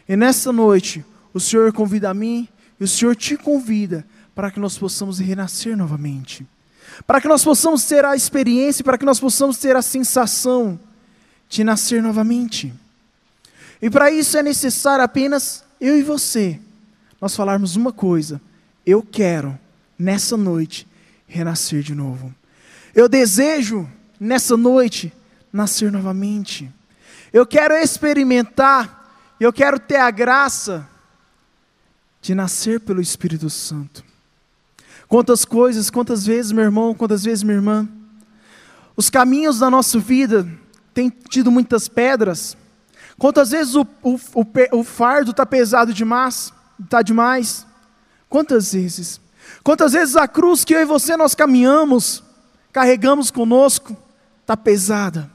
E 0.08 0.16
nessa 0.16 0.52
noite, 0.52 1.06
o 1.34 1.40
Senhor 1.40 1.72
convida 1.74 2.10
a 2.10 2.14
mim 2.14 2.48
e 2.80 2.84
o 2.84 2.88
Senhor 2.88 3.16
te 3.16 3.38
convida 3.38 4.06
para 4.34 4.50
que 4.50 4.60
nós 4.60 4.78
possamos 4.78 5.20
renascer 5.20 5.78
novamente 5.78 6.48
para 7.06 7.20
que 7.20 7.28
nós 7.28 7.44
possamos 7.44 7.84
ter 7.86 8.06
a 8.06 8.16
experiência, 8.16 8.84
para 8.84 8.98
que 8.98 9.06
nós 9.06 9.20
possamos 9.20 9.58
ter 9.58 9.76
a 9.76 9.82
sensação 9.82 10.80
de 11.50 11.64
nascer 11.64 12.02
novamente. 12.02 12.74
E 13.82 13.90
para 13.90 14.12
isso 14.12 14.38
é 14.38 14.44
necessário 14.44 15.04
apenas 15.04 15.65
eu 15.80 15.98
e 15.98 16.04
você, 16.04 16.60
nós 17.20 17.36
falarmos 17.36 17.76
uma 17.76 17.92
coisa: 17.92 18.42
eu 18.86 19.02
quero, 19.02 19.58
nessa 19.98 20.38
noite, 20.38 20.88
renascer 21.28 21.82
de 21.82 21.96
novo. 21.96 22.34
Eu 22.94 23.10
desejo, 23.10 23.90
nessa 24.20 24.56
noite, 24.56 25.12
nascer 25.52 25.92
novamente. 25.92 26.72
Eu 27.34 27.46
quero 27.46 27.74
experimentar, 27.74 29.36
eu 29.40 29.52
quero 29.52 29.80
ter 29.80 29.98
a 29.98 30.10
graça 30.12 30.88
de 32.22 32.34
nascer 32.34 32.80
pelo 32.80 33.02
Espírito 33.02 33.50
Santo. 33.50 34.04
Quantas 35.08 35.46
coisas, 35.46 35.90
quantas 35.90 36.26
vezes, 36.26 36.52
meu 36.52 36.64
irmão, 36.64 36.96
quantas 36.96 37.24
vezes, 37.24 37.44
minha 37.44 37.58
irmã, 37.58 37.88
os 38.96 39.10
caminhos 39.10 39.60
da 39.60 39.70
nossa 39.70 40.00
vida 40.00 40.48
têm 40.94 41.10
tido 41.10 41.52
muitas 41.52 41.88
pedras. 41.88 42.58
Quantas 43.18 43.52
vezes 43.52 43.76
o, 43.76 43.88
o, 44.04 44.20
o, 44.34 44.80
o 44.80 44.84
fardo 44.84 45.32
está 45.32 45.46
pesado 45.46 45.94
demais, 45.94 46.54
está 46.84 47.02
demais? 47.02 47.66
Quantas 48.28 48.74
vezes? 48.74 49.22
Quantas 49.64 49.94
vezes 49.94 50.16
a 50.16 50.28
cruz 50.28 50.66
que 50.66 50.74
eu 50.74 50.82
e 50.82 50.86
você 50.86 51.16
nós 51.16 51.34
caminhamos, 51.34 52.24
carregamos 52.74 53.32
conosco, 53.32 53.96
está 54.42 54.58
pesada. 54.58 55.32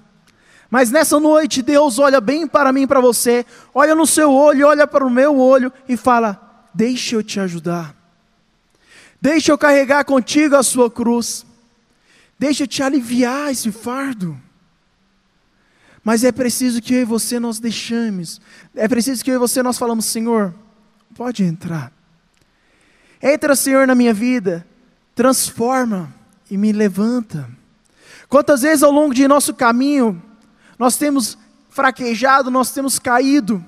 Mas 0.71 0.91
nessa 0.91 1.19
noite 1.19 1.63
Deus 1.63 1.99
olha 1.99 2.21
bem 2.21 2.47
para 2.47 2.73
mim 2.73 2.83
e 2.83 2.87
para 2.87 3.01
você, 3.01 3.45
olha 3.75 3.95
no 3.95 4.07
seu 4.07 4.33
olho, 4.33 4.69
olha 4.69 4.87
para 4.87 5.05
o 5.05 5.11
meu 5.11 5.39
olho 5.39 5.73
e 5.89 5.97
fala: 5.97 6.69
Deixa 6.73 7.17
eu 7.17 7.23
te 7.23 7.41
ajudar. 7.41 7.95
Deixa 9.21 9.51
eu 9.51 9.59
carregar 9.59 10.05
contigo 10.05 10.55
a 10.55 10.63
sua 10.63 10.91
cruz. 10.91 11.45
Deixa 12.39 12.63
eu 12.63 12.69
te 12.69 12.83
aliviar 12.83 13.51
esse 13.51 13.73
fardo. 13.73 14.41
Mas 16.11 16.25
é 16.25 16.33
preciso 16.33 16.83
que 16.83 16.93
eu 16.93 17.03
e 17.03 17.05
você 17.05 17.39
nós 17.39 17.61
deixamos. 17.61 18.41
É 18.75 18.89
preciso 18.89 19.23
que 19.25 19.31
eu 19.31 19.37
e 19.37 19.39
você 19.39 19.63
nós 19.63 19.79
falamos, 19.79 20.07
Senhor, 20.07 20.53
pode 21.15 21.45
entrar. 21.45 21.93
Entra, 23.23 23.55
Senhor, 23.55 23.87
na 23.87 23.95
minha 23.95 24.13
vida. 24.13 24.67
Transforma 25.15 26.13
e 26.51 26.57
me 26.57 26.73
levanta. 26.73 27.49
Quantas 28.29 28.63
vezes 28.63 28.83
ao 28.83 28.91
longo 28.91 29.15
de 29.15 29.29
nosso 29.29 29.55
caminho 29.55 30.21
nós 30.77 30.97
temos 30.97 31.39
fraquejado, 31.69 32.51
nós 32.51 32.73
temos 32.73 32.99
caído. 32.99 33.65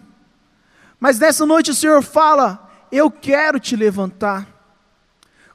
Mas 0.99 1.20
nessa 1.20 1.47
noite 1.47 1.70
o 1.70 1.74
Senhor 1.76 2.03
fala: 2.03 2.68
Eu 2.90 3.09
quero 3.09 3.61
te 3.61 3.76
levantar. 3.76 4.49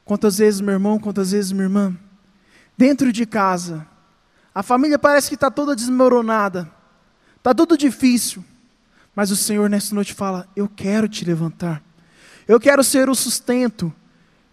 Quantas 0.05 0.37
vezes, 0.37 0.61
meu 0.61 0.75
irmão, 0.75 0.97
quantas 0.97 1.31
vezes, 1.31 1.51
minha 1.51 1.65
irmã, 1.65 1.97
dentro 2.77 3.11
de 3.11 3.25
casa, 3.25 3.85
a 4.55 4.63
família 4.63 4.97
parece 4.97 5.27
que 5.27 5.35
está 5.35 5.51
toda 5.51 5.75
desmoronada, 5.75 6.76
está 7.47 7.55
tudo 7.55 7.77
difícil, 7.77 8.43
mas 9.15 9.31
o 9.31 9.35
Senhor 9.35 9.69
nessa 9.69 9.95
noite 9.95 10.13
fala: 10.13 10.45
Eu 10.53 10.67
quero 10.67 11.07
te 11.07 11.23
levantar, 11.23 11.81
eu 12.45 12.59
quero 12.59 12.83
ser 12.83 13.09
o 13.09 13.15
sustento, 13.15 13.93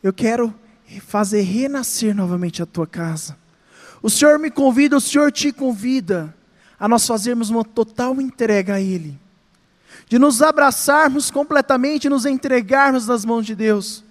eu 0.00 0.12
quero 0.12 0.54
fazer 1.00 1.40
renascer 1.40 2.14
novamente 2.14 2.62
a 2.62 2.66
tua 2.66 2.86
casa. 2.86 3.36
O 4.00 4.08
Senhor 4.08 4.38
me 4.38 4.48
convida, 4.48 4.96
o 4.96 5.00
Senhor 5.00 5.32
te 5.32 5.50
convida 5.50 6.32
a 6.78 6.86
nós 6.86 7.04
fazermos 7.04 7.50
uma 7.50 7.64
total 7.64 8.20
entrega 8.20 8.74
a 8.74 8.80
Ele, 8.80 9.18
de 10.08 10.16
nos 10.16 10.40
abraçarmos 10.40 11.32
completamente, 11.32 12.08
nos 12.08 12.24
entregarmos 12.24 13.08
nas 13.08 13.24
mãos 13.24 13.44
de 13.44 13.56
Deus 13.56 14.04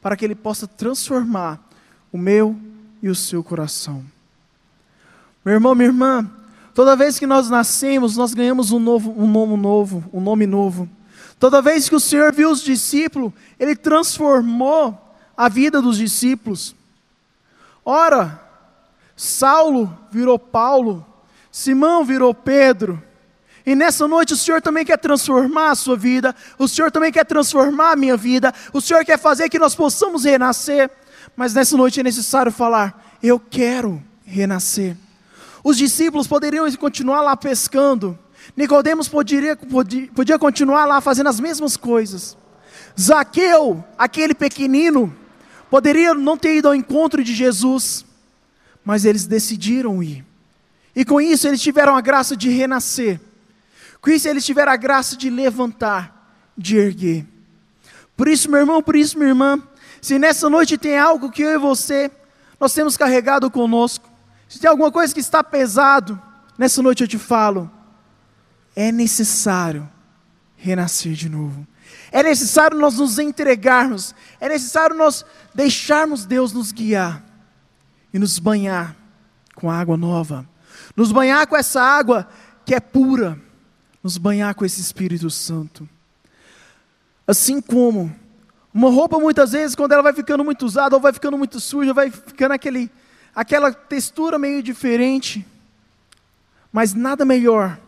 para 0.00 0.16
que 0.16 0.24
Ele 0.24 0.36
possa 0.36 0.68
transformar 0.68 1.60
o 2.12 2.16
meu 2.16 2.56
e 3.02 3.08
o 3.08 3.16
seu 3.16 3.42
coração. 3.42 4.04
Meu 5.44 5.54
irmão, 5.54 5.74
minha 5.74 5.88
irmã, 5.88 6.30
toda 6.78 6.94
vez 6.94 7.18
que 7.18 7.26
nós 7.26 7.50
nascemos, 7.50 8.16
nós 8.16 8.32
ganhamos 8.32 8.70
um, 8.70 8.78
novo, 8.78 9.12
um 9.20 9.26
nome 9.26 9.56
novo, 9.56 10.04
um 10.12 10.20
nome 10.20 10.46
novo. 10.46 10.88
Toda 11.36 11.60
vez 11.60 11.88
que 11.88 11.96
o 11.96 11.98
Senhor 11.98 12.32
viu 12.32 12.52
os 12.52 12.62
discípulos, 12.62 13.32
Ele 13.58 13.74
transformou 13.74 14.96
a 15.36 15.48
vida 15.48 15.82
dos 15.82 15.98
discípulos. 15.98 16.76
Ora, 17.84 18.40
Saulo 19.16 19.92
virou 20.08 20.38
Paulo, 20.38 21.04
Simão 21.50 22.04
virou 22.04 22.32
Pedro. 22.32 23.02
E 23.66 23.74
nessa 23.74 24.06
noite 24.06 24.34
o 24.34 24.36
Senhor 24.36 24.62
também 24.62 24.84
quer 24.84 24.98
transformar 24.98 25.72
a 25.72 25.74
sua 25.74 25.96
vida, 25.96 26.32
o 26.60 26.68
Senhor 26.68 26.92
também 26.92 27.10
quer 27.10 27.26
transformar 27.26 27.90
a 27.90 27.96
minha 27.96 28.16
vida, 28.16 28.54
o 28.72 28.80
Senhor 28.80 29.04
quer 29.04 29.18
fazer 29.18 29.48
que 29.48 29.58
nós 29.58 29.74
possamos 29.74 30.22
renascer. 30.22 30.88
Mas 31.34 31.52
nessa 31.54 31.76
noite 31.76 31.98
é 31.98 32.04
necessário 32.04 32.52
falar: 32.52 33.18
eu 33.20 33.40
quero 33.40 34.00
renascer. 34.24 34.96
Os 35.68 35.76
discípulos 35.76 36.26
poderiam 36.26 36.74
continuar 36.76 37.20
lá 37.20 37.36
pescando, 37.36 38.18
Nicodemos 38.56 39.06
poderia, 39.06 39.54
podia, 39.54 40.08
podia 40.14 40.38
continuar 40.38 40.86
lá 40.86 40.98
fazendo 40.98 41.26
as 41.26 41.38
mesmas 41.38 41.76
coisas. 41.76 42.38
Zaqueu, 42.98 43.84
aquele 43.98 44.32
pequenino, 44.32 45.14
poderia 45.68 46.14
não 46.14 46.38
ter 46.38 46.56
ido 46.56 46.68
ao 46.68 46.74
encontro 46.74 47.22
de 47.22 47.34
Jesus, 47.34 48.02
mas 48.82 49.04
eles 49.04 49.26
decidiram 49.26 50.02
ir. 50.02 50.24
E 50.96 51.04
com 51.04 51.20
isso 51.20 51.46
eles 51.46 51.60
tiveram 51.60 51.94
a 51.94 52.00
graça 52.00 52.34
de 52.34 52.48
renascer. 52.48 53.20
Com 54.00 54.08
isso 54.08 54.26
eles 54.26 54.46
tiveram 54.46 54.72
a 54.72 54.76
graça 54.76 55.18
de 55.18 55.28
levantar, 55.28 56.32
de 56.56 56.78
erguer. 56.78 57.26
Por 58.16 58.26
isso, 58.26 58.50
meu 58.50 58.60
irmão, 58.60 58.82
por 58.82 58.96
isso, 58.96 59.18
minha 59.18 59.28
irmã, 59.28 59.62
se 60.00 60.18
nessa 60.18 60.48
noite 60.48 60.78
tem 60.78 60.96
algo 60.96 61.30
que 61.30 61.42
eu 61.42 61.50
e 61.50 61.58
você, 61.58 62.10
nós 62.58 62.72
temos 62.72 62.96
carregado 62.96 63.50
conosco, 63.50 64.07
se 64.48 64.58
tem 64.58 64.68
alguma 64.68 64.90
coisa 64.90 65.12
que 65.12 65.20
está 65.20 65.44
pesado, 65.44 66.20
nessa 66.56 66.82
noite 66.82 67.02
eu 67.02 67.08
te 67.08 67.18
falo, 67.18 67.70
é 68.74 68.90
necessário 68.90 69.88
renascer 70.56 71.12
de 71.12 71.28
novo. 71.28 71.66
É 72.10 72.22
necessário 72.22 72.78
nós 72.78 72.96
nos 72.96 73.18
entregarmos, 73.18 74.14
é 74.40 74.48
necessário 74.48 74.96
nós 74.96 75.24
deixarmos 75.54 76.24
Deus 76.24 76.52
nos 76.52 76.72
guiar 76.72 77.22
e 78.12 78.18
nos 78.18 78.38
banhar 78.38 78.96
com 79.54 79.70
água 79.70 79.96
nova, 79.96 80.48
nos 80.96 81.12
banhar 81.12 81.46
com 81.46 81.56
essa 81.56 81.80
água 81.82 82.28
que 82.64 82.74
é 82.74 82.80
pura, 82.80 83.38
nos 84.02 84.16
banhar 84.16 84.54
com 84.54 84.64
esse 84.64 84.80
Espírito 84.80 85.30
Santo. 85.30 85.88
Assim 87.26 87.60
como 87.60 88.14
uma 88.72 88.90
roupa 88.90 89.18
muitas 89.18 89.52
vezes, 89.52 89.74
quando 89.74 89.92
ela 89.92 90.02
vai 90.02 90.12
ficando 90.12 90.44
muito 90.44 90.64
usada, 90.64 90.94
ou 90.94 91.02
vai 91.02 91.12
ficando 91.12 91.36
muito 91.36 91.60
suja, 91.60 91.92
vai 91.92 92.10
ficando 92.10 92.52
aquele, 92.52 92.90
aquela 93.34 93.72
textura 93.72 94.38
meio 94.38 94.62
diferente. 94.62 95.46
Mas 96.72 96.94
nada 96.94 97.24
melhor 97.24 97.78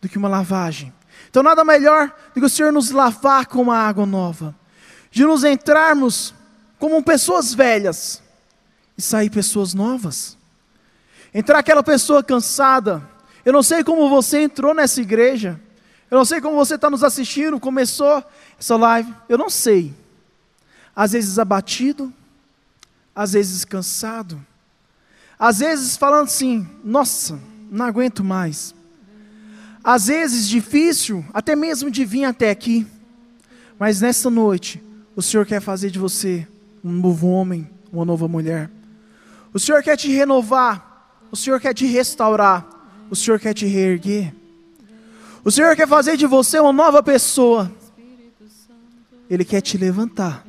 do 0.00 0.08
que 0.08 0.18
uma 0.18 0.28
lavagem. 0.28 0.92
Então 1.28 1.42
nada 1.42 1.64
melhor 1.64 2.14
do 2.34 2.40
que 2.40 2.46
o 2.46 2.48
Senhor 2.48 2.72
nos 2.72 2.90
lavar 2.90 3.46
com 3.46 3.62
uma 3.62 3.78
água 3.78 4.06
nova. 4.06 4.54
De 5.10 5.24
nos 5.24 5.44
entrarmos 5.44 6.34
como 6.78 7.02
pessoas 7.02 7.54
velhas 7.54 8.22
e 8.96 9.02
sair 9.02 9.30
pessoas 9.30 9.74
novas. 9.74 10.36
Entrar 11.32 11.58
aquela 11.58 11.82
pessoa 11.82 12.22
cansada, 12.22 13.06
eu 13.44 13.52
não 13.52 13.62
sei 13.62 13.84
como 13.84 14.08
você 14.08 14.42
entrou 14.42 14.74
nessa 14.74 15.00
igreja. 15.00 15.60
Eu 16.10 16.18
não 16.18 16.24
sei 16.24 16.40
como 16.40 16.56
você 16.56 16.76
está 16.76 16.88
nos 16.88 17.02
assistindo, 17.02 17.58
começou 17.58 18.24
essa 18.58 18.76
live. 18.76 19.12
Eu 19.28 19.36
não 19.36 19.50
sei. 19.50 19.94
Às 20.94 21.12
vezes 21.12 21.38
abatido, 21.38 22.12
às 23.14 23.32
vezes 23.32 23.64
cansado, 23.64 24.44
às 25.38 25.58
vezes 25.58 25.96
falando 25.96 26.24
assim: 26.24 26.66
nossa, 26.84 27.38
não 27.70 27.84
aguento 27.84 28.22
mais. 28.24 28.74
Às 29.82 30.06
vezes 30.06 30.48
difícil, 30.48 31.24
até 31.32 31.54
mesmo 31.54 31.90
de 31.90 32.04
vir 32.04 32.24
até 32.24 32.50
aqui. 32.50 32.86
Mas 33.78 34.00
nessa 34.00 34.28
noite, 34.28 34.82
o 35.14 35.22
Senhor 35.22 35.46
quer 35.46 35.60
fazer 35.60 35.90
de 35.90 35.98
você 35.98 36.46
um 36.82 36.90
novo 36.90 37.28
homem, 37.28 37.70
uma 37.92 38.04
nova 38.04 38.26
mulher. 38.26 38.70
O 39.52 39.58
Senhor 39.58 39.82
quer 39.82 39.96
te 39.96 40.08
renovar, 40.08 41.16
o 41.30 41.36
Senhor 41.36 41.60
quer 41.60 41.74
te 41.74 41.86
restaurar. 41.86 42.76
O 43.10 43.14
Senhor 43.14 43.38
quer 43.38 43.54
te 43.54 43.66
reerguer. 43.66 44.34
O 45.44 45.50
Senhor 45.50 45.76
quer 45.76 45.86
fazer 45.86 46.16
de 46.16 46.26
você 46.26 46.58
uma 46.58 46.72
nova 46.72 47.02
pessoa. 47.02 47.70
Ele 49.30 49.44
quer 49.44 49.60
te 49.60 49.78
levantar. 49.78 50.44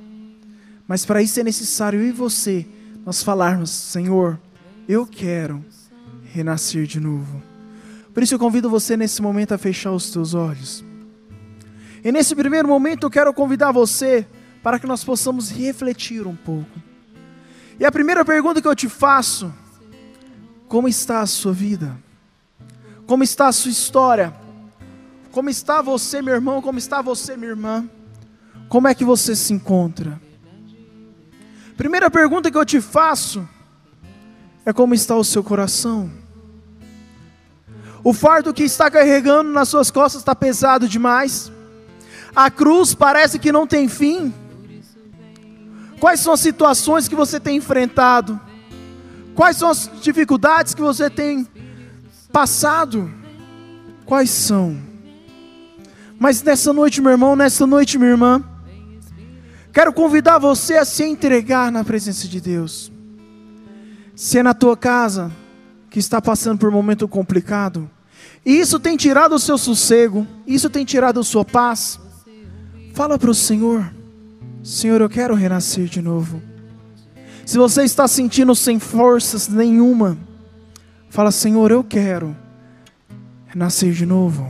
Mas 0.88 1.05
para 1.05 1.21
isso 1.21 1.39
é 1.39 1.43
necessário 1.43 1.99
eu 1.99 2.07
e 2.07 2.11
você 2.11 2.65
nós 3.05 3.21
falarmos: 3.21 3.69
Senhor, 3.69 4.39
eu 4.88 5.05
quero 5.05 5.63
renascer 6.33 6.85
de 6.85 6.99
novo. 6.99 7.41
Por 8.13 8.23
isso 8.23 8.35
eu 8.35 8.39
convido 8.39 8.69
você 8.69 8.95
nesse 8.95 9.21
momento 9.21 9.53
a 9.53 9.57
fechar 9.57 9.91
os 9.91 10.09
teus 10.09 10.33
olhos. 10.33 10.83
E 12.03 12.11
nesse 12.11 12.35
primeiro 12.35 12.67
momento 12.67 13.05
eu 13.05 13.09
quero 13.09 13.33
convidar 13.33 13.71
você 13.71 14.25
para 14.63 14.79
que 14.79 14.88
nós 14.88 15.03
possamos 15.03 15.49
refletir 15.49 16.25
um 16.25 16.35
pouco. 16.35 16.81
E 17.79 17.85
a 17.85 17.91
primeira 17.91 18.23
pergunta 18.23 18.61
que 18.61 18.67
eu 18.67 18.75
te 18.75 18.88
faço: 18.88 19.53
como 20.67 20.88
está 20.88 21.21
a 21.21 21.27
sua 21.27 21.53
vida? 21.53 21.97
Como 23.05 23.23
está 23.23 23.47
a 23.47 23.51
sua 23.51 23.71
história? 23.71 24.33
Como 25.31 25.49
está 25.49 25.81
você, 25.81 26.21
meu 26.21 26.33
irmão? 26.33 26.61
Como 26.61 26.79
está 26.79 27.01
você, 27.01 27.38
minha 27.38 27.51
irmã? 27.51 27.88
Como 28.67 28.88
é 28.88 28.95
que 28.95 29.05
você 29.05 29.35
se 29.35 29.53
encontra? 29.53 30.19
Primeira 31.75 32.09
pergunta 32.09 32.49
que 32.49 32.57
eu 32.57 32.65
te 32.65 32.81
faço 32.81 33.47
é 34.68 34.74
como 34.74 34.93
está 34.93 35.15
o 35.15 35.24
seu 35.24 35.41
coração? 35.41 36.11
O 38.03 38.11
fardo 38.11 38.53
que 38.53 38.63
está 38.63 38.91
carregando 38.91 39.49
nas 39.49 39.70
suas 39.70 39.89
costas 39.89 40.20
está 40.20 40.36
pesado 40.36 40.89
demais? 40.89 41.49
A 42.36 42.51
cruz 42.51 42.93
parece 42.93 43.39
que 43.39 43.49
não 43.49 43.65
tem 43.65 43.88
fim? 43.88 44.34
Quais 46.01 46.20
são 46.20 46.34
as 46.34 46.41
situações 46.41 47.07
que 47.07 47.15
você 47.15 47.39
tem 47.39 47.55
enfrentado? 47.55 48.38
Quais 49.34 49.55
são 49.55 49.70
as 49.70 49.89
dificuldades 50.01 50.74
que 50.74 50.82
você 50.82 51.09
tem 51.09 51.47
passado, 52.30 53.09
quais 54.05 54.30
são? 54.30 54.78
Mas 56.20 56.43
nessa 56.43 56.74
noite, 56.74 56.99
meu 56.99 57.11
irmão, 57.11 57.38
nessa 57.38 57.65
noite, 57.65 57.97
minha 57.97 58.11
irmã, 58.11 58.43
quero 59.72 59.93
convidar 59.93 60.39
você 60.39 60.76
a 60.76 60.84
se 60.84 61.05
entregar 61.05 61.72
na 61.72 61.86
presença 61.86 62.28
de 62.28 62.41
Deus. 62.41 62.97
Se 64.18 64.39
é 64.39 64.43
na 64.43 64.53
tua 64.53 64.76
casa 64.76 65.32
que 65.89 65.99
está 65.99 66.22
passando 66.22 66.59
por 66.59 66.68
um 66.68 66.74
momento 66.74 67.07
complicado, 67.07 67.89
e 68.45 68.59
isso 68.59 68.82
tem 68.82 68.97
tirado 68.97 69.36
o 69.36 69.39
seu 69.39 69.57
sossego, 69.57 70.28
isso 70.45 70.70
tem 70.70 70.84
tirado 70.84 71.22
a 71.22 71.24
sua 71.24 71.45
paz, 71.45 71.97
fala 72.93 73.18
para 73.18 73.32
o 73.32 73.34
Senhor: 73.34 73.89
Senhor, 74.61 74.99
eu 74.99 75.07
quero 75.07 75.34
renascer 75.34 75.86
de 75.86 76.01
novo. 76.01 76.41
Se 77.45 77.57
você 77.57 77.84
está 77.84 78.05
sentindo 78.09 78.53
sem 78.53 78.78
forças 78.78 79.47
nenhuma, 79.47 80.18
Fala, 81.09 81.32
Senhor, 81.32 81.72
eu 81.72 81.84
quero 81.84 82.36
nascer 83.55 83.91
de 83.91 84.05
novo. 84.05 84.49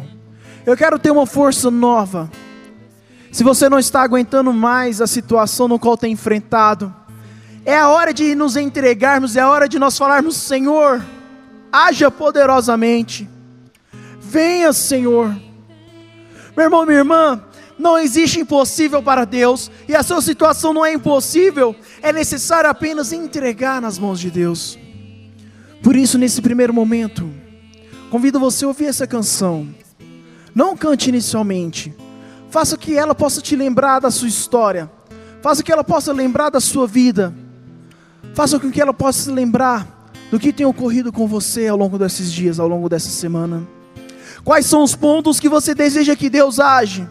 Eu 0.65 0.75
quero 0.75 0.99
ter 0.99 1.11
uma 1.11 1.25
força 1.25 1.71
nova. 1.71 2.29
Se 3.31 3.43
você 3.43 3.69
não 3.69 3.79
está 3.79 4.01
aguentando 4.01 4.51
mais 4.51 4.99
a 4.99 5.07
situação 5.07 5.67
no 5.67 5.79
qual 5.79 5.95
tem 5.95 6.13
enfrentado, 6.13 6.93
é 7.67 7.77
a 7.77 7.89
hora 7.89 8.13
de 8.13 8.33
nos 8.33 8.55
entregarmos, 8.55 9.35
é 9.35 9.41
a 9.41 9.49
hora 9.49 9.67
de 9.67 9.77
nós 9.77 9.97
falarmos: 9.97 10.37
Senhor, 10.37 11.05
haja 11.69 12.09
poderosamente. 12.09 13.29
Venha, 14.21 14.71
Senhor. 14.71 15.35
Meu 16.55 16.65
irmão, 16.65 16.85
minha 16.85 16.99
irmã, 16.99 17.43
não 17.77 17.99
existe 17.99 18.39
impossível 18.39 19.03
para 19.03 19.25
Deus, 19.25 19.69
e 19.85 19.93
a 19.93 20.01
sua 20.01 20.21
situação 20.21 20.73
não 20.73 20.85
é 20.85 20.93
impossível, 20.93 21.75
é 22.01 22.13
necessário 22.13 22.69
apenas 22.69 23.11
entregar 23.11 23.81
nas 23.81 23.99
mãos 23.99 24.17
de 24.21 24.31
Deus. 24.31 24.79
Por 25.83 25.93
isso, 25.93 26.17
nesse 26.17 26.41
primeiro 26.41 26.73
momento, 26.73 27.29
convido 28.09 28.39
você 28.39 28.63
a 28.63 28.69
ouvir 28.69 28.85
essa 28.85 29.05
canção. 29.05 29.67
Não 30.55 30.77
cante 30.77 31.09
inicialmente. 31.09 31.93
Faça 32.49 32.77
que 32.77 32.95
ela 32.95 33.13
possa 33.13 33.41
te 33.41 33.57
lembrar 33.57 33.99
da 33.99 34.09
sua 34.09 34.29
história. 34.29 34.89
Faça 35.41 35.61
que 35.61 35.71
ela 35.71 35.83
possa 35.83 36.13
lembrar 36.13 36.49
da 36.49 36.61
sua 36.61 36.87
vida. 36.87 37.35
Faça 38.37 38.59
com 38.59 38.71
que 38.71 38.79
ela 38.79 38.93
possa 38.93 39.23
se 39.23 39.31
lembrar 39.31 40.11
do 40.29 40.39
que 40.39 40.53
tem 40.53 40.63
ocorrido 40.63 41.11
com 41.11 41.27
você 41.27 41.67
ao 41.67 41.75
longo 41.75 41.97
desses 41.97 42.31
dias, 42.31 42.59
ao 42.59 42.67
longo 42.67 42.87
dessa 42.87 43.09
semana. 43.09 43.67
Quais 44.43 44.67
são 44.67 44.83
os 44.83 44.95
pontos 44.95 45.39
que 45.39 45.49
você 45.49 45.73
deseja 45.73 46.15
que 46.15 46.29
Deus 46.29 46.59
age? 46.59 47.07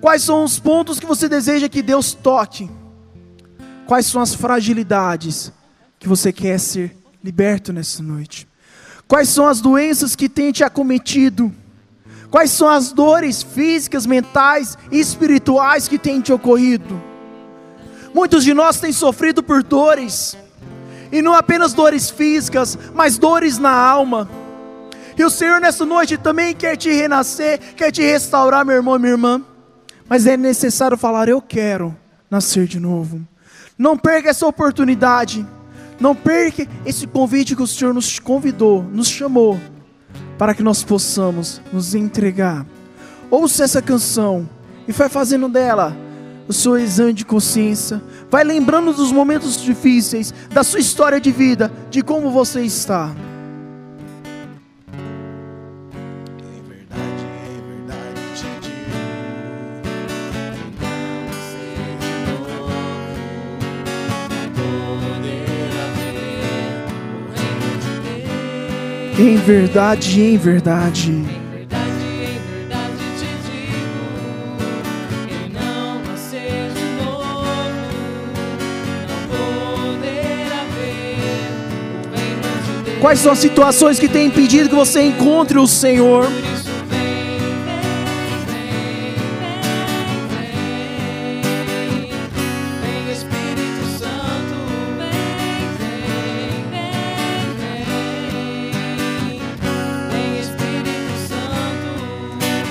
Quais 0.00 0.22
são 0.22 0.44
os 0.44 0.60
pontos 0.60 1.00
que 1.00 1.06
você 1.06 1.28
deseja 1.28 1.68
que 1.68 1.82
Deus 1.82 2.14
toque? 2.14 2.70
Quais 3.84 4.06
são 4.06 4.22
as 4.22 4.32
fragilidades 4.32 5.52
que 5.98 6.06
você 6.06 6.32
quer 6.32 6.60
ser 6.60 6.96
liberto 7.24 7.72
nessa 7.72 8.02
noite. 8.02 8.46
Quais 9.08 9.30
são 9.30 9.48
as 9.48 9.60
doenças 9.60 10.14
que 10.14 10.28
têm 10.28 10.52
te 10.52 10.62
acometido? 10.62 11.50
Quais 12.30 12.50
são 12.52 12.68
as 12.68 12.92
dores 12.92 13.42
físicas, 13.42 14.06
mentais 14.06 14.78
e 14.92 15.00
espirituais 15.00 15.88
que 15.88 15.98
têm 15.98 16.20
te 16.20 16.32
ocorrido? 16.32 17.02
Muitos 18.14 18.44
de 18.44 18.52
nós 18.52 18.78
têm 18.78 18.92
sofrido 18.92 19.42
por 19.42 19.62
dores, 19.64 20.36
e 21.14 21.22
não 21.22 21.32
apenas 21.32 21.72
dores 21.72 22.10
físicas, 22.10 22.76
mas 22.92 23.16
dores 23.16 23.56
na 23.56 23.70
alma. 23.70 24.28
E 25.16 25.24
o 25.24 25.30
Senhor 25.30 25.60
nessa 25.60 25.86
noite 25.86 26.18
também 26.18 26.52
quer 26.52 26.76
te 26.76 26.90
renascer, 26.90 27.60
quer 27.76 27.92
te 27.92 28.02
restaurar, 28.02 28.64
meu 28.64 28.74
irmão, 28.74 28.98
minha 28.98 29.12
irmã. 29.12 29.40
Mas 30.08 30.26
é 30.26 30.36
necessário 30.36 30.98
falar: 30.98 31.28
Eu 31.28 31.40
quero 31.40 31.96
nascer 32.28 32.66
de 32.66 32.80
novo. 32.80 33.20
Não 33.78 33.96
perca 33.96 34.30
essa 34.30 34.44
oportunidade. 34.44 35.46
Não 36.00 36.16
perca 36.16 36.66
esse 36.84 37.06
convite 37.06 37.54
que 37.54 37.62
o 37.62 37.66
Senhor 37.68 37.94
nos 37.94 38.18
convidou, 38.18 38.82
nos 38.82 39.06
chamou, 39.06 39.60
para 40.36 40.52
que 40.52 40.64
nós 40.64 40.82
possamos 40.82 41.62
nos 41.72 41.94
entregar. 41.94 42.66
Ouça 43.30 43.62
essa 43.62 43.80
canção 43.80 44.50
e 44.88 44.90
vai 44.90 45.08
fazendo 45.08 45.48
dela 45.48 45.96
o 46.48 46.52
seu 46.52 46.78
exame 46.78 47.12
de 47.12 47.24
consciência. 47.24 48.02
Vai 48.30 48.44
lembrando 48.44 48.92
dos 48.92 49.12
momentos 49.12 49.60
difíceis, 49.62 50.32
da 50.52 50.62
sua 50.62 50.80
história 50.80 51.20
de 51.20 51.30
vida, 51.30 51.70
de 51.90 52.02
como 52.02 52.30
você 52.30 52.62
está. 52.62 53.14
Em 69.16 69.36
verdade, 69.36 70.20
em 70.20 70.36
verdade 70.36 71.43
Quais 83.14 83.22
são 83.22 83.30
as 83.30 83.38
situações 83.38 84.00
que 84.00 84.08
têm 84.08 84.26
impedido 84.26 84.70
que 84.70 84.74
você 84.74 85.00
encontre 85.00 85.56
o 85.56 85.68
Senhor? 85.68 86.26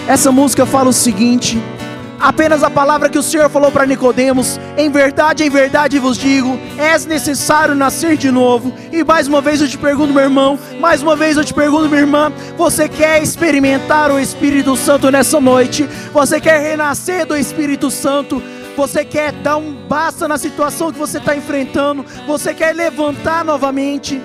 Essa 0.05 0.29
música 0.29 0.65
fala 0.65 0.89
o 0.89 0.93
seguinte: 0.93 1.57
apenas 2.23 2.63
a 2.63 2.69
palavra 2.69 3.09
que 3.09 3.19
o 3.19 3.23
Senhor 3.23 3.49
falou 3.49 3.69
para 3.69 3.85
Nicodemos, 3.85 4.57
em 4.77 4.89
verdade, 4.89 5.43
em 5.43 5.49
verdade 5.49 5.99
vos 5.99 6.17
digo, 6.17 6.57
és 6.77 7.05
necessário 7.05 7.75
nascer 7.75 8.15
de 8.15 8.31
novo. 8.31 8.73
E 8.93 9.03
mais 9.03 9.27
uma 9.27 9.41
vez 9.41 9.59
eu 9.59 9.67
te 9.67 9.77
pergunto, 9.77 10.13
meu 10.13 10.23
irmão, 10.23 10.57
mais 10.79 11.03
uma 11.03 11.17
vez 11.17 11.35
eu 11.35 11.43
te 11.43 11.53
pergunto, 11.53 11.89
minha 11.89 11.99
irmã, 11.99 12.31
você 12.55 12.87
quer 12.87 13.21
experimentar 13.21 14.09
o 14.09 14.17
Espírito 14.17 14.77
Santo 14.77 15.11
nessa 15.11 15.41
noite? 15.41 15.83
Você 16.13 16.39
quer 16.39 16.61
renascer 16.61 17.25
do 17.25 17.35
Espírito 17.35 17.91
Santo? 17.91 18.41
Você 18.77 19.03
quer 19.03 19.33
dar 19.33 19.57
um 19.57 19.73
basta 19.73 20.25
na 20.25 20.37
situação 20.37 20.93
que 20.93 20.97
você 20.97 21.17
está 21.17 21.35
enfrentando? 21.35 22.05
Você 22.25 22.53
quer 22.53 22.73
levantar 22.73 23.43
novamente? 23.43 24.21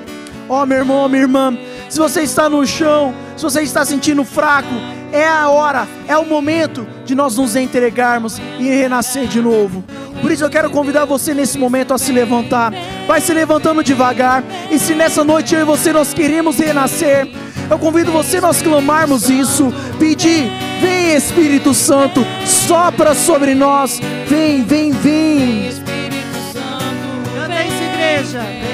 Ó, 0.48 0.64
meu 0.64 0.78
irmão, 0.78 1.08
minha 1.08 1.22
irmã, 1.22 1.58
se 1.90 1.98
você 1.98 2.22
está 2.22 2.48
no 2.48 2.64
chão, 2.64 3.12
se 3.36 3.42
você 3.42 3.62
está 3.62 3.84
sentindo 3.84 4.24
fraco, 4.24 4.72
é 5.12 5.26
a 5.26 5.48
hora, 5.48 5.86
é 6.06 6.16
o 6.16 6.26
momento 6.26 6.86
de 7.04 7.14
nós 7.14 7.36
nos 7.36 7.56
entregarmos 7.56 8.38
e 8.58 8.68
renascer 8.68 9.26
de 9.26 9.40
novo. 9.40 9.84
Por 10.20 10.32
isso 10.32 10.44
eu 10.44 10.50
quero 10.50 10.70
convidar 10.70 11.04
você 11.04 11.32
nesse 11.32 11.58
momento 11.58 11.94
a 11.94 11.98
se 11.98 12.12
levantar. 12.12 12.72
Vai 13.06 13.20
se 13.20 13.32
levantando 13.32 13.82
devagar. 13.82 14.42
E 14.70 14.78
se 14.78 14.94
nessa 14.94 15.24
noite 15.24 15.54
eu 15.54 15.60
e 15.60 15.64
você 15.64 15.92
nós 15.92 16.12
queremos 16.12 16.58
renascer, 16.58 17.28
eu 17.70 17.78
convido 17.78 18.10
você 18.10 18.40
nós 18.40 18.62
clamarmos 18.62 19.28
isso, 19.28 19.72
pedir, 19.98 20.50
vem 20.80 21.14
Espírito 21.14 21.74
Santo, 21.74 22.24
sopra 22.44 23.14
sobre 23.14 23.54
nós. 23.54 24.00
Vem, 24.26 24.62
vem, 24.64 24.90
vem. 24.90 25.68
Espírito 25.68 26.38
Santo, 26.52 27.30
Canta 27.34 27.64
isso, 27.64 27.82
igreja. 27.82 28.67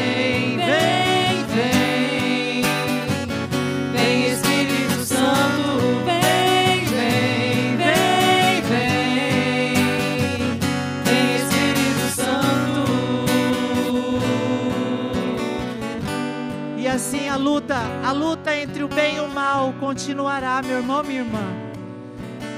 Luta, 17.45 17.77
a 18.03 18.11
luta 18.11 18.57
entre 18.57 18.83
o 18.83 18.89
bem 18.89 19.17
e 19.17 19.21
o 19.21 19.29
mal 19.29 19.75
continuará, 19.79 20.63
meu 20.63 20.79
irmão, 20.79 21.05
minha 21.05 21.21
irmã. 21.21 21.43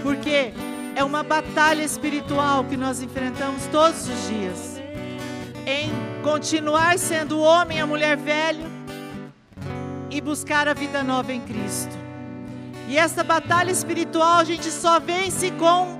Porque 0.01 0.53
é 0.95 1.03
uma 1.03 1.24
batalha 1.24 1.82
espiritual 1.82 2.62
que 2.62 2.76
nós 2.76 3.03
enfrentamos 3.03 3.66
todos 3.66 4.09
os 4.09 4.28
dias. 4.28 4.80
Em 5.66 5.91
continuar 6.22 7.01
sendo 7.01 7.39
o 7.39 7.43
homem 7.43 7.78
e 7.78 7.80
a 7.80 7.87
mulher 7.87 8.16
velho 8.16 8.64
e 10.09 10.20
buscar 10.20 10.68
a 10.68 10.72
vida 10.72 11.03
nova 11.03 11.32
em 11.32 11.41
Cristo. 11.41 11.97
E 12.89 12.97
essa 12.97 13.24
batalha 13.24 13.72
espiritual 13.72 14.39
a 14.39 14.45
gente 14.45 14.70
só 14.70 15.01
vence 15.01 15.51
com 15.51 15.99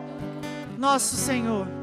nosso 0.79 1.17
Senhor 1.17 1.76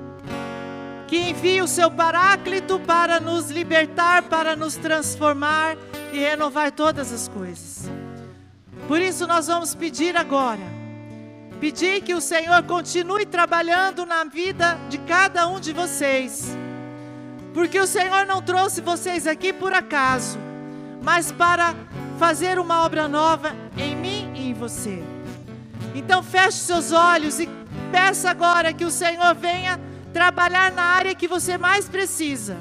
que 1.14 1.30
envia 1.30 1.64
o 1.64 1.68
seu 1.68 1.92
Paráclito 1.92 2.80
para 2.80 3.20
nos 3.20 3.52
libertar, 3.52 4.24
para 4.24 4.56
nos 4.56 4.78
transformar 4.78 5.78
e 6.12 6.18
renovar 6.18 6.72
todas 6.72 7.14
as 7.14 7.28
coisas. 7.28 7.88
Por 8.88 9.00
isso 9.00 9.28
nós 9.28 9.46
vamos 9.46 9.76
pedir 9.76 10.18
agora, 10.18 10.64
pedir 11.60 12.02
que 12.02 12.16
o 12.16 12.20
Senhor 12.20 12.64
continue 12.64 13.28
trabalhando 13.28 14.08
na 14.08 14.24
vida 14.24 14.76
de 14.90 14.98
cada 14.98 15.48
um 15.48 15.60
de 15.60 15.72
vocês, 15.72 16.58
porque 17.54 17.80
o 17.80 17.86
Senhor 17.86 18.26
não 18.26 18.42
trouxe 18.42 18.82
vocês 18.82 19.28
aqui 19.28 19.54
por 19.54 19.72
acaso, 19.72 20.40
mas 21.04 21.32
para 21.32 21.76
fazer 22.18 22.58
uma 22.58 22.84
obra 22.84 23.08
nova 23.08 23.56
em 23.78 23.96
mim 23.96 24.32
e 24.34 24.50
em 24.50 24.54
você. 24.56 25.04
Então 25.94 26.24
feche 26.24 26.58
seus 26.58 26.92
olhos 26.92 27.40
e 27.40 27.48
peça 27.92 28.32
agora 28.32 28.74
que 28.74 28.84
o 28.84 28.90
Senhor 28.90 29.36
venha 29.36 29.80
trabalhar 30.14 30.72
na 30.72 30.84
área 30.84 31.16
que 31.16 31.28
você 31.28 31.58
mais 31.58 31.90
precisa. 31.90 32.58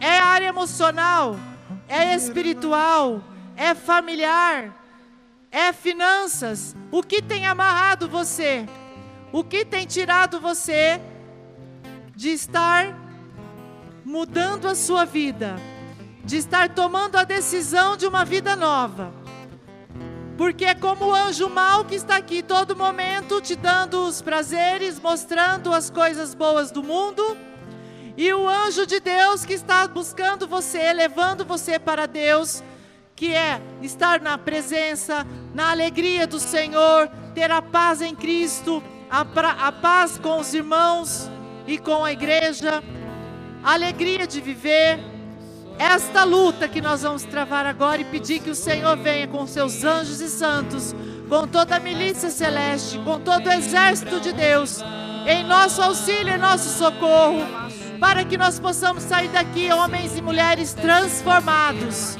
É 0.00 0.18
a 0.18 0.26
área 0.26 0.46
emocional, 0.48 1.36
é 1.88 2.14
espiritual, 2.14 3.22
é 3.56 3.74
familiar, 3.74 4.72
é 5.50 5.72
finanças. 5.72 6.76
O 6.92 7.02
que 7.02 7.22
tem 7.22 7.46
amarrado 7.46 8.08
você? 8.08 8.66
O 9.32 9.42
que 9.42 9.64
tem 9.64 9.86
tirado 9.86 10.40
você 10.40 11.00
de 12.14 12.28
estar 12.28 12.94
mudando 14.04 14.68
a 14.68 14.74
sua 14.74 15.04
vida? 15.04 15.56
De 16.24 16.36
estar 16.36 16.68
tomando 16.68 17.16
a 17.16 17.24
decisão 17.24 17.96
de 17.96 18.06
uma 18.06 18.24
vida 18.24 18.54
nova? 18.54 19.17
Porque 20.38 20.64
é 20.64 20.74
como 20.74 21.06
o 21.06 21.14
anjo 21.14 21.48
mau 21.50 21.84
que 21.84 21.96
está 21.96 22.16
aqui 22.16 22.44
todo 22.44 22.76
momento 22.76 23.40
te 23.40 23.56
dando 23.56 24.06
os 24.06 24.22
prazeres, 24.22 25.00
mostrando 25.00 25.74
as 25.74 25.90
coisas 25.90 26.32
boas 26.32 26.70
do 26.70 26.80
mundo, 26.80 27.36
e 28.16 28.32
o 28.32 28.48
anjo 28.48 28.86
de 28.86 29.00
Deus 29.00 29.44
que 29.44 29.52
está 29.52 29.86
buscando 29.88 30.46
você, 30.46 30.92
levando 30.92 31.44
você 31.44 31.76
para 31.76 32.06
Deus, 32.06 32.62
que 33.16 33.34
é 33.34 33.60
estar 33.82 34.20
na 34.20 34.38
presença, 34.38 35.26
na 35.52 35.70
alegria 35.72 36.24
do 36.24 36.38
Senhor, 36.38 37.08
ter 37.34 37.50
a 37.50 37.60
paz 37.60 38.00
em 38.00 38.14
Cristo, 38.14 38.80
a, 39.10 39.24
pra- 39.24 39.56
a 39.58 39.72
paz 39.72 40.18
com 40.18 40.38
os 40.38 40.54
irmãos 40.54 41.28
e 41.66 41.78
com 41.78 42.04
a 42.04 42.12
igreja, 42.12 42.80
a 43.64 43.72
alegria 43.72 44.24
de 44.24 44.40
viver. 44.40 45.00
Esta 45.78 46.24
luta 46.24 46.66
que 46.66 46.80
nós 46.80 47.02
vamos 47.02 47.22
travar 47.22 47.64
agora 47.64 48.00
e 48.00 48.04
pedir 48.04 48.40
que 48.40 48.50
o 48.50 48.54
Senhor 48.54 48.96
venha 48.96 49.28
com 49.28 49.46
seus 49.46 49.84
anjos 49.84 50.20
e 50.20 50.28
santos, 50.28 50.92
com 51.28 51.46
toda 51.46 51.76
a 51.76 51.80
milícia 51.80 52.30
celeste, 52.30 52.98
com 52.98 53.20
todo 53.20 53.46
o 53.46 53.52
exército 53.52 54.20
de 54.20 54.32
Deus, 54.32 54.82
em 55.24 55.44
nosso 55.44 55.80
auxílio 55.80 56.34
e 56.34 56.36
nosso 56.36 56.76
socorro, 56.76 57.46
para 58.00 58.24
que 58.24 58.36
nós 58.36 58.58
possamos 58.58 59.04
sair 59.04 59.28
daqui, 59.28 59.70
homens 59.70 60.16
e 60.16 60.22
mulheres 60.22 60.74
transformados, 60.74 62.16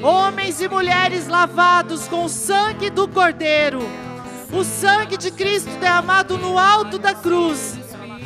homens 0.00 0.60
e 0.60 0.68
mulheres 0.68 1.26
lavados 1.26 2.06
com 2.06 2.26
o 2.26 2.28
sangue 2.28 2.90
do 2.90 3.08
Cordeiro, 3.08 3.80
o 4.52 4.62
sangue 4.62 5.16
de 5.16 5.32
Cristo 5.32 5.70
derramado 5.80 6.38
no 6.38 6.56
alto 6.56 6.96
da 6.96 7.12
cruz, 7.12 7.76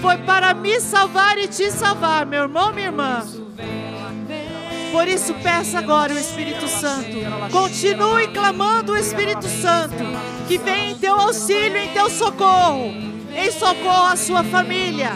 foi 0.03 0.19
para 0.19 0.53
me 0.53 0.79
salvar 0.79 1.39
e 1.39 1.49
te 1.49 1.71
salvar, 1.71 2.27
meu 2.27 2.43
irmão, 2.43 2.71
minha 2.71 2.89
irmã. 2.89 3.25
Por 4.95 5.09
isso, 5.09 5.35
peça 5.35 5.81
agora 5.81 6.15
o 6.15 6.19
Espírito 6.19 6.69
Santo. 6.69 7.17
Continue 7.51 8.29
clamando 8.29 8.93
o 8.93 8.97
Espírito 8.97 9.49
Santo, 9.49 9.97
que 10.47 10.57
vem 10.57 10.93
em 10.93 10.95
teu 10.95 11.19
auxílio, 11.19 11.77
em 11.77 11.89
teu 11.89 12.09
socorro, 12.09 12.95
em 13.35 13.51
socorro 13.51 14.07
à 14.07 14.15
sua 14.15 14.45
família, 14.45 15.11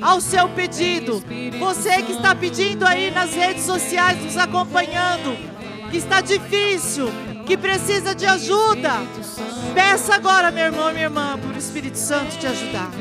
ao 0.00 0.20
seu 0.20 0.48
pedido. 0.50 1.20
Você 1.58 2.02
que 2.02 2.12
está 2.12 2.36
pedindo 2.36 2.86
aí 2.86 3.10
nas 3.10 3.34
redes 3.34 3.64
sociais, 3.64 4.22
nos 4.22 4.36
acompanhando, 4.36 5.36
que 5.90 5.96
está 5.96 6.20
difícil, 6.20 7.10
que 7.44 7.56
precisa 7.56 8.14
de 8.14 8.26
ajuda, 8.26 8.92
peça 9.74 10.14
agora, 10.14 10.52
meu 10.52 10.66
irmão 10.66 10.92
minha 10.92 11.06
irmã, 11.06 11.36
por 11.36 11.52
o 11.52 11.58
Espírito 11.58 11.98
Santo 11.98 12.38
te 12.38 12.46
ajudar. 12.46 12.92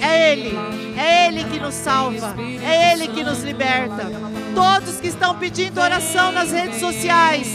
É 0.00 0.30
Ele, 0.30 0.56
é 0.96 1.26
Ele 1.26 1.42
que 1.46 1.58
nos 1.58 1.74
salva, 1.74 2.36
é 2.64 2.92
Ele 2.92 3.08
que 3.08 3.24
nos 3.24 3.42
liberta. 3.42 4.06
Todos 4.54 5.00
que 5.00 5.08
estão 5.08 5.36
pedindo 5.38 5.80
oração 5.80 6.32
nas 6.32 6.50
redes 6.52 6.78
sociais, 6.80 7.48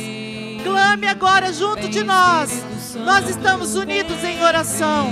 clame 0.64 1.08
agora 1.08 1.54
junto 1.54 1.88
de 1.88 2.04
nós. 2.04 2.64
Nós 2.96 3.30
estamos 3.30 3.76
unidos 3.76 4.24
em 4.24 4.44
oração. 4.44 5.12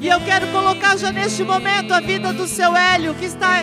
E 0.00 0.08
eu 0.08 0.18
quero 0.20 0.46
colocar 0.46 0.96
já 0.96 1.12
neste 1.12 1.44
momento 1.44 1.92
a 1.92 2.00
vida 2.00 2.32
do 2.32 2.46
seu 2.48 2.74
Hélio, 2.74 3.14
que 3.14 3.26
está 3.26 3.62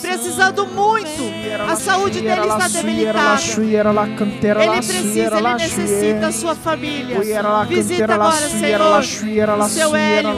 precisando 0.00 0.66
muito. 0.66 1.22
A 1.66 1.74
saúde 1.74 2.20
dele 2.20 2.42
está 2.42 2.68
debilitada. 2.68 3.40
Ele 4.62 4.76
precisa, 4.76 5.38
ele 5.38 5.54
necessita 5.54 6.26
a 6.26 6.32
sua 6.32 6.54
família. 6.54 7.18
Visita 7.66 8.14
agora, 8.14 8.48
Senhor, 8.48 9.00
o 9.58 9.68
seu 9.68 9.96
Hélio 9.96 10.30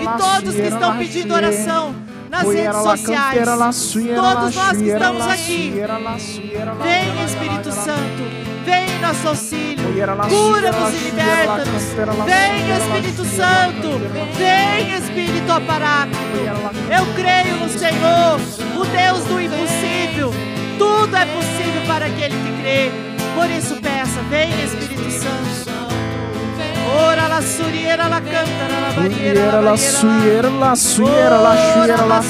e 0.00 0.18
todos 0.18 0.54
que 0.54 0.60
estão 0.60 0.98
pedindo 0.98 1.32
oração 1.34 1.94
nas 2.30 2.46
redes 2.46 2.76
sociais. 2.76 3.44
Todos 4.14 4.54
nós 4.54 4.76
que 4.76 4.84
estamos 4.84 5.26
aqui. 5.26 5.72
Vem, 6.82 7.24
Espírito 7.24 7.72
Santo. 7.72 8.48
Vem 8.64 8.90
em 8.90 9.00
nosso 9.00 9.28
auxílio. 9.28 9.84
Cura-nos 10.28 10.94
e 10.94 11.04
liberta-nos. 11.04 11.82
Vem, 12.24 12.70
Espírito 12.76 13.24
Santo. 13.24 13.98
Vem, 14.36 14.94
Espírito 14.94 15.52
Aparáclito. 15.52 16.18
Eu 16.90 17.06
creio 17.14 17.56
no 17.56 17.68
Senhor, 17.68 18.40
o 18.76 18.84
Deus 18.84 19.24
do 19.24 19.40
impossível. 19.40 20.32
Tudo 20.78 21.16
é 21.16 21.24
possível 21.26 21.82
para 21.86 22.06
aquele 22.06 22.34
que 22.36 22.62
crê. 22.62 22.92
Por 23.34 23.50
isso 23.50 23.76
peça, 23.76 24.20
vem 24.28 24.50
Espírito 24.64 25.10
Santo. 25.10 25.87
Ora 27.06 27.28
la 27.28 27.40
suriera 27.40 28.08
la 28.08 28.20
canta 28.20 28.68
la 28.80 28.92
barriera 28.96 29.60
la 29.60 29.76
suieira, 29.76 30.50
la 30.50 30.74
suieira, 30.74 31.38
la 31.38 31.56
suieira, 31.56 32.04
la 32.04 32.22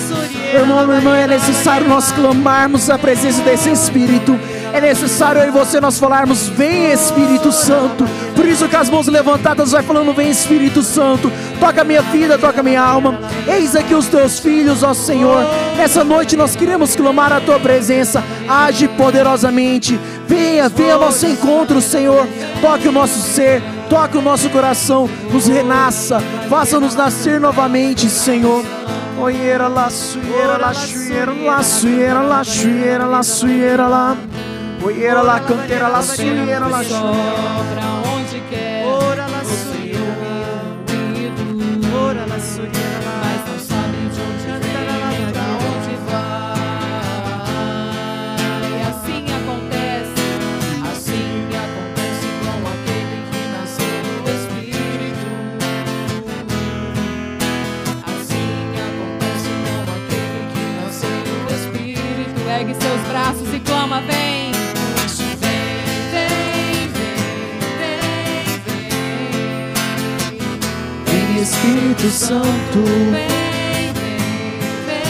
Irmão, 0.53 0.87
meu 0.87 0.97
irmão, 0.97 1.15
é 1.15 1.27
necessário 1.27 1.87
nós 1.87 2.11
clamarmos 2.11 2.89
a 2.89 2.99
presença 2.99 3.43
desse 3.43 3.71
Espírito. 3.71 4.39
É 4.73 4.81
necessário 4.81 5.43
eu 5.43 5.49
e 5.49 5.51
você 5.51 5.79
nós 5.79 5.99
falarmos, 5.99 6.49
vem 6.49 6.91
Espírito 6.91 7.53
Santo. 7.53 8.05
Por 8.35 8.47
isso 8.47 8.67
que 8.67 8.77
as 8.77 8.89
mãos 8.89 9.07
levantadas 9.09 9.73
vai 9.73 9.83
falando, 9.83 10.15
vem 10.15 10.31
Espírito 10.31 10.83
Santo. 10.83 11.31
Toca 11.61 11.83
a 11.83 11.85
minha 11.85 12.01
vida, 12.01 12.39
toca 12.39 12.61
a 12.61 12.63
minha 12.63 12.81
alma. 12.81 13.19
Eis 13.47 13.77
aqui 13.77 13.95
os 13.95 14.07
teus 14.07 14.39
filhos, 14.39 14.83
ó 14.83 14.95
Senhor. 14.95 15.45
Nessa 15.77 16.03
noite 16.03 16.35
nós 16.35 16.57
queremos 16.57 16.97
clamar 16.97 17.31
a 17.31 17.41
tua 17.41 17.61
presença. 17.61 18.25
Age 18.49 18.89
poderosamente. 18.89 20.01
Venha, 20.27 20.69
venha 20.69 20.95
ao 20.95 21.01
nosso 21.01 21.27
encontro, 21.27 21.81
Senhor. 21.83 22.27
Toque 22.63 22.89
o 22.89 22.93
nosso 22.93 23.21
ser, 23.21 23.63
toque 23.89 24.17
o 24.17 24.23
nosso 24.23 24.49
coração. 24.51 25.09
Nos 25.33 25.47
renasça, 25.47 26.21
faça-nos 26.49 26.95
nascer 26.95 27.41
novamente, 27.41 28.09
Senhor. 28.09 28.65
Oiera 29.21 29.69
la 29.69 29.91
suieira 29.91 30.57
la 30.59 30.73
chuieira 30.73 31.33
la 31.33 31.61
suieira 31.61 32.23
la 32.23 32.45
chuieira 32.45 33.05
la 33.05 33.23
suieira 33.25 33.89
la 33.89 34.17
Oiera 34.81 35.23
la 35.25 35.41
canteira 35.41 35.89
la 35.89 35.99
Pra 35.99 37.87
onde 38.15 38.41
quer 38.49 38.87
Ora 38.87 39.27
ouvir 39.43 39.97
ouvido, 40.87 41.99
ora 41.99 42.27
la 42.29 42.39
suieira 42.39 42.88
Espírito 71.49 72.11
Santo 72.11 72.85
Vem, 72.85 73.11
vem, 73.11 74.21
vem, 74.85 75.09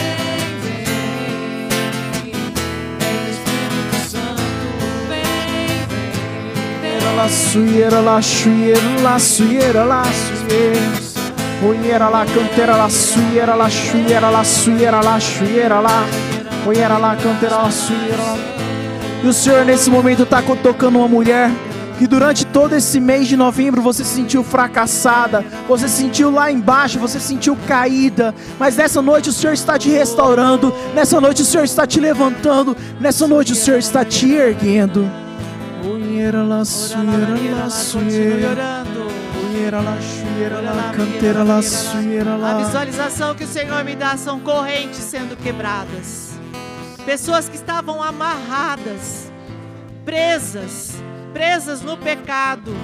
vem. 0.63 2.31
Espírito 3.29 3.97
Santo. 4.09 4.39
Vem, 5.09 5.27
vem, 5.89 6.97
vem. 6.97 7.15
La 7.17 7.27
suieira 7.27 7.99
la 7.99 8.21
chuieira 8.21 9.01
la 9.03 9.19
suieira 9.19 9.83
la 9.83 10.03
suieira 10.05 10.79
Oiera 11.61 12.09
la 12.09 12.25
canteira 12.25 12.77
la 12.77 12.89
suieira 12.89 13.55
la 13.57 13.69
chuieira 13.69 14.31
la 14.31 14.43
suieira 14.45 15.01
la 15.03 15.19
chuieira 15.19 15.81
la 15.81 16.05
Oiera 16.65 16.97
la 16.97 17.17
canteira 17.17 17.63
la 17.63 17.69
suieira 17.69 18.23
la 18.23 18.37
E 19.21 19.27
o 19.27 19.33
Senhor 19.33 19.65
nesse 19.65 19.89
momento 19.89 20.23
está 20.23 20.41
tocando 20.41 20.99
uma 20.99 21.07
mulher 21.09 21.51
que 21.99 22.07
durante 22.07 22.45
todo 22.45 22.73
esse 22.73 22.97
mês 22.97 23.27
de 23.27 23.35
novembro 23.35 23.81
você 23.81 24.05
se 24.05 24.15
sentiu 24.15 24.41
fracassada, 24.41 25.43
você 25.67 25.89
se 25.89 25.97
sentiu 25.97 26.31
lá 26.31 26.49
embaixo, 26.49 26.97
você 26.97 27.19
se 27.19 27.27
sentiu 27.27 27.57
caída, 27.67 28.33
mas 28.57 28.77
nessa 28.77 29.01
noite 29.01 29.27
o 29.27 29.33
Senhor 29.33 29.51
está 29.51 29.77
te 29.77 29.89
restaurando, 29.89 30.73
nessa 30.95 31.19
noite 31.19 31.41
o 31.41 31.45
Senhor 31.45 31.65
está 31.65 31.85
te 31.85 31.99
levantando, 31.99 32.73
nessa 33.01 33.27
noite 33.27 33.51
o 33.51 33.55
Senhor 33.55 33.79
está 33.79 34.05
te 34.05 34.31
erguendo. 34.31 35.11
La 40.63 40.93
canteira 40.95 41.43
la 41.43 41.61
suieira 41.61 42.33
A 42.41 42.63
visualização 42.63 43.35
que 43.35 43.43
o 43.43 43.47
Senhor 43.47 43.83
me 43.83 43.97
dá 43.97 44.15
são 44.15 44.39
correntes 44.39 44.99
sendo 44.99 45.35
quebradas. 45.35 46.29
Pessoas 47.05 47.49
que 47.49 47.57
estavam 47.57 48.01
amarradas, 48.01 49.29
presas, 50.05 50.93
presas 51.33 51.81
no 51.81 51.97
pecado. 51.97 52.75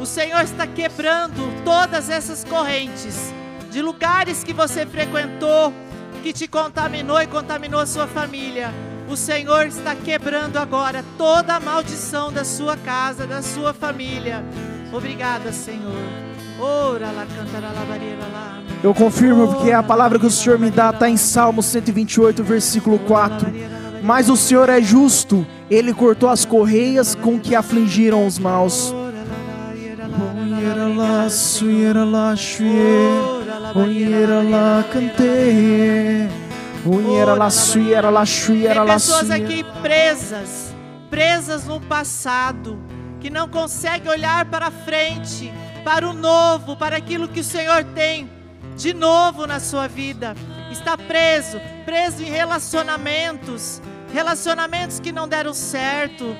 O 0.00 0.06
Senhor 0.06 0.42
está 0.42 0.66
quebrando 0.66 1.64
todas 1.64 2.10
essas 2.10 2.44
correntes 2.44 3.32
de 3.70 3.80
lugares 3.80 4.42
que 4.44 4.52
você 4.52 4.84
frequentou, 4.84 5.72
que 6.22 6.32
te 6.32 6.46
contaminou 6.46 7.20
e 7.20 7.26
contaminou 7.26 7.80
a 7.80 7.86
sua 7.86 8.06
família. 8.06 8.72
O 9.08 9.16
Senhor 9.16 9.66
está 9.66 9.94
quebrando 9.94 10.56
agora 10.56 11.04
toda 11.16 11.54
a 11.54 11.60
maldição 11.60 12.32
da 12.32 12.44
sua 12.44 12.76
casa, 12.76 13.26
da 13.26 13.42
sua 13.42 13.72
família. 13.72 14.44
Obrigada, 14.92 15.52
Senhor. 15.52 15.96
Ora 16.60 17.08
cantará 17.36 17.68
lá. 17.72 18.62
Eu 18.82 18.94
confirmo 18.94 19.48
porque 19.48 19.72
a 19.72 19.82
palavra 19.82 20.18
que 20.18 20.26
o 20.26 20.30
Senhor 20.30 20.58
me 20.58 20.70
dá 20.70 20.90
está 20.90 21.08
em 21.08 21.16
Salmo 21.16 21.62
128, 21.62 22.42
versículo 22.42 22.98
4. 23.00 23.48
Mas 24.02 24.28
o 24.28 24.36
Senhor 24.36 24.68
é 24.68 24.82
justo, 24.82 25.46
ele 25.70 25.94
cortou 25.94 26.28
as 26.28 26.44
correias 26.44 27.14
com 27.14 27.38
que 27.38 27.54
afligiram 27.54 28.26
os 28.26 28.38
maus. 28.38 28.92
Tem 38.84 38.94
pessoas 38.94 39.30
aqui 39.30 39.64
presas, 39.80 40.74
presas 41.08 41.64
no 41.64 41.80
passado, 41.80 42.78
que 43.20 43.30
não 43.30 43.48
conseguem 43.48 44.10
olhar 44.10 44.44
para 44.46 44.70
frente, 44.70 45.52
para 45.84 46.08
o 46.08 46.12
novo, 46.12 46.76
para 46.76 46.96
aquilo 46.96 47.28
que 47.28 47.40
o 47.40 47.44
Senhor 47.44 47.84
tem 47.94 48.28
de 48.76 48.92
novo 48.92 49.46
na 49.46 49.60
sua 49.60 49.86
vida. 49.86 50.34
Está 50.70 50.96
preso, 50.96 51.60
preso 51.84 52.22
em 52.22 52.30
relacionamentos, 52.30 53.80
relacionamentos 54.12 55.00
que 55.00 55.10
não 55.10 55.26
deram 55.26 55.54
certo, 55.54 56.36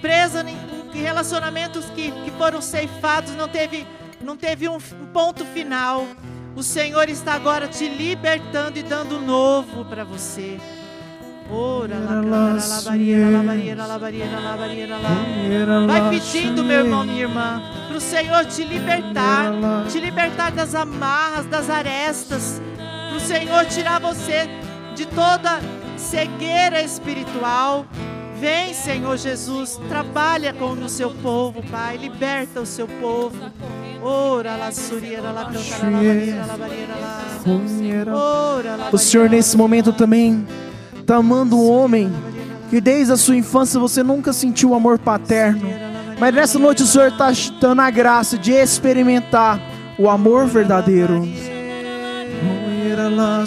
preso 0.00 0.38
em, 0.40 0.72
relacionamentos 0.92 1.86
que, 1.86 2.10
que 2.10 2.30
foram 2.32 2.60
ceifados, 2.60 3.34
não 3.34 3.48
teve, 3.48 3.86
não 4.20 4.36
teve 4.36 4.68
um, 4.68 4.78
ponto 5.12 5.44
final. 5.44 6.06
O 6.54 6.62
Senhor 6.62 7.08
está 7.08 7.32
agora 7.32 7.66
te 7.66 7.88
libertando 7.88 8.78
e 8.78 8.82
dando 8.82 9.18
novo 9.18 9.84
para 9.86 10.04
você. 10.04 10.58
Vai 15.86 16.10
pedindo, 16.10 16.62
meu 16.62 16.80
irmão, 16.80 17.04
minha 17.04 17.22
irmã, 17.22 17.62
para 17.88 17.96
o 17.96 18.00
Senhor 18.00 18.44
te 18.46 18.64
libertar, 18.64 19.52
te 19.90 19.98
libertar 19.98 20.52
das 20.52 20.74
amarras, 20.74 21.46
das 21.46 21.68
arestas, 21.70 22.60
para 23.08 23.16
o 23.16 23.20
Senhor 23.20 23.64
tirar 23.66 23.98
você 23.98 24.48
de 24.94 25.06
toda 25.06 25.60
cegueira 26.02 26.82
espiritual. 26.82 27.86
Vem, 28.38 28.74
Senhor 28.74 29.16
Jesus, 29.16 29.80
trabalha 29.88 30.52
com 30.52 30.72
o 30.72 30.88
seu 30.88 31.10
povo, 31.10 31.62
Pai, 31.70 31.96
liberta 31.96 32.60
o 32.60 32.66
seu 32.66 32.88
povo. 32.88 33.36
Ora, 34.02 34.56
lá, 34.56 34.66
lá, 34.66 35.50
Ora, 38.12 38.76
lá, 38.76 38.88
O 38.90 38.98
Senhor 38.98 39.30
nesse 39.30 39.56
momento 39.56 39.92
também 39.92 40.44
está 40.98 41.16
amando 41.16 41.56
um 41.56 41.70
homem 41.70 42.12
que 42.68 42.80
desde 42.80 43.12
a 43.12 43.16
sua 43.16 43.36
infância 43.36 43.78
você 43.78 44.02
nunca 44.02 44.32
sentiu 44.32 44.70
o 44.70 44.74
amor 44.74 44.98
paterno. 44.98 45.60
Mas 46.18 46.34
nessa 46.34 46.58
noite 46.58 46.82
o 46.82 46.86
Senhor 46.86 47.08
está 47.08 47.30
dando 47.60 47.80
a 47.80 47.90
graça 47.90 48.36
de 48.36 48.50
experimentar 48.50 49.60
o 49.96 50.10
amor 50.10 50.46
verdadeiro. 50.46 51.28
La 53.16 53.44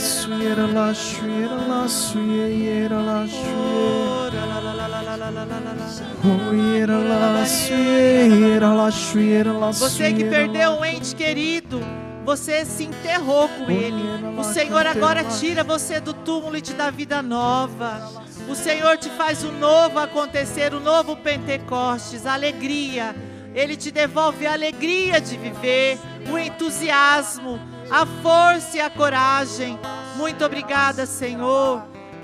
Você 9.74 10.14
que 10.14 10.24
perdeu 10.26 10.72
um 10.72 10.86
ente 10.86 11.16
querido, 11.16 11.80
você 12.26 12.66
se 12.66 12.86
enterrou 12.86 13.48
com 13.48 13.70
ele. 13.70 14.04
O 14.38 14.44
Senhor 14.44 14.86
agora 14.88 15.24
tira 15.24 15.64
você 15.64 16.00
do 16.00 16.14
túmulo 16.14 16.58
e 16.58 16.62
te 16.62 16.74
dá 16.74 16.90
vida 16.90 17.22
nova. 17.22 18.12
O 18.50 18.56
Senhor 18.56 18.98
te 18.98 19.10
faz 19.10 19.44
o 19.44 19.52
novo 19.52 20.00
acontecer, 20.00 20.74
o 20.74 20.80
novo 20.80 21.16
Pentecostes, 21.16 22.26
alegria. 22.26 23.16
Ele 23.54 23.76
te 23.76 23.92
devolve 23.92 24.46
a 24.46 24.54
alegria 24.54 25.22
de 25.22 25.38
viver, 25.38 25.98
o 26.30 26.38
entusiasmo, 26.38 27.60
a 27.90 28.06
força 28.06 28.78
e 28.78 28.82
a 28.82 28.90
coragem. 28.90 29.80
Muito 30.18 30.44
obrigada, 30.44 31.06
Senhor. 31.06 31.84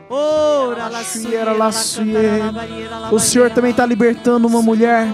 Ora, 0.09 0.89
la 0.89 1.01
O 3.11 3.19
Senhor 3.19 3.49
também 3.51 3.71
está 3.71 3.85
libertando 3.85 4.45
uma 4.47 4.61
mulher 4.61 5.07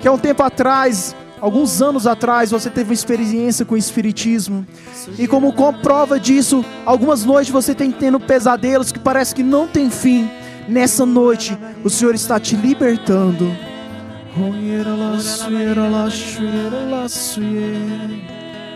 que 0.00 0.08
há 0.08 0.12
um 0.12 0.18
tempo 0.18 0.42
atrás, 0.42 1.14
alguns 1.40 1.80
anos 1.80 2.06
atrás, 2.06 2.50
você 2.50 2.68
teve 2.68 2.90
uma 2.90 2.94
experiência 2.94 3.64
com 3.64 3.74
o 3.74 3.78
Espiritismo. 3.78 4.66
E 5.18 5.26
como 5.26 5.52
prova 5.82 6.20
disso, 6.20 6.64
algumas 6.84 7.24
noites 7.24 7.52
você 7.52 7.74
tem 7.74 7.90
tendo 7.90 8.20
pesadelos 8.20 8.92
que 8.92 8.98
parece 8.98 9.34
que 9.34 9.42
não 9.42 9.66
tem 9.66 9.90
fim. 9.90 10.30
Nessa 10.68 11.04
noite, 11.06 11.56
o 11.82 11.90
Senhor 11.90 12.14
está 12.14 12.38
te 12.38 12.54
libertando. 12.56 13.50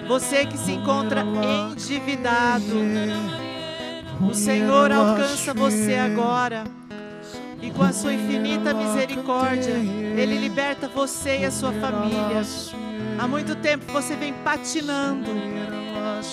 Você 0.06 0.44
que 0.44 0.58
se 0.58 0.72
encontra 0.72 1.24
endividado, 1.70 2.64
o 4.20 4.34
Senhor 4.34 4.92
alcança 4.92 5.54
você 5.54 5.94
agora. 5.94 6.64
E 7.62 7.70
com 7.70 7.82
a 7.82 7.92
sua 7.92 8.12
infinita 8.12 8.74
misericórdia, 8.74 9.72
Ele 9.72 10.38
liberta 10.38 10.86
você 10.86 11.38
e 11.40 11.44
a 11.46 11.50
sua 11.50 11.72
família. 11.72 12.42
Há 13.18 13.26
muito 13.26 13.56
tempo 13.56 13.90
você 13.90 14.14
vem 14.14 14.34
patinando, 14.44 15.30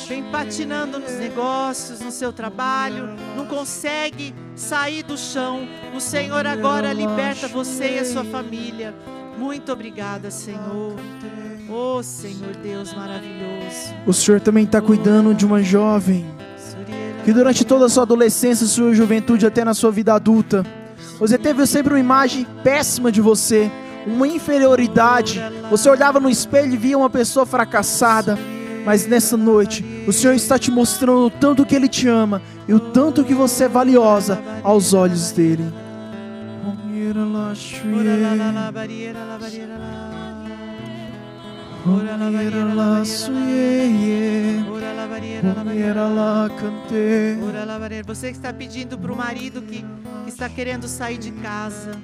vem 0.07 0.23
patinando 0.23 0.99
nos 0.99 1.13
negócios, 1.13 2.01
no 2.01 2.11
seu 2.11 2.33
trabalho, 2.33 3.15
não 3.37 3.45
consegue 3.45 4.35
sair 4.55 5.03
do 5.03 5.17
chão. 5.17 5.67
O 5.95 6.01
Senhor 6.01 6.45
agora 6.45 6.91
liberta 6.91 7.47
você 7.47 7.95
e 7.95 7.99
a 7.99 8.05
sua 8.05 8.25
família. 8.25 8.93
Muito 9.37 9.71
obrigada, 9.71 10.29
Senhor. 10.29 10.95
Oh, 11.73 12.03
Senhor 12.03 12.53
Deus 12.61 12.93
maravilhoso. 12.93 13.93
O 14.05 14.11
Senhor 14.11 14.41
também 14.41 14.65
está 14.65 14.81
cuidando 14.81 15.33
de 15.33 15.45
uma 15.45 15.63
jovem 15.63 16.25
que 17.23 17.31
durante 17.31 17.63
toda 17.63 17.85
a 17.85 17.89
sua 17.89 18.03
adolescência, 18.03 18.67
sua 18.67 18.93
juventude, 18.93 19.45
até 19.45 19.63
na 19.63 19.73
sua 19.73 19.89
vida 19.89 20.13
adulta, 20.13 20.65
você 21.17 21.37
teve 21.37 21.65
sempre 21.65 21.93
uma 21.93 21.99
imagem 21.99 22.45
péssima 22.61 23.09
de 23.09 23.21
você, 23.21 23.71
uma 24.05 24.27
inferioridade. 24.27 25.41
Você 25.69 25.89
olhava 25.89 26.19
no 26.19 26.29
espelho 26.29 26.73
e 26.73 26.77
via 26.77 26.97
uma 26.97 27.09
pessoa 27.09 27.45
fracassada. 27.45 28.37
Mas 28.83 29.05
nessa 29.05 29.37
noite, 29.37 29.85
o 30.07 30.11
Senhor 30.11 30.33
está 30.33 30.57
te 30.57 30.71
mostrando 30.71 31.27
o 31.27 31.29
tanto 31.29 31.65
que 31.65 31.75
Ele 31.75 31.87
te 31.87 32.07
ama 32.07 32.41
e 32.67 32.73
o 32.73 32.79
tanto 32.79 33.23
que 33.23 33.33
você 33.33 33.65
é 33.65 33.69
valiosa 33.69 34.41
aos 34.63 34.93
olhos 34.93 35.31
dele. 35.31 35.71
Você 48.05 48.31
que 48.31 48.37
está 48.37 48.53
pedindo 48.53 48.97
para 48.97 49.11
o 49.11 49.15
marido 49.15 49.61
que, 49.61 49.83
que 50.23 50.29
está 50.29 50.47
querendo 50.47 50.87
sair 50.87 51.17
de 51.17 51.31
casa. 51.31 51.99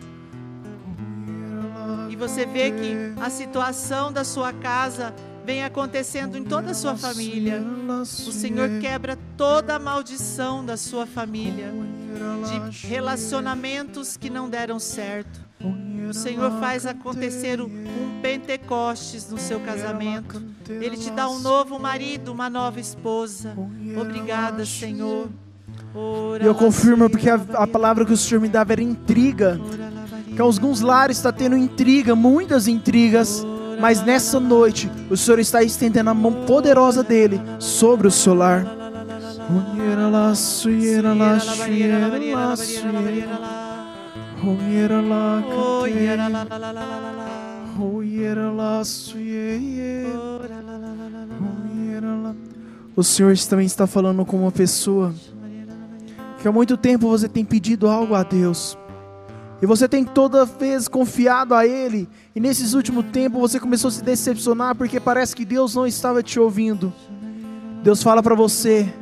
E 2.10 2.16
você 2.16 2.46
vê 2.46 2.72
que 2.72 3.14
a 3.22 3.30
situação 3.30 4.12
da 4.12 4.24
sua 4.24 4.52
casa 4.52 5.14
vem 5.46 5.64
acontecendo 5.64 6.38
em 6.38 6.44
toda 6.44 6.72
a 6.72 6.74
sua 6.74 6.98
família. 6.98 7.64
O 8.02 8.06
Senhor 8.06 8.80
quebra 8.82 9.18
toda 9.38 9.76
a 9.76 9.80
maldição 9.80 10.66
da 10.66 10.76
sua 10.76 11.06
família, 11.06 11.72
de 12.72 12.88
relacionamentos 12.88 14.18
que 14.18 14.30
não 14.30 14.50
deram 14.50 14.80
certo. 14.80 15.48
O 16.10 16.14
Senhor 16.14 16.52
faz 16.60 16.86
acontecer 16.86 17.60
um 17.60 17.70
Pentecostes 18.22 19.30
no 19.30 19.38
seu 19.38 19.60
casamento. 19.60 20.42
Ele 20.70 20.96
te 20.96 21.12
dá 21.12 21.30
um 21.30 21.40
novo 21.40 21.78
marido, 21.80 22.32
uma 22.32 22.50
nova 22.50 22.80
esposa. 22.80 23.54
Obrigada, 24.00 24.66
Senhor. 24.66 25.28
E 26.42 26.46
eu 26.46 26.54
confirmo 26.54 27.10
porque 27.10 27.30
a, 27.30 27.40
a, 27.54 27.68
palavra 27.68 28.06
que 28.06 28.14
o 28.14 28.18
Senhor 28.18 28.40
me 28.40 28.48
dava 28.48 28.74
era 28.74 28.82
intriga. 28.82 29.60
Que 30.36 30.42
alguns 30.42 30.82
lares 30.82 31.18
está 31.18 31.32
tendo 31.32 31.58
intriga, 31.58 32.16
muitas 32.16 32.68
intrigas. 32.68 33.44
Mas 33.80 34.02
nessa 34.02 34.40
noite, 34.40 34.90
o 35.10 35.18
Senhor 35.18 35.40
está 35.40 35.64
estendendo 35.64 36.10
a 36.10 36.14
mão 36.14 36.46
poderosa 36.46 37.04
dele 37.04 37.40
sobre 37.60 38.08
o 38.08 38.12
seu 38.12 38.34
lar. 38.34 38.66
O 52.94 53.04
Senhor 53.04 53.38
também 53.38 53.66
está 53.66 53.88
falando 53.88 54.26
com 54.26 54.42
uma 54.42 54.52
pessoa 54.52 55.14
que 56.42 56.48
há 56.48 56.52
muito 56.52 56.76
tempo 56.76 57.08
você 57.08 57.30
tem 57.30 57.46
pedido 57.46 57.88
algo 57.88 58.16
a 58.16 58.24
Deus. 58.24 58.78
E 59.62 59.66
você 59.66 59.88
tem 59.88 60.04
toda 60.04 60.46
vez 60.46 60.90
confiado 60.90 61.56
a 61.56 61.66
Ele. 61.66 62.10
E 62.36 62.40
nesses 62.40 62.74
últimos 62.74 63.06
tempos 63.06 63.40
você 63.40 63.60
começou 63.60 63.88
a 63.88 63.92
se 63.92 64.04
decepcionar 64.04 64.76
porque 64.76 65.00
parece 65.00 65.36
que 65.36 65.46
Deus 65.46 65.74
não 65.74 65.88
estava 65.88 66.22
te 66.22 66.38
ouvindo. 66.38 66.94
Deus 67.82 68.04
fala 68.04 68.22
para 68.22 68.36
você: 68.36 68.94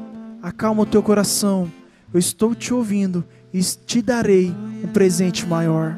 acalma 0.45 0.83
o 0.83 0.85
teu 0.85 1.01
coração. 1.01 1.71
Eu 2.13 2.19
estou 2.19 2.53
te 2.53 2.71
ouvindo 2.71 3.25
e 3.51 3.59
te 3.61 3.99
darei 3.99 4.53
um 4.83 4.87
presente 4.93 5.43
maior. 5.45 5.97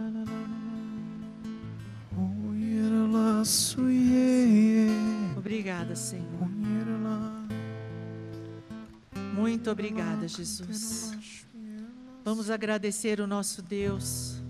Obrigada, 5.36 5.96
Senhor. 5.96 6.48
Muito 9.36 9.70
obrigada, 9.70 10.28
Jesus. 10.28 11.46
Vamos 12.24 12.50
agradecer 12.50 13.20
o 13.20 13.28
nosso 13.28 13.62
Deus, 13.62 14.42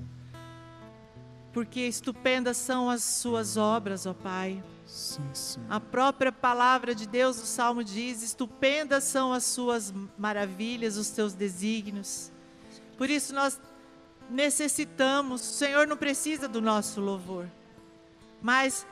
porque 1.51 1.81
estupendas 1.81 2.57
são 2.57 2.89
as 2.89 3.03
suas 3.03 3.57
obras, 3.57 4.05
ó 4.05 4.13
Pai. 4.13 4.63
Sim, 4.87 5.29
sim. 5.33 5.59
A 5.69 5.79
própria 5.79 6.31
palavra 6.31 6.95
de 6.95 7.05
Deus, 7.05 7.41
o 7.41 7.45
Salmo 7.45 7.83
diz: 7.83 8.23
estupendas 8.23 9.03
são 9.03 9.33
as 9.33 9.43
suas 9.43 9.93
maravilhas, 10.17 10.95
os 10.95 11.09
teus 11.09 11.33
desígnios. 11.33 12.31
Por 12.97 13.09
isso 13.09 13.35
nós 13.35 13.59
necessitamos, 14.29 15.41
o 15.41 15.53
Senhor 15.53 15.87
não 15.87 15.97
precisa 15.97 16.47
do 16.47 16.61
nosso 16.61 16.99
louvor, 16.99 17.47
mas 18.41 18.85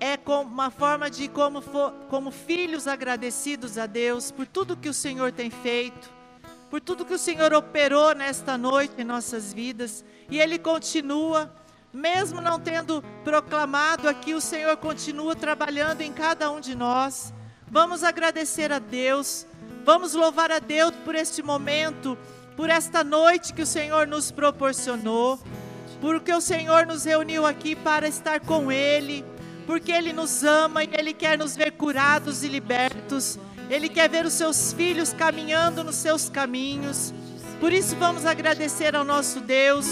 é 0.00 0.18
uma 0.26 0.70
forma 0.70 1.10
de 1.10 1.28
como, 1.28 1.60
for, 1.60 1.92
como 2.10 2.30
filhos 2.30 2.86
agradecidos 2.86 3.78
a 3.78 3.86
Deus 3.86 4.30
por 4.30 4.46
tudo 4.46 4.76
que 4.76 4.88
o 4.88 4.94
Senhor 4.94 5.32
tem 5.32 5.50
feito, 5.50 6.10
por 6.68 6.80
tudo 6.80 7.04
que 7.04 7.14
o 7.14 7.18
Senhor 7.18 7.52
operou 7.54 8.14
nesta 8.14 8.58
noite 8.58 8.94
em 8.98 9.04
nossas 9.04 9.52
vidas, 9.52 10.04
e 10.28 10.38
Ele 10.38 10.58
continua, 10.58 11.50
mesmo 11.96 12.40
não 12.40 12.60
tendo 12.60 13.02
proclamado 13.24 14.08
aqui, 14.08 14.34
o 14.34 14.40
Senhor 14.40 14.76
continua 14.76 15.34
trabalhando 15.34 16.02
em 16.02 16.12
cada 16.12 16.50
um 16.50 16.60
de 16.60 16.74
nós. 16.74 17.32
Vamos 17.68 18.04
agradecer 18.04 18.70
a 18.70 18.78
Deus, 18.78 19.46
vamos 19.84 20.14
louvar 20.14 20.52
a 20.52 20.58
Deus 20.58 20.92
por 21.04 21.14
este 21.14 21.42
momento 21.42 22.16
por 22.56 22.70
esta 22.70 23.04
noite 23.04 23.52
que 23.52 23.60
o 23.60 23.66
Senhor 23.66 24.06
nos 24.06 24.30
proporcionou, 24.30 25.38
porque 26.00 26.32
o 26.32 26.40
Senhor 26.40 26.86
nos 26.86 27.04
reuniu 27.04 27.44
aqui 27.44 27.76
para 27.76 28.08
estar 28.08 28.40
com 28.40 28.72
Ele, 28.72 29.22
porque 29.66 29.92
Ele 29.92 30.12
nos 30.12 30.42
ama 30.42 30.82
e 30.82 30.88
Ele 30.90 31.12
quer 31.12 31.36
nos 31.36 31.54
ver 31.54 31.72
curados 31.72 32.42
e 32.42 32.48
libertos, 32.48 33.38
Ele 33.68 33.90
quer 33.90 34.08
ver 34.08 34.24
os 34.24 34.32
seus 34.32 34.72
filhos 34.72 35.12
caminhando 35.12 35.84
nos 35.84 35.96
seus 35.96 36.30
caminhos. 36.30 37.12
Por 37.60 37.72
isso 37.72 37.94
vamos 37.96 38.24
agradecer 38.24 38.96
ao 38.96 39.04
nosso 39.04 39.40
Deus, 39.40 39.86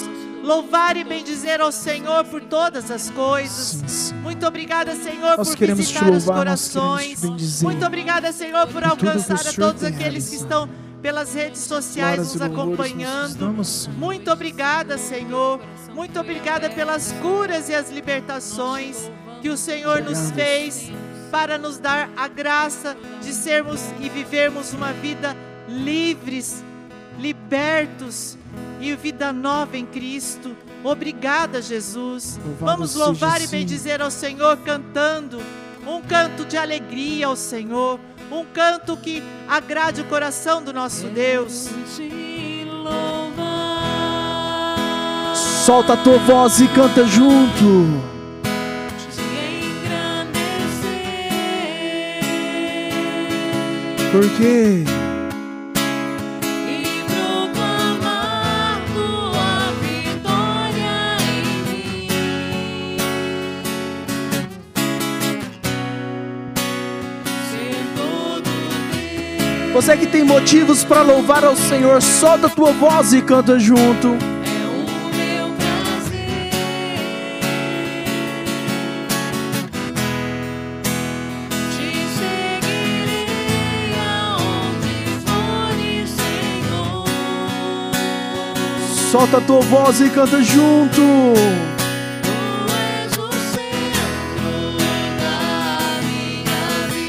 louvar 0.45 0.97
e 0.97 1.03
bendizer 1.03 1.61
ao 1.61 1.73
Senhor 1.73 2.25
por 2.27 2.43
todas 2.43 2.91
as 2.91 3.09
coisas. 3.11 4.13
Muito 4.23 4.47
obrigada, 4.47 4.95
Senhor, 4.95 5.39
nós 5.39 5.55
por 5.55 5.75
visitar 5.75 6.03
louvar, 6.03 6.19
os 6.19 6.25
corações. 6.27 7.63
Muito 7.63 7.85
obrigada, 7.85 8.31
Senhor, 8.31 8.67
por, 8.67 8.83
por 8.83 8.85
alcançar 8.85 9.41
a 9.49 9.53
todos 9.53 9.83
aqueles 9.83 10.29
que 10.29 10.37
estão 10.37 10.69
pelas 11.01 11.35
redes 11.35 11.63
sociais 11.63 12.19
nos 12.19 12.43
acompanhando. 12.43 13.55
Muito 13.97 14.31
obrigada, 14.31 14.99
Senhor. 14.99 15.61
Muito 15.95 16.21
obrigada 16.21 16.69
pelas 16.69 17.13
curas 17.23 17.69
e 17.69 17.75
as 17.75 17.91
libertações 17.91 19.11
que 19.41 19.49
o 19.49 19.57
Senhor 19.57 20.03
nos 20.03 20.31
fez 20.31 20.91
para 21.31 21.57
nos 21.57 21.79
dar 21.79 22.11
a 22.17 22.29
graça 22.29 22.97
de 23.23 23.33
sermos 23.33 23.81
e 24.01 24.09
vivermos 24.09 24.73
uma 24.73 24.93
vida 24.93 25.37
livres 25.69 26.63
libertos 27.19 28.37
e 28.81 28.95
vida 28.97 29.33
nova 29.33 29.77
em 29.77 29.87
Cristo. 29.87 30.57
Obrigada, 30.83 31.63
Jesus. 31.63 32.39
Louvado 32.45 32.73
Vamos 32.73 32.95
louvar 32.95 33.41
e 33.43 33.47
bendizer 33.47 34.03
ao 34.03 34.11
Senhor 34.11 34.57
cantando 34.59 35.41
um 35.87 36.01
canto 36.03 36.45
de 36.45 36.57
alegria 36.57 37.27
ao 37.27 37.37
Senhor, 37.37 38.01
um 38.31 38.45
canto 38.45 38.97
que 38.97 39.23
agrade 39.49 40.01
o 40.01 40.05
coração 40.05 40.63
do 40.63 40.73
nosso 40.73 41.07
Deus. 41.09 41.69
Solta 45.65 45.95
a 45.95 45.97
tua 45.97 46.19
voz 46.19 46.61
e 46.61 46.69
canta 46.69 47.07
junto. 47.07 48.03
Por 54.13 54.31
quê? 54.37 54.85
Você 69.75 69.97
que 69.97 70.07
tem 70.07 70.23
motivos 70.23 70.85
para 70.85 71.03
louvar 71.03 71.45
ao 71.45 71.57
Senhor, 71.57 72.01
solta 72.01 72.47
a 72.47 72.49
tua 72.49 72.71
voz 72.71 73.13
e 73.13 73.21
canta 73.21 73.59
junto. 73.59 74.17
Solta 89.11 89.39
a 89.39 89.41
tua 89.41 89.61
voz 89.61 90.01
e 90.01 90.09
canta 90.09 90.41
junto. 90.41 91.03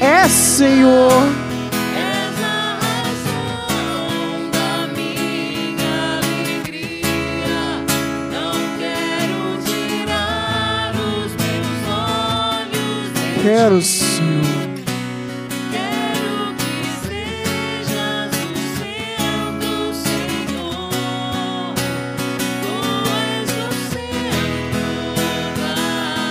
É, 0.00 0.28
Senhor. 0.28 1.45
Da 13.46 13.52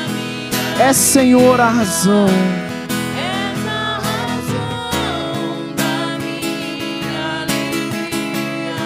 minha 0.10 0.86
É, 0.88 0.92
Senhor, 0.92 1.62
a 1.62 1.70
razão. 1.70 2.28
És 2.28 3.66
a 3.66 4.00
razão 4.04 5.74
da 5.74 6.18
minha 6.20 7.44
alegria. 7.44 8.84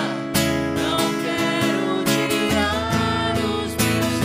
Não 0.77 0.99
quero 1.23 2.03
tirar 2.05 3.33
os 3.37 3.71
meus 3.83 4.17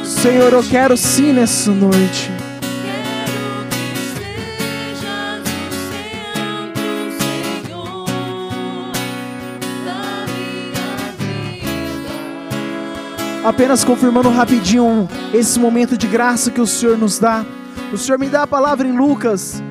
olhos. 0.00 0.08
Senhor, 0.08 0.52
eu 0.52 0.62
quero 0.62 0.96
sim 0.96 1.32
nessa 1.32 1.72
noite. 1.72 2.33
Apenas 13.44 13.84
confirmando 13.84 14.30
rapidinho 14.30 15.06
esse 15.34 15.60
momento 15.60 15.98
de 15.98 16.06
graça 16.06 16.50
que 16.50 16.62
o 16.62 16.66
Senhor 16.66 16.96
nos 16.96 17.18
dá. 17.18 17.44
O 17.92 17.98
Senhor 17.98 18.18
me 18.18 18.26
dá 18.26 18.44
a 18.44 18.46
palavra 18.46 18.88
em 18.88 18.96
Lucas, 18.96 19.62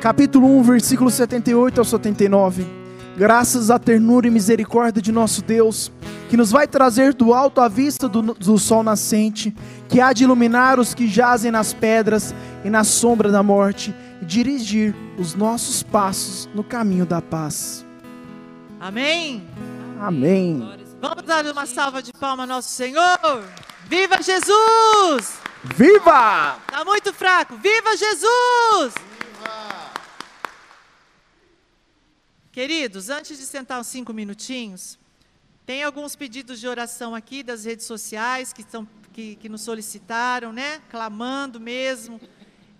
capítulo 0.00 0.46
1, 0.60 0.62
versículo 0.62 1.10
78 1.10 1.78
ao 1.78 1.84
79. 1.84 2.64
Graças 3.14 3.70
à 3.70 3.78
ternura 3.78 4.26
e 4.26 4.30
misericórdia 4.30 5.02
de 5.02 5.12
nosso 5.12 5.42
Deus, 5.42 5.92
que 6.30 6.38
nos 6.38 6.50
vai 6.50 6.66
trazer 6.66 7.12
do 7.12 7.34
alto 7.34 7.60
a 7.60 7.68
vista 7.68 8.08
do, 8.08 8.22
do 8.22 8.58
sol 8.58 8.82
nascente, 8.82 9.54
que 9.90 10.00
há 10.00 10.14
de 10.14 10.24
iluminar 10.24 10.80
os 10.80 10.94
que 10.94 11.06
jazem 11.06 11.52
nas 11.52 11.74
pedras 11.74 12.34
e 12.64 12.70
na 12.70 12.82
sombra 12.82 13.30
da 13.30 13.42
morte, 13.42 13.94
e 14.22 14.24
dirigir 14.24 14.94
os 15.18 15.34
nossos 15.34 15.82
passos 15.82 16.48
no 16.54 16.64
caminho 16.64 17.04
da 17.04 17.20
paz. 17.20 17.84
Amém? 18.80 19.42
Amém. 20.00 20.81
Vamos 21.02 21.24
dar 21.24 21.44
uma 21.46 21.66
salva 21.66 22.00
de 22.00 22.12
palmas 22.12 22.48
ao 22.48 22.56
nosso 22.56 22.68
Senhor. 22.68 23.18
Viva 23.86 24.22
Jesus! 24.22 25.40
Viva! 25.74 26.60
Tá 26.68 26.84
muito 26.84 27.12
fraco. 27.12 27.56
Viva 27.56 27.96
Jesus! 27.96 28.94
Queridos, 32.52 33.10
antes 33.10 33.36
de 33.36 33.44
sentar 33.44 33.80
uns 33.80 33.88
cinco 33.88 34.12
minutinhos, 34.12 34.96
tem 35.66 35.82
alguns 35.82 36.14
pedidos 36.14 36.60
de 36.60 36.68
oração 36.68 37.16
aqui 37.16 37.42
das 37.42 37.64
redes 37.64 37.84
sociais 37.84 38.52
que, 38.52 38.60
estão, 38.60 38.86
que, 39.12 39.34
que 39.34 39.48
nos 39.48 39.62
solicitaram, 39.62 40.52
né? 40.52 40.80
Clamando 40.88 41.58
mesmo 41.58 42.20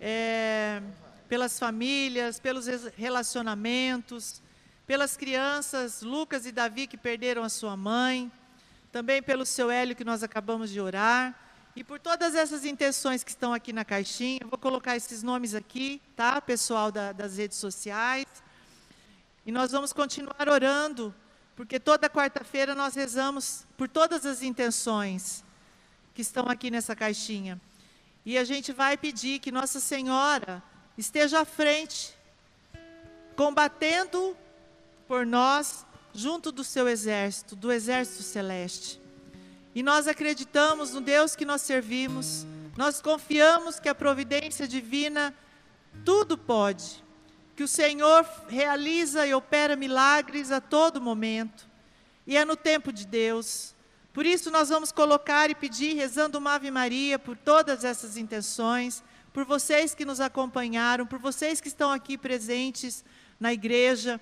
é, 0.01 0.81
pelas 1.29 1.59
famílias, 1.59 2.39
pelos 2.39 2.67
relacionamentos, 2.97 4.41
pelas 4.93 5.17
crianças, 5.17 6.03
Lucas 6.03 6.45
e 6.45 6.53
Davi 6.53 6.87
que 6.87 6.99
perderam 6.99 7.43
a 7.43 7.49
sua 7.49 7.75
mãe, 7.75 8.31
também 8.93 9.23
pelo 9.23 9.47
seu 9.47 9.71
Hélio 9.71 9.97
que 9.97 10.05
nós 10.05 10.23
acabamos 10.23 10.69
de 10.69 10.79
orar, 10.83 11.35
e 11.75 11.83
por 11.83 11.99
todas 11.99 12.35
essas 12.35 12.63
intenções 12.67 13.25
que 13.25 13.31
estão 13.31 13.55
aqui 13.55 13.73
na 13.73 13.87
caixinha. 13.87 14.41
Eu 14.43 14.49
vou 14.49 14.59
colocar 14.59 14.95
esses 14.95 15.23
nomes 15.23 15.55
aqui, 15.55 15.99
tá, 16.15 16.43
pessoal 16.43 16.93
da- 16.93 17.11
das 17.13 17.39
redes 17.39 17.57
sociais. 17.57 18.27
E 19.47 19.51
nós 19.51 19.73
vamos 19.73 19.95
continuar 19.95 20.47
orando, 20.47 21.15
porque 21.57 21.81
toda 21.81 22.11
quarta-feira 22.11 22.75
nós 22.75 22.95
rezamos 22.95 23.65
por 23.79 23.89
todas 23.89 24.27
as 24.27 24.43
intenções 24.43 25.43
que 26.13 26.21
estão 26.21 26.51
aqui 26.51 26.71
nessa 26.71 26.95
caixinha. 26.95 27.59
E 28.27 28.37
a 28.37 28.45
gente 28.45 28.75
vai 28.75 28.99
pedir 28.99 29.39
que 29.39 29.51
Nossa 29.51 29.81
Senhora 29.81 30.63
esteja 30.99 31.41
à 31.41 31.45
frente, 31.47 32.15
combatendo 33.35 34.37
por 35.13 35.27
nós, 35.27 35.85
junto 36.15 36.51
do 36.51 36.65
seu 36.65 36.89
exército, 36.89 37.55
do 37.55 37.71
exército 37.71 38.23
celeste. 38.23 38.99
E 39.75 39.83
nós 39.83 40.09
acreditamos 40.09 40.95
no 40.95 41.03
Deus 41.03 41.37
que 41.37 41.45
nós 41.45 41.61
servimos, 41.61 42.47
nós 42.79 43.03
confiamos 43.03 43.79
que 43.79 43.91
a 43.91 43.95
providência 43.95 44.67
divina 44.67 45.35
tudo 46.03 46.39
pode, 46.39 47.05
que 47.55 47.63
o 47.63 47.69
Senhor 47.69 48.25
realiza 48.49 49.27
e 49.27 49.35
opera 49.35 49.77
milagres 49.77 50.51
a 50.51 50.63
todo 50.63 50.99
momento, 50.99 51.69
e 52.27 52.35
é 52.35 52.43
no 52.47 52.57
tempo 52.57 52.91
de 52.91 53.07
Deus. 53.07 53.75
Por 54.15 54.25
isso, 54.25 54.51
nós 54.51 54.71
vamos 54.71 54.91
colocar 54.93 55.51
e 55.51 55.55
pedir, 55.55 55.93
rezando 55.95 56.39
uma 56.39 56.55
Ave 56.55 56.71
Maria, 56.71 57.19
por 57.19 57.37
todas 57.37 57.85
essas 57.85 58.17
intenções, 58.17 59.05
por 59.31 59.45
vocês 59.45 59.95
que 59.95 60.07
nos 60.07 60.23
acompanharam, 60.23 61.07
por 61.07 61.19
vocês 61.19 61.61
que 61.61 61.69
estão 61.69 61.91
aqui 61.93 62.17
presentes 62.17 63.05
na 63.39 63.53
igreja, 63.53 64.19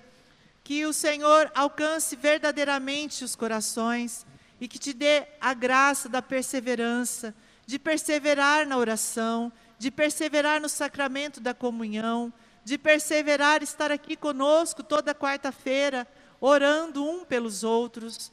que 0.71 0.85
o 0.85 0.93
Senhor 0.93 1.51
alcance 1.53 2.15
verdadeiramente 2.15 3.25
os 3.25 3.35
corações 3.35 4.25
e 4.57 4.69
que 4.69 4.79
te 4.79 4.93
dê 4.93 5.27
a 5.41 5.53
graça 5.53 6.07
da 6.07 6.21
perseverança, 6.21 7.35
de 7.65 7.77
perseverar 7.77 8.65
na 8.65 8.77
oração, 8.77 9.51
de 9.77 9.91
perseverar 9.91 10.61
no 10.61 10.69
sacramento 10.69 11.41
da 11.41 11.53
comunhão, 11.53 12.31
de 12.63 12.77
perseverar 12.77 13.61
estar 13.61 13.91
aqui 13.91 14.15
conosco 14.15 14.81
toda 14.81 15.13
quarta-feira, 15.13 16.07
orando 16.39 17.03
um 17.03 17.25
pelos 17.25 17.65
outros. 17.65 18.31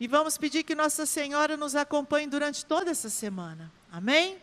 E 0.00 0.08
vamos 0.08 0.36
pedir 0.36 0.64
que 0.64 0.74
Nossa 0.74 1.06
Senhora 1.06 1.56
nos 1.56 1.76
acompanhe 1.76 2.26
durante 2.26 2.66
toda 2.66 2.90
essa 2.90 3.08
semana. 3.08 3.70
Amém? 3.92 4.38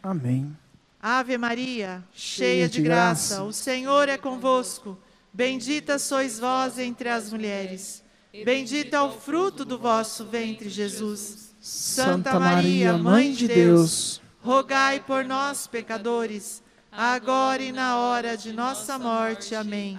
Amém. 0.00 0.56
Ave 1.02 1.36
Maria, 1.36 2.04
cheia 2.14 2.68
de 2.68 2.80
graça, 2.80 3.42
o 3.42 3.52
Senhor 3.52 4.08
é 4.08 4.16
convosco. 4.16 4.96
Bendita 5.34 5.98
sois 5.98 6.38
vós 6.38 6.78
entre 6.78 7.08
as 7.08 7.32
mulheres. 7.32 8.04
Bendito 8.44 8.94
é 8.94 9.00
o 9.00 9.10
fruto 9.10 9.64
do 9.64 9.76
vosso 9.76 10.24
ventre, 10.24 10.68
Jesus. 10.68 11.52
Santa 11.60 12.38
Maria, 12.38 12.96
Mãe 12.96 13.32
de 13.32 13.48
Deus, 13.48 14.20
rogai 14.40 15.00
por 15.00 15.24
nós, 15.24 15.66
pecadores, 15.66 16.62
agora 16.92 17.60
e 17.60 17.72
na 17.72 17.96
hora 17.96 18.36
de 18.36 18.52
nossa 18.52 18.96
morte. 18.96 19.56
Amém. 19.56 19.98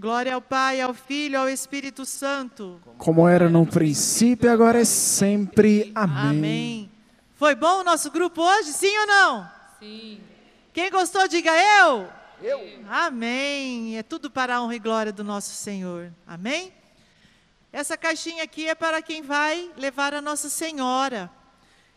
Glória 0.00 0.34
ao 0.34 0.40
Pai, 0.40 0.80
ao 0.80 0.94
Filho 0.94 1.34
e 1.34 1.36
ao 1.36 1.48
Espírito 1.48 2.06
Santo. 2.06 2.80
como 2.96 3.28
era 3.28 3.50
no 3.50 3.66
princípio, 3.66 4.50
agora 4.50 4.80
é 4.80 4.84
sempre. 4.84 5.92
Amém. 5.94 6.38
Amém. 6.38 6.90
Foi 7.34 7.54
bom 7.54 7.80
o 7.80 7.84
nosso 7.84 8.10
grupo 8.10 8.40
hoje, 8.40 8.72
sim 8.72 8.96
ou 8.98 9.06
não? 9.06 9.50
Sim. 9.78 10.20
Quem 10.72 10.90
gostou, 10.90 11.28
diga 11.28 11.52
eu. 11.52 12.08
Eu. 12.44 12.60
Amém. 12.90 13.96
É 13.96 14.02
tudo 14.02 14.30
para 14.30 14.56
a 14.56 14.62
honra 14.62 14.76
e 14.76 14.78
glória 14.78 15.10
do 15.10 15.24
nosso 15.24 15.54
Senhor. 15.54 16.12
Amém? 16.26 16.74
Essa 17.72 17.96
caixinha 17.96 18.44
aqui 18.44 18.68
é 18.68 18.74
para 18.74 19.00
quem 19.00 19.22
vai 19.22 19.72
levar 19.78 20.12
a 20.12 20.20
Nossa 20.20 20.50
Senhora. 20.50 21.30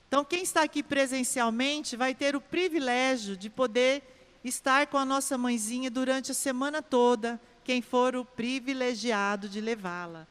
Então, 0.07 0.23
quem 0.23 0.43
está 0.43 0.63
aqui 0.63 0.81
presencialmente 0.81 1.97
vai 1.97 2.15
ter 2.15 2.33
o 2.33 2.39
privilégio 2.39 3.35
de 3.35 3.49
poder 3.49 4.01
estar 4.41 4.87
com 4.87 4.97
a 4.97 5.03
nossa 5.03 5.37
mãezinha 5.37 5.91
durante 5.91 6.31
a 6.31 6.33
semana 6.33 6.81
toda, 6.81 7.37
quem 7.61 7.81
for 7.81 8.15
o 8.15 8.23
privilegiado 8.23 9.49
de 9.49 9.59
levá-la. 9.59 10.25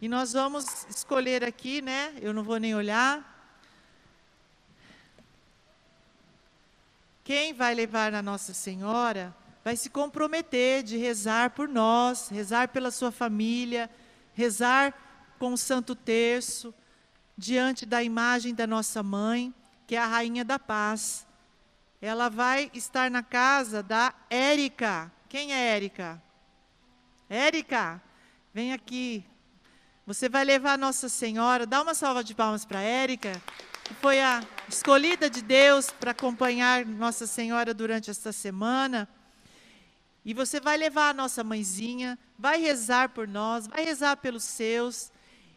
E 0.00 0.08
nós 0.08 0.32
vamos 0.32 0.84
escolher 0.90 1.44
aqui, 1.44 1.80
né? 1.80 2.12
Eu 2.20 2.32
não 2.32 2.42
vou 2.42 2.58
nem 2.58 2.74
olhar. 2.74 3.37
Quem 7.28 7.52
vai 7.52 7.74
levar 7.74 8.14
a 8.14 8.22
Nossa 8.22 8.54
Senhora 8.54 9.36
vai 9.62 9.76
se 9.76 9.90
comprometer 9.90 10.82
de 10.82 10.96
rezar 10.96 11.50
por 11.50 11.68
nós, 11.68 12.30
rezar 12.30 12.68
pela 12.68 12.90
sua 12.90 13.12
família, 13.12 13.90
rezar 14.32 14.94
com 15.38 15.52
o 15.52 15.58
Santo 15.58 15.94
Terço, 15.94 16.72
diante 17.36 17.84
da 17.84 18.02
imagem 18.02 18.54
da 18.54 18.66
nossa 18.66 19.02
mãe, 19.02 19.52
que 19.86 19.94
é 19.94 19.98
a 19.98 20.06
Rainha 20.06 20.42
da 20.42 20.58
Paz. 20.58 21.26
Ela 22.00 22.30
vai 22.30 22.70
estar 22.72 23.10
na 23.10 23.22
casa 23.22 23.82
da 23.82 24.14
Érica. 24.30 25.12
Quem 25.28 25.52
é 25.52 25.76
Érica? 25.76 26.22
Érica, 27.28 28.00
vem 28.54 28.72
aqui. 28.72 29.22
Você 30.06 30.30
vai 30.30 30.46
levar 30.46 30.78
Nossa 30.78 31.10
Senhora. 31.10 31.66
Dá 31.66 31.82
uma 31.82 31.92
salva 31.92 32.24
de 32.24 32.34
palmas 32.34 32.64
para 32.64 32.80
Érica, 32.80 33.32
que 33.72 33.77
foi 33.94 34.20
a 34.20 34.42
escolhida 34.68 35.28
de 35.28 35.42
Deus 35.42 35.90
para 35.90 36.12
acompanhar 36.12 36.84
Nossa 36.84 37.26
Senhora 37.26 37.72
durante 37.72 38.10
esta 38.10 38.32
semana. 38.32 39.08
E 40.24 40.34
você 40.34 40.60
vai 40.60 40.76
levar 40.76 41.10
a 41.10 41.14
nossa 41.14 41.42
mãezinha, 41.42 42.18
vai 42.38 42.60
rezar 42.60 43.08
por 43.08 43.26
nós, 43.26 43.66
vai 43.66 43.84
rezar 43.84 44.16
pelos 44.16 44.44
seus. 44.44 45.10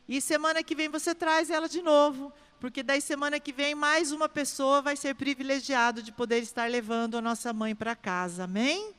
E 0.07 0.21
semana 0.21 0.63
que 0.63 0.73
vem 0.73 0.89
você 0.89 1.13
traz 1.13 1.49
ela 1.49 1.67
de 1.67 1.81
novo, 1.81 2.31
porque 2.59 2.81
daí 2.81 3.01
semana 3.01 3.39
que 3.39 3.51
vem 3.51 3.75
mais 3.75 4.11
uma 4.11 4.29
pessoa 4.29 4.81
vai 4.81 4.95
ser 4.95 5.15
privilegiado 5.15 6.01
de 6.01 6.11
poder 6.11 6.39
estar 6.39 6.69
levando 6.69 7.17
a 7.17 7.21
nossa 7.21 7.51
mãe 7.51 7.75
para 7.75 7.95
casa. 7.95 8.45
Amém? 8.45 8.77
Amém? 8.77 8.93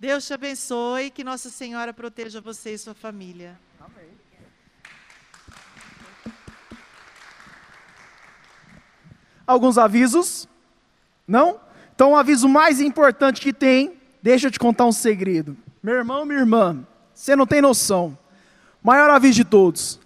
Deus 0.00 0.26
te 0.26 0.32
abençoe, 0.32 1.10
que 1.10 1.22
Nossa 1.22 1.50
Senhora 1.50 1.92
proteja 1.92 2.40
você 2.40 2.74
e 2.74 2.78
sua 2.78 2.94
família. 2.94 3.58
Alguns 9.52 9.78
avisos? 9.78 10.48
Não? 11.26 11.56
Então, 11.94 12.12
o 12.12 12.16
aviso 12.16 12.48
mais 12.48 12.80
importante 12.80 13.40
que 13.40 13.52
tem 13.52 14.02
Deixa 14.22 14.46
eu 14.46 14.50
te 14.52 14.58
contar 14.58 14.86
um 14.86 14.92
segredo. 14.92 15.56
Meu 15.82 15.96
irmão, 15.96 16.24
minha 16.24 16.38
irmã, 16.38 16.78
você 17.12 17.34
não 17.34 17.44
tem 17.44 17.60
noção. 17.60 18.16
Maior 18.80 19.10
aviso 19.10 19.34
de 19.34 19.44
todos. 19.44 19.98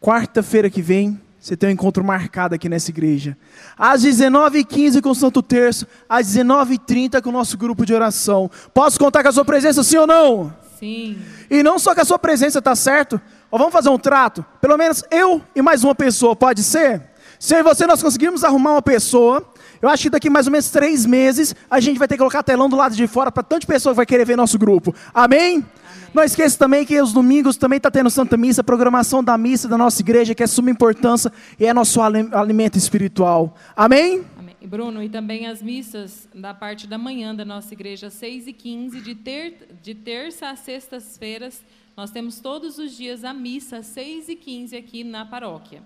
Quarta-feira 0.00 0.68
que 0.68 0.82
vem, 0.82 1.20
você 1.38 1.56
tem 1.56 1.68
um 1.68 1.72
encontro 1.72 2.02
marcado 2.02 2.56
aqui 2.56 2.68
nessa 2.68 2.90
igreja. 2.90 3.36
Às 3.78 4.02
19h15 4.02 5.00
com 5.00 5.10
o 5.10 5.14
Santo 5.14 5.40
Terço, 5.40 5.86
às 6.08 6.26
19h30 6.26 7.22
com 7.22 7.28
o 7.28 7.32
nosso 7.32 7.56
grupo 7.56 7.86
de 7.86 7.94
oração. 7.94 8.50
Posso 8.74 8.98
contar 8.98 9.22
com 9.22 9.28
a 9.28 9.32
sua 9.32 9.44
presença, 9.44 9.84
sim 9.84 9.96
ou 9.96 10.08
não? 10.08 10.52
Sim. 10.80 11.22
E 11.48 11.62
não 11.62 11.78
só 11.78 11.94
com 11.94 12.00
a 12.00 12.04
sua 12.04 12.18
presença, 12.18 12.60
tá 12.60 12.74
certo? 12.74 13.20
Ó, 13.48 13.56
vamos 13.58 13.72
fazer 13.72 13.90
um 13.90 13.98
trato? 13.98 14.44
Pelo 14.60 14.76
menos 14.76 15.04
eu 15.08 15.40
e 15.54 15.62
mais 15.62 15.84
uma 15.84 15.94
pessoa, 15.94 16.34
pode 16.34 16.64
ser? 16.64 17.11
Se 17.42 17.56
eu 17.56 17.58
e 17.58 17.62
você 17.64 17.88
nós 17.88 18.00
conseguirmos 18.00 18.44
arrumar 18.44 18.70
uma 18.70 18.82
pessoa 18.82 19.44
eu 19.82 19.88
acho 19.88 20.04
que 20.04 20.10
daqui 20.10 20.30
mais 20.30 20.46
ou 20.46 20.52
menos 20.52 20.70
três 20.70 21.04
meses 21.04 21.56
a 21.68 21.80
gente 21.80 21.98
vai 21.98 22.06
ter 22.06 22.14
que 22.14 22.18
colocar 22.18 22.40
telão 22.44 22.68
do 22.68 22.76
lado 22.76 22.94
de 22.94 23.04
fora 23.08 23.32
para 23.32 23.42
tanta 23.42 23.66
pessoa 23.66 23.92
que 23.92 23.96
vai 23.96 24.06
querer 24.06 24.24
ver 24.24 24.36
nosso 24.36 24.56
grupo. 24.56 24.94
Amém? 25.12 25.56
Amém. 25.56 25.66
Não 26.14 26.22
esqueça 26.22 26.56
também 26.56 26.86
que 26.86 27.02
os 27.02 27.12
domingos 27.12 27.56
também 27.56 27.78
está 27.78 27.90
tendo 27.90 28.08
Santa 28.10 28.36
Missa, 28.36 28.62
programação 28.62 29.24
da 29.24 29.36
missa 29.36 29.66
da 29.66 29.76
nossa 29.76 30.00
igreja, 30.00 30.36
que 30.36 30.42
é 30.44 30.46
suma 30.46 30.70
importância 30.70 31.32
e 31.58 31.66
é 31.66 31.74
nosso 31.74 32.00
alimento 32.00 32.78
espiritual. 32.78 33.56
Amém? 33.74 34.24
Amém. 34.38 34.54
Bruno, 34.64 35.02
e 35.02 35.08
também 35.08 35.48
as 35.48 35.60
missas 35.60 36.28
da 36.32 36.54
parte 36.54 36.86
da 36.86 36.96
manhã 36.96 37.34
da 37.34 37.44
nossa 37.44 37.74
igreja, 37.74 38.08
6 38.08 38.46
e 38.46 38.52
15, 38.52 39.00
de, 39.00 39.16
ter, 39.16 39.68
de 39.82 39.96
terça 39.96 40.48
a 40.48 40.54
sextas-feiras, 40.54 41.60
nós 41.96 42.12
temos 42.12 42.38
todos 42.38 42.78
os 42.78 42.96
dias 42.96 43.24
a 43.24 43.34
missa, 43.34 43.82
6 43.82 44.28
e 44.28 44.36
15 44.36 44.76
aqui 44.76 45.02
na 45.02 45.26
paróquia. 45.26 45.82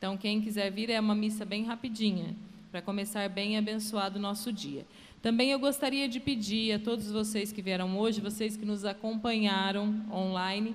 Então, 0.00 0.16
quem 0.16 0.40
quiser 0.40 0.72
vir, 0.72 0.88
é 0.88 0.98
uma 0.98 1.14
missa 1.14 1.44
bem 1.44 1.62
rapidinha 1.62 2.34
para 2.70 2.80
começar 2.80 3.28
bem 3.28 3.58
abençoado 3.58 4.18
o 4.18 4.22
nosso 4.22 4.50
dia. 4.50 4.86
Também 5.20 5.50
eu 5.50 5.58
gostaria 5.58 6.08
de 6.08 6.18
pedir 6.18 6.72
a 6.72 6.78
todos 6.78 7.10
vocês 7.10 7.52
que 7.52 7.60
vieram 7.60 7.98
hoje, 7.98 8.18
vocês 8.18 8.56
que 8.56 8.64
nos 8.64 8.86
acompanharam 8.86 10.02
online, 10.10 10.74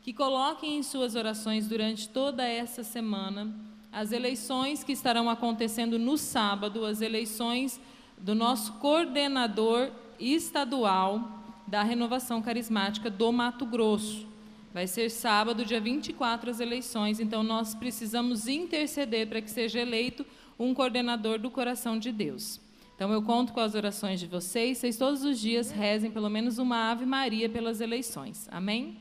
que 0.00 0.14
coloquem 0.14 0.78
em 0.78 0.82
suas 0.82 1.14
orações 1.14 1.68
durante 1.68 2.08
toda 2.08 2.48
essa 2.48 2.82
semana 2.82 3.54
as 3.92 4.10
eleições 4.10 4.82
que 4.82 4.92
estarão 4.92 5.28
acontecendo 5.28 5.98
no 5.98 6.16
sábado, 6.16 6.86
as 6.86 7.02
eleições 7.02 7.78
do 8.16 8.34
nosso 8.34 8.72
coordenador 8.78 9.90
estadual 10.18 11.42
da 11.66 11.82
renovação 11.82 12.40
carismática 12.40 13.10
do 13.10 13.30
Mato 13.30 13.66
Grosso. 13.66 14.31
Vai 14.72 14.86
ser 14.86 15.10
sábado, 15.10 15.66
dia 15.66 15.80
24, 15.80 16.50
as 16.50 16.58
eleições, 16.58 17.20
então 17.20 17.42
nós 17.42 17.74
precisamos 17.74 18.48
interceder 18.48 19.28
para 19.28 19.42
que 19.42 19.50
seja 19.50 19.78
eleito 19.78 20.24
um 20.58 20.72
coordenador 20.72 21.38
do 21.38 21.50
coração 21.50 21.98
de 21.98 22.10
Deus. 22.10 22.58
Então 22.94 23.12
eu 23.12 23.20
conto 23.20 23.52
com 23.52 23.60
as 23.60 23.74
orações 23.74 24.18
de 24.18 24.26
vocês. 24.26 24.78
Vocês 24.78 24.96
todos 24.96 25.24
os 25.24 25.38
dias 25.38 25.70
rezem 25.70 26.10
pelo 26.10 26.30
menos 26.30 26.56
uma 26.58 26.90
Ave 26.90 27.04
Maria 27.04 27.48
pelas 27.48 27.80
eleições. 27.80 28.48
Amém? 28.50 28.96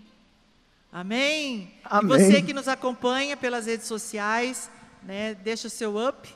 Amém. 0.91 1.71
Amém. 1.85 2.03
E 2.03 2.19
você 2.19 2.41
que 2.41 2.51
nos 2.51 2.67
acompanha 2.67 3.37
pelas 3.37 3.65
redes 3.65 3.87
sociais, 3.87 4.69
né, 5.03 5.35
deixa 5.35 5.67
o 5.67 5.69
seu 5.69 5.95
up 6.05 6.27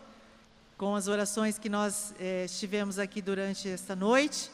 com 0.77 0.95
as 0.95 1.07
orações 1.07 1.57
que 1.57 1.67
nós 1.67 2.13
é, 2.19 2.45
estivemos 2.45 2.99
aqui 2.99 3.21
durante 3.21 3.67
esta 3.67 3.95
noite. 3.95 4.49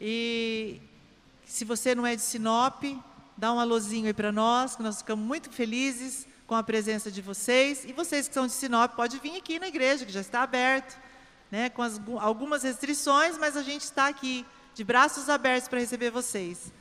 E 0.00 0.80
se 1.44 1.64
você 1.64 1.94
não 1.94 2.04
é 2.04 2.16
de 2.16 2.22
Sinop, 2.22 2.82
dá 3.36 3.52
um 3.52 3.60
alôzinho 3.60 4.06
aí 4.06 4.14
para 4.14 4.32
nós, 4.32 4.76
que 4.76 4.82
nós 4.82 4.98
ficamos 4.98 5.24
muito 5.24 5.50
felizes 5.50 6.26
com 6.46 6.54
a 6.54 6.62
presença 6.62 7.10
de 7.10 7.20
vocês. 7.20 7.84
E 7.84 7.92
vocês 7.92 8.28
que 8.28 8.34
são 8.34 8.46
de 8.46 8.52
Sinop, 8.52 8.94
pode 8.94 9.18
vir 9.18 9.36
aqui 9.36 9.58
na 9.58 9.68
igreja, 9.68 10.06
que 10.06 10.12
já 10.12 10.20
está 10.20 10.42
aberto, 10.42 10.96
né, 11.50 11.68
com 11.68 11.82
as, 11.82 12.00
algumas 12.18 12.62
restrições, 12.62 13.36
mas 13.38 13.56
a 13.56 13.62
gente 13.62 13.82
está 13.82 14.08
aqui 14.08 14.44
de 14.74 14.84
braços 14.84 15.28
abertos 15.28 15.68
para 15.68 15.78
receber 15.78 16.10
vocês. 16.10 16.72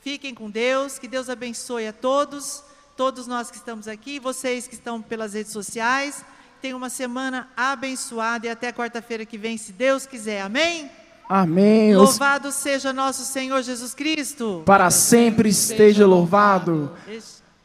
Fiquem 0.00 0.34
com 0.34 0.50
Deus, 0.50 0.98
que 0.98 1.06
Deus 1.06 1.28
abençoe 1.28 1.86
a 1.86 1.92
todos, 1.92 2.62
todos 2.96 3.26
nós 3.26 3.50
que 3.50 3.56
estamos 3.56 3.86
aqui, 3.86 4.18
vocês 4.18 4.66
que 4.66 4.74
estão 4.74 5.00
pelas 5.00 5.34
redes 5.34 5.52
sociais. 5.52 6.24
Tenham 6.60 6.78
uma 6.78 6.90
semana 6.90 7.50
abençoada 7.56 8.46
e 8.46 8.50
até 8.50 8.72
quarta-feira 8.72 9.24
que 9.24 9.38
vem, 9.38 9.56
se 9.56 9.72
Deus 9.72 10.06
quiser. 10.06 10.42
Amém? 10.42 10.90
Amém. 11.34 11.96
Louvado 11.96 12.52
seja 12.52 12.92
nosso 12.92 13.24
Senhor 13.24 13.62
Jesus 13.62 13.94
Cristo. 13.94 14.62
Para 14.66 14.90
sempre 14.90 15.48
esteja 15.48 16.06
louvado. 16.06 16.90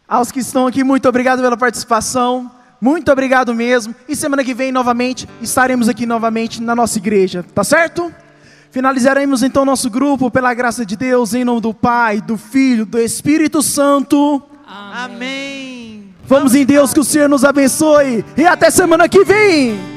Aos 0.08 0.32
que 0.32 0.40
estão 0.40 0.68
aqui, 0.68 0.86
muito 0.86 1.10
obrigado 1.10 1.42
pela 1.42 1.58
participação. 1.58 2.50
Muito 2.80 3.12
obrigado 3.12 3.54
mesmo. 3.54 3.94
E 4.08 4.16
semana 4.16 4.42
que 4.42 4.54
vem, 4.54 4.72
novamente, 4.72 5.28
estaremos 5.42 5.90
aqui 5.90 6.06
novamente 6.06 6.62
na 6.62 6.74
nossa 6.74 6.98
igreja. 6.98 7.44
Tá 7.54 7.62
certo? 7.62 8.10
Finalizaremos 8.72 9.44
então 9.44 9.66
nosso 9.66 9.90
grupo, 9.90 10.32
pela 10.32 10.54
graça 10.54 10.86
de 10.86 10.96
Deus, 10.96 11.34
em 11.34 11.44
nome 11.44 11.60
do 11.60 11.74
Pai, 11.74 12.22
do 12.22 12.38
Filho, 12.38 12.86
do 12.86 12.98
Espírito 12.98 13.62
Santo. 13.62 14.42
Amém. 14.66 16.14
Vamos 16.24 16.56
em 16.56 16.66
Deus, 16.66 16.94
que 16.94 17.02
o 17.02 17.04
Senhor 17.04 17.28
nos 17.28 17.44
abençoe. 17.44 18.24
E 18.38 18.46
até 18.46 18.70
semana 18.70 19.10
que 19.10 19.26
vem. 19.26 19.97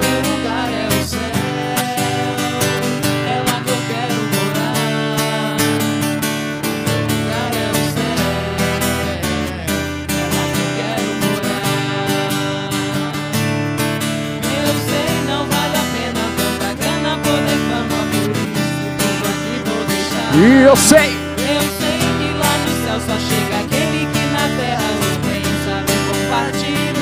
E 20.43 20.63
eu 20.63 20.75
sei. 20.75 21.15
Eu 21.37 21.61
sei 21.77 21.99
que 22.17 22.33
lá 22.33 22.53
no 22.65 22.71
céu 22.83 22.97
só 23.05 23.15
chega 23.29 23.55
aquele 23.63 24.07
que 24.07 24.23
na 24.33 24.45
terra 24.57 24.89
não. 24.97 25.21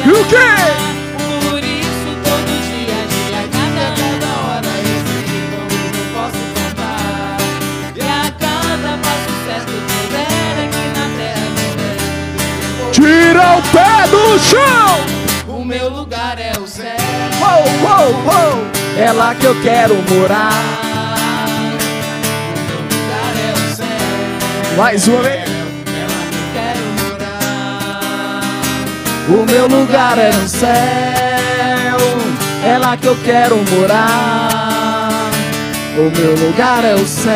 E 0.06 0.12
o 0.12 0.26
quê? 0.26 0.36
Por 1.48 1.64
isso 1.64 2.10
todo 2.22 2.52
dia, 2.68 3.00
dia, 3.08 3.42
cada, 3.54 3.86
cada 3.96 4.32
hora 4.44 4.72
recebi 4.84 5.40
dons 5.52 5.72
não 5.96 6.06
posso 6.16 6.44
contar. 6.54 7.38
E 7.96 7.98
a 8.02 8.28
cada 8.40 8.92
passo 8.98 9.32
certo 9.46 9.72
que 9.88 10.02
der 10.12 10.56
é 10.58 10.66
aqui 10.66 10.86
na 10.98 11.06
terra 11.16 11.48
não 11.56 11.72
der. 12.76 12.92
Tira 12.92 13.48
o 13.56 13.60
pé 13.72 13.96
do 14.10 14.24
chão. 14.38 14.92
O 15.48 15.64
meu 15.64 15.88
lugar 15.88 16.38
é 16.38 16.52
o 16.60 16.68
céu. 16.68 16.98
Oh, 17.42 17.64
oh, 17.88 18.12
oh. 18.36 19.00
É 19.00 19.14
lá 19.14 19.34
que 19.34 19.46
eu 19.46 19.56
quero 19.62 19.96
morar. 20.10 20.89
Mais 24.78 25.08
uma 25.08 25.22
vez. 25.22 25.50
O 29.28 29.46
meu 29.46 29.68
lugar 29.68 30.18
é 30.18 30.32
no 30.32 30.48
céu. 30.48 30.70
É 32.66 32.78
lá 32.78 32.98
que 32.98 33.08
eu 33.08 33.16
quero 33.24 33.58
morar. 33.58 35.30
O 35.98 36.10
meu 36.18 36.48
lugar 36.48 36.84
é 36.84 36.96
o 36.96 37.06
céu. 37.06 37.34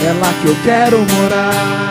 É 0.00 0.12
lá 0.20 0.32
que 0.40 0.46
eu 0.48 0.56
quero 0.64 0.98
morar. 0.98 1.89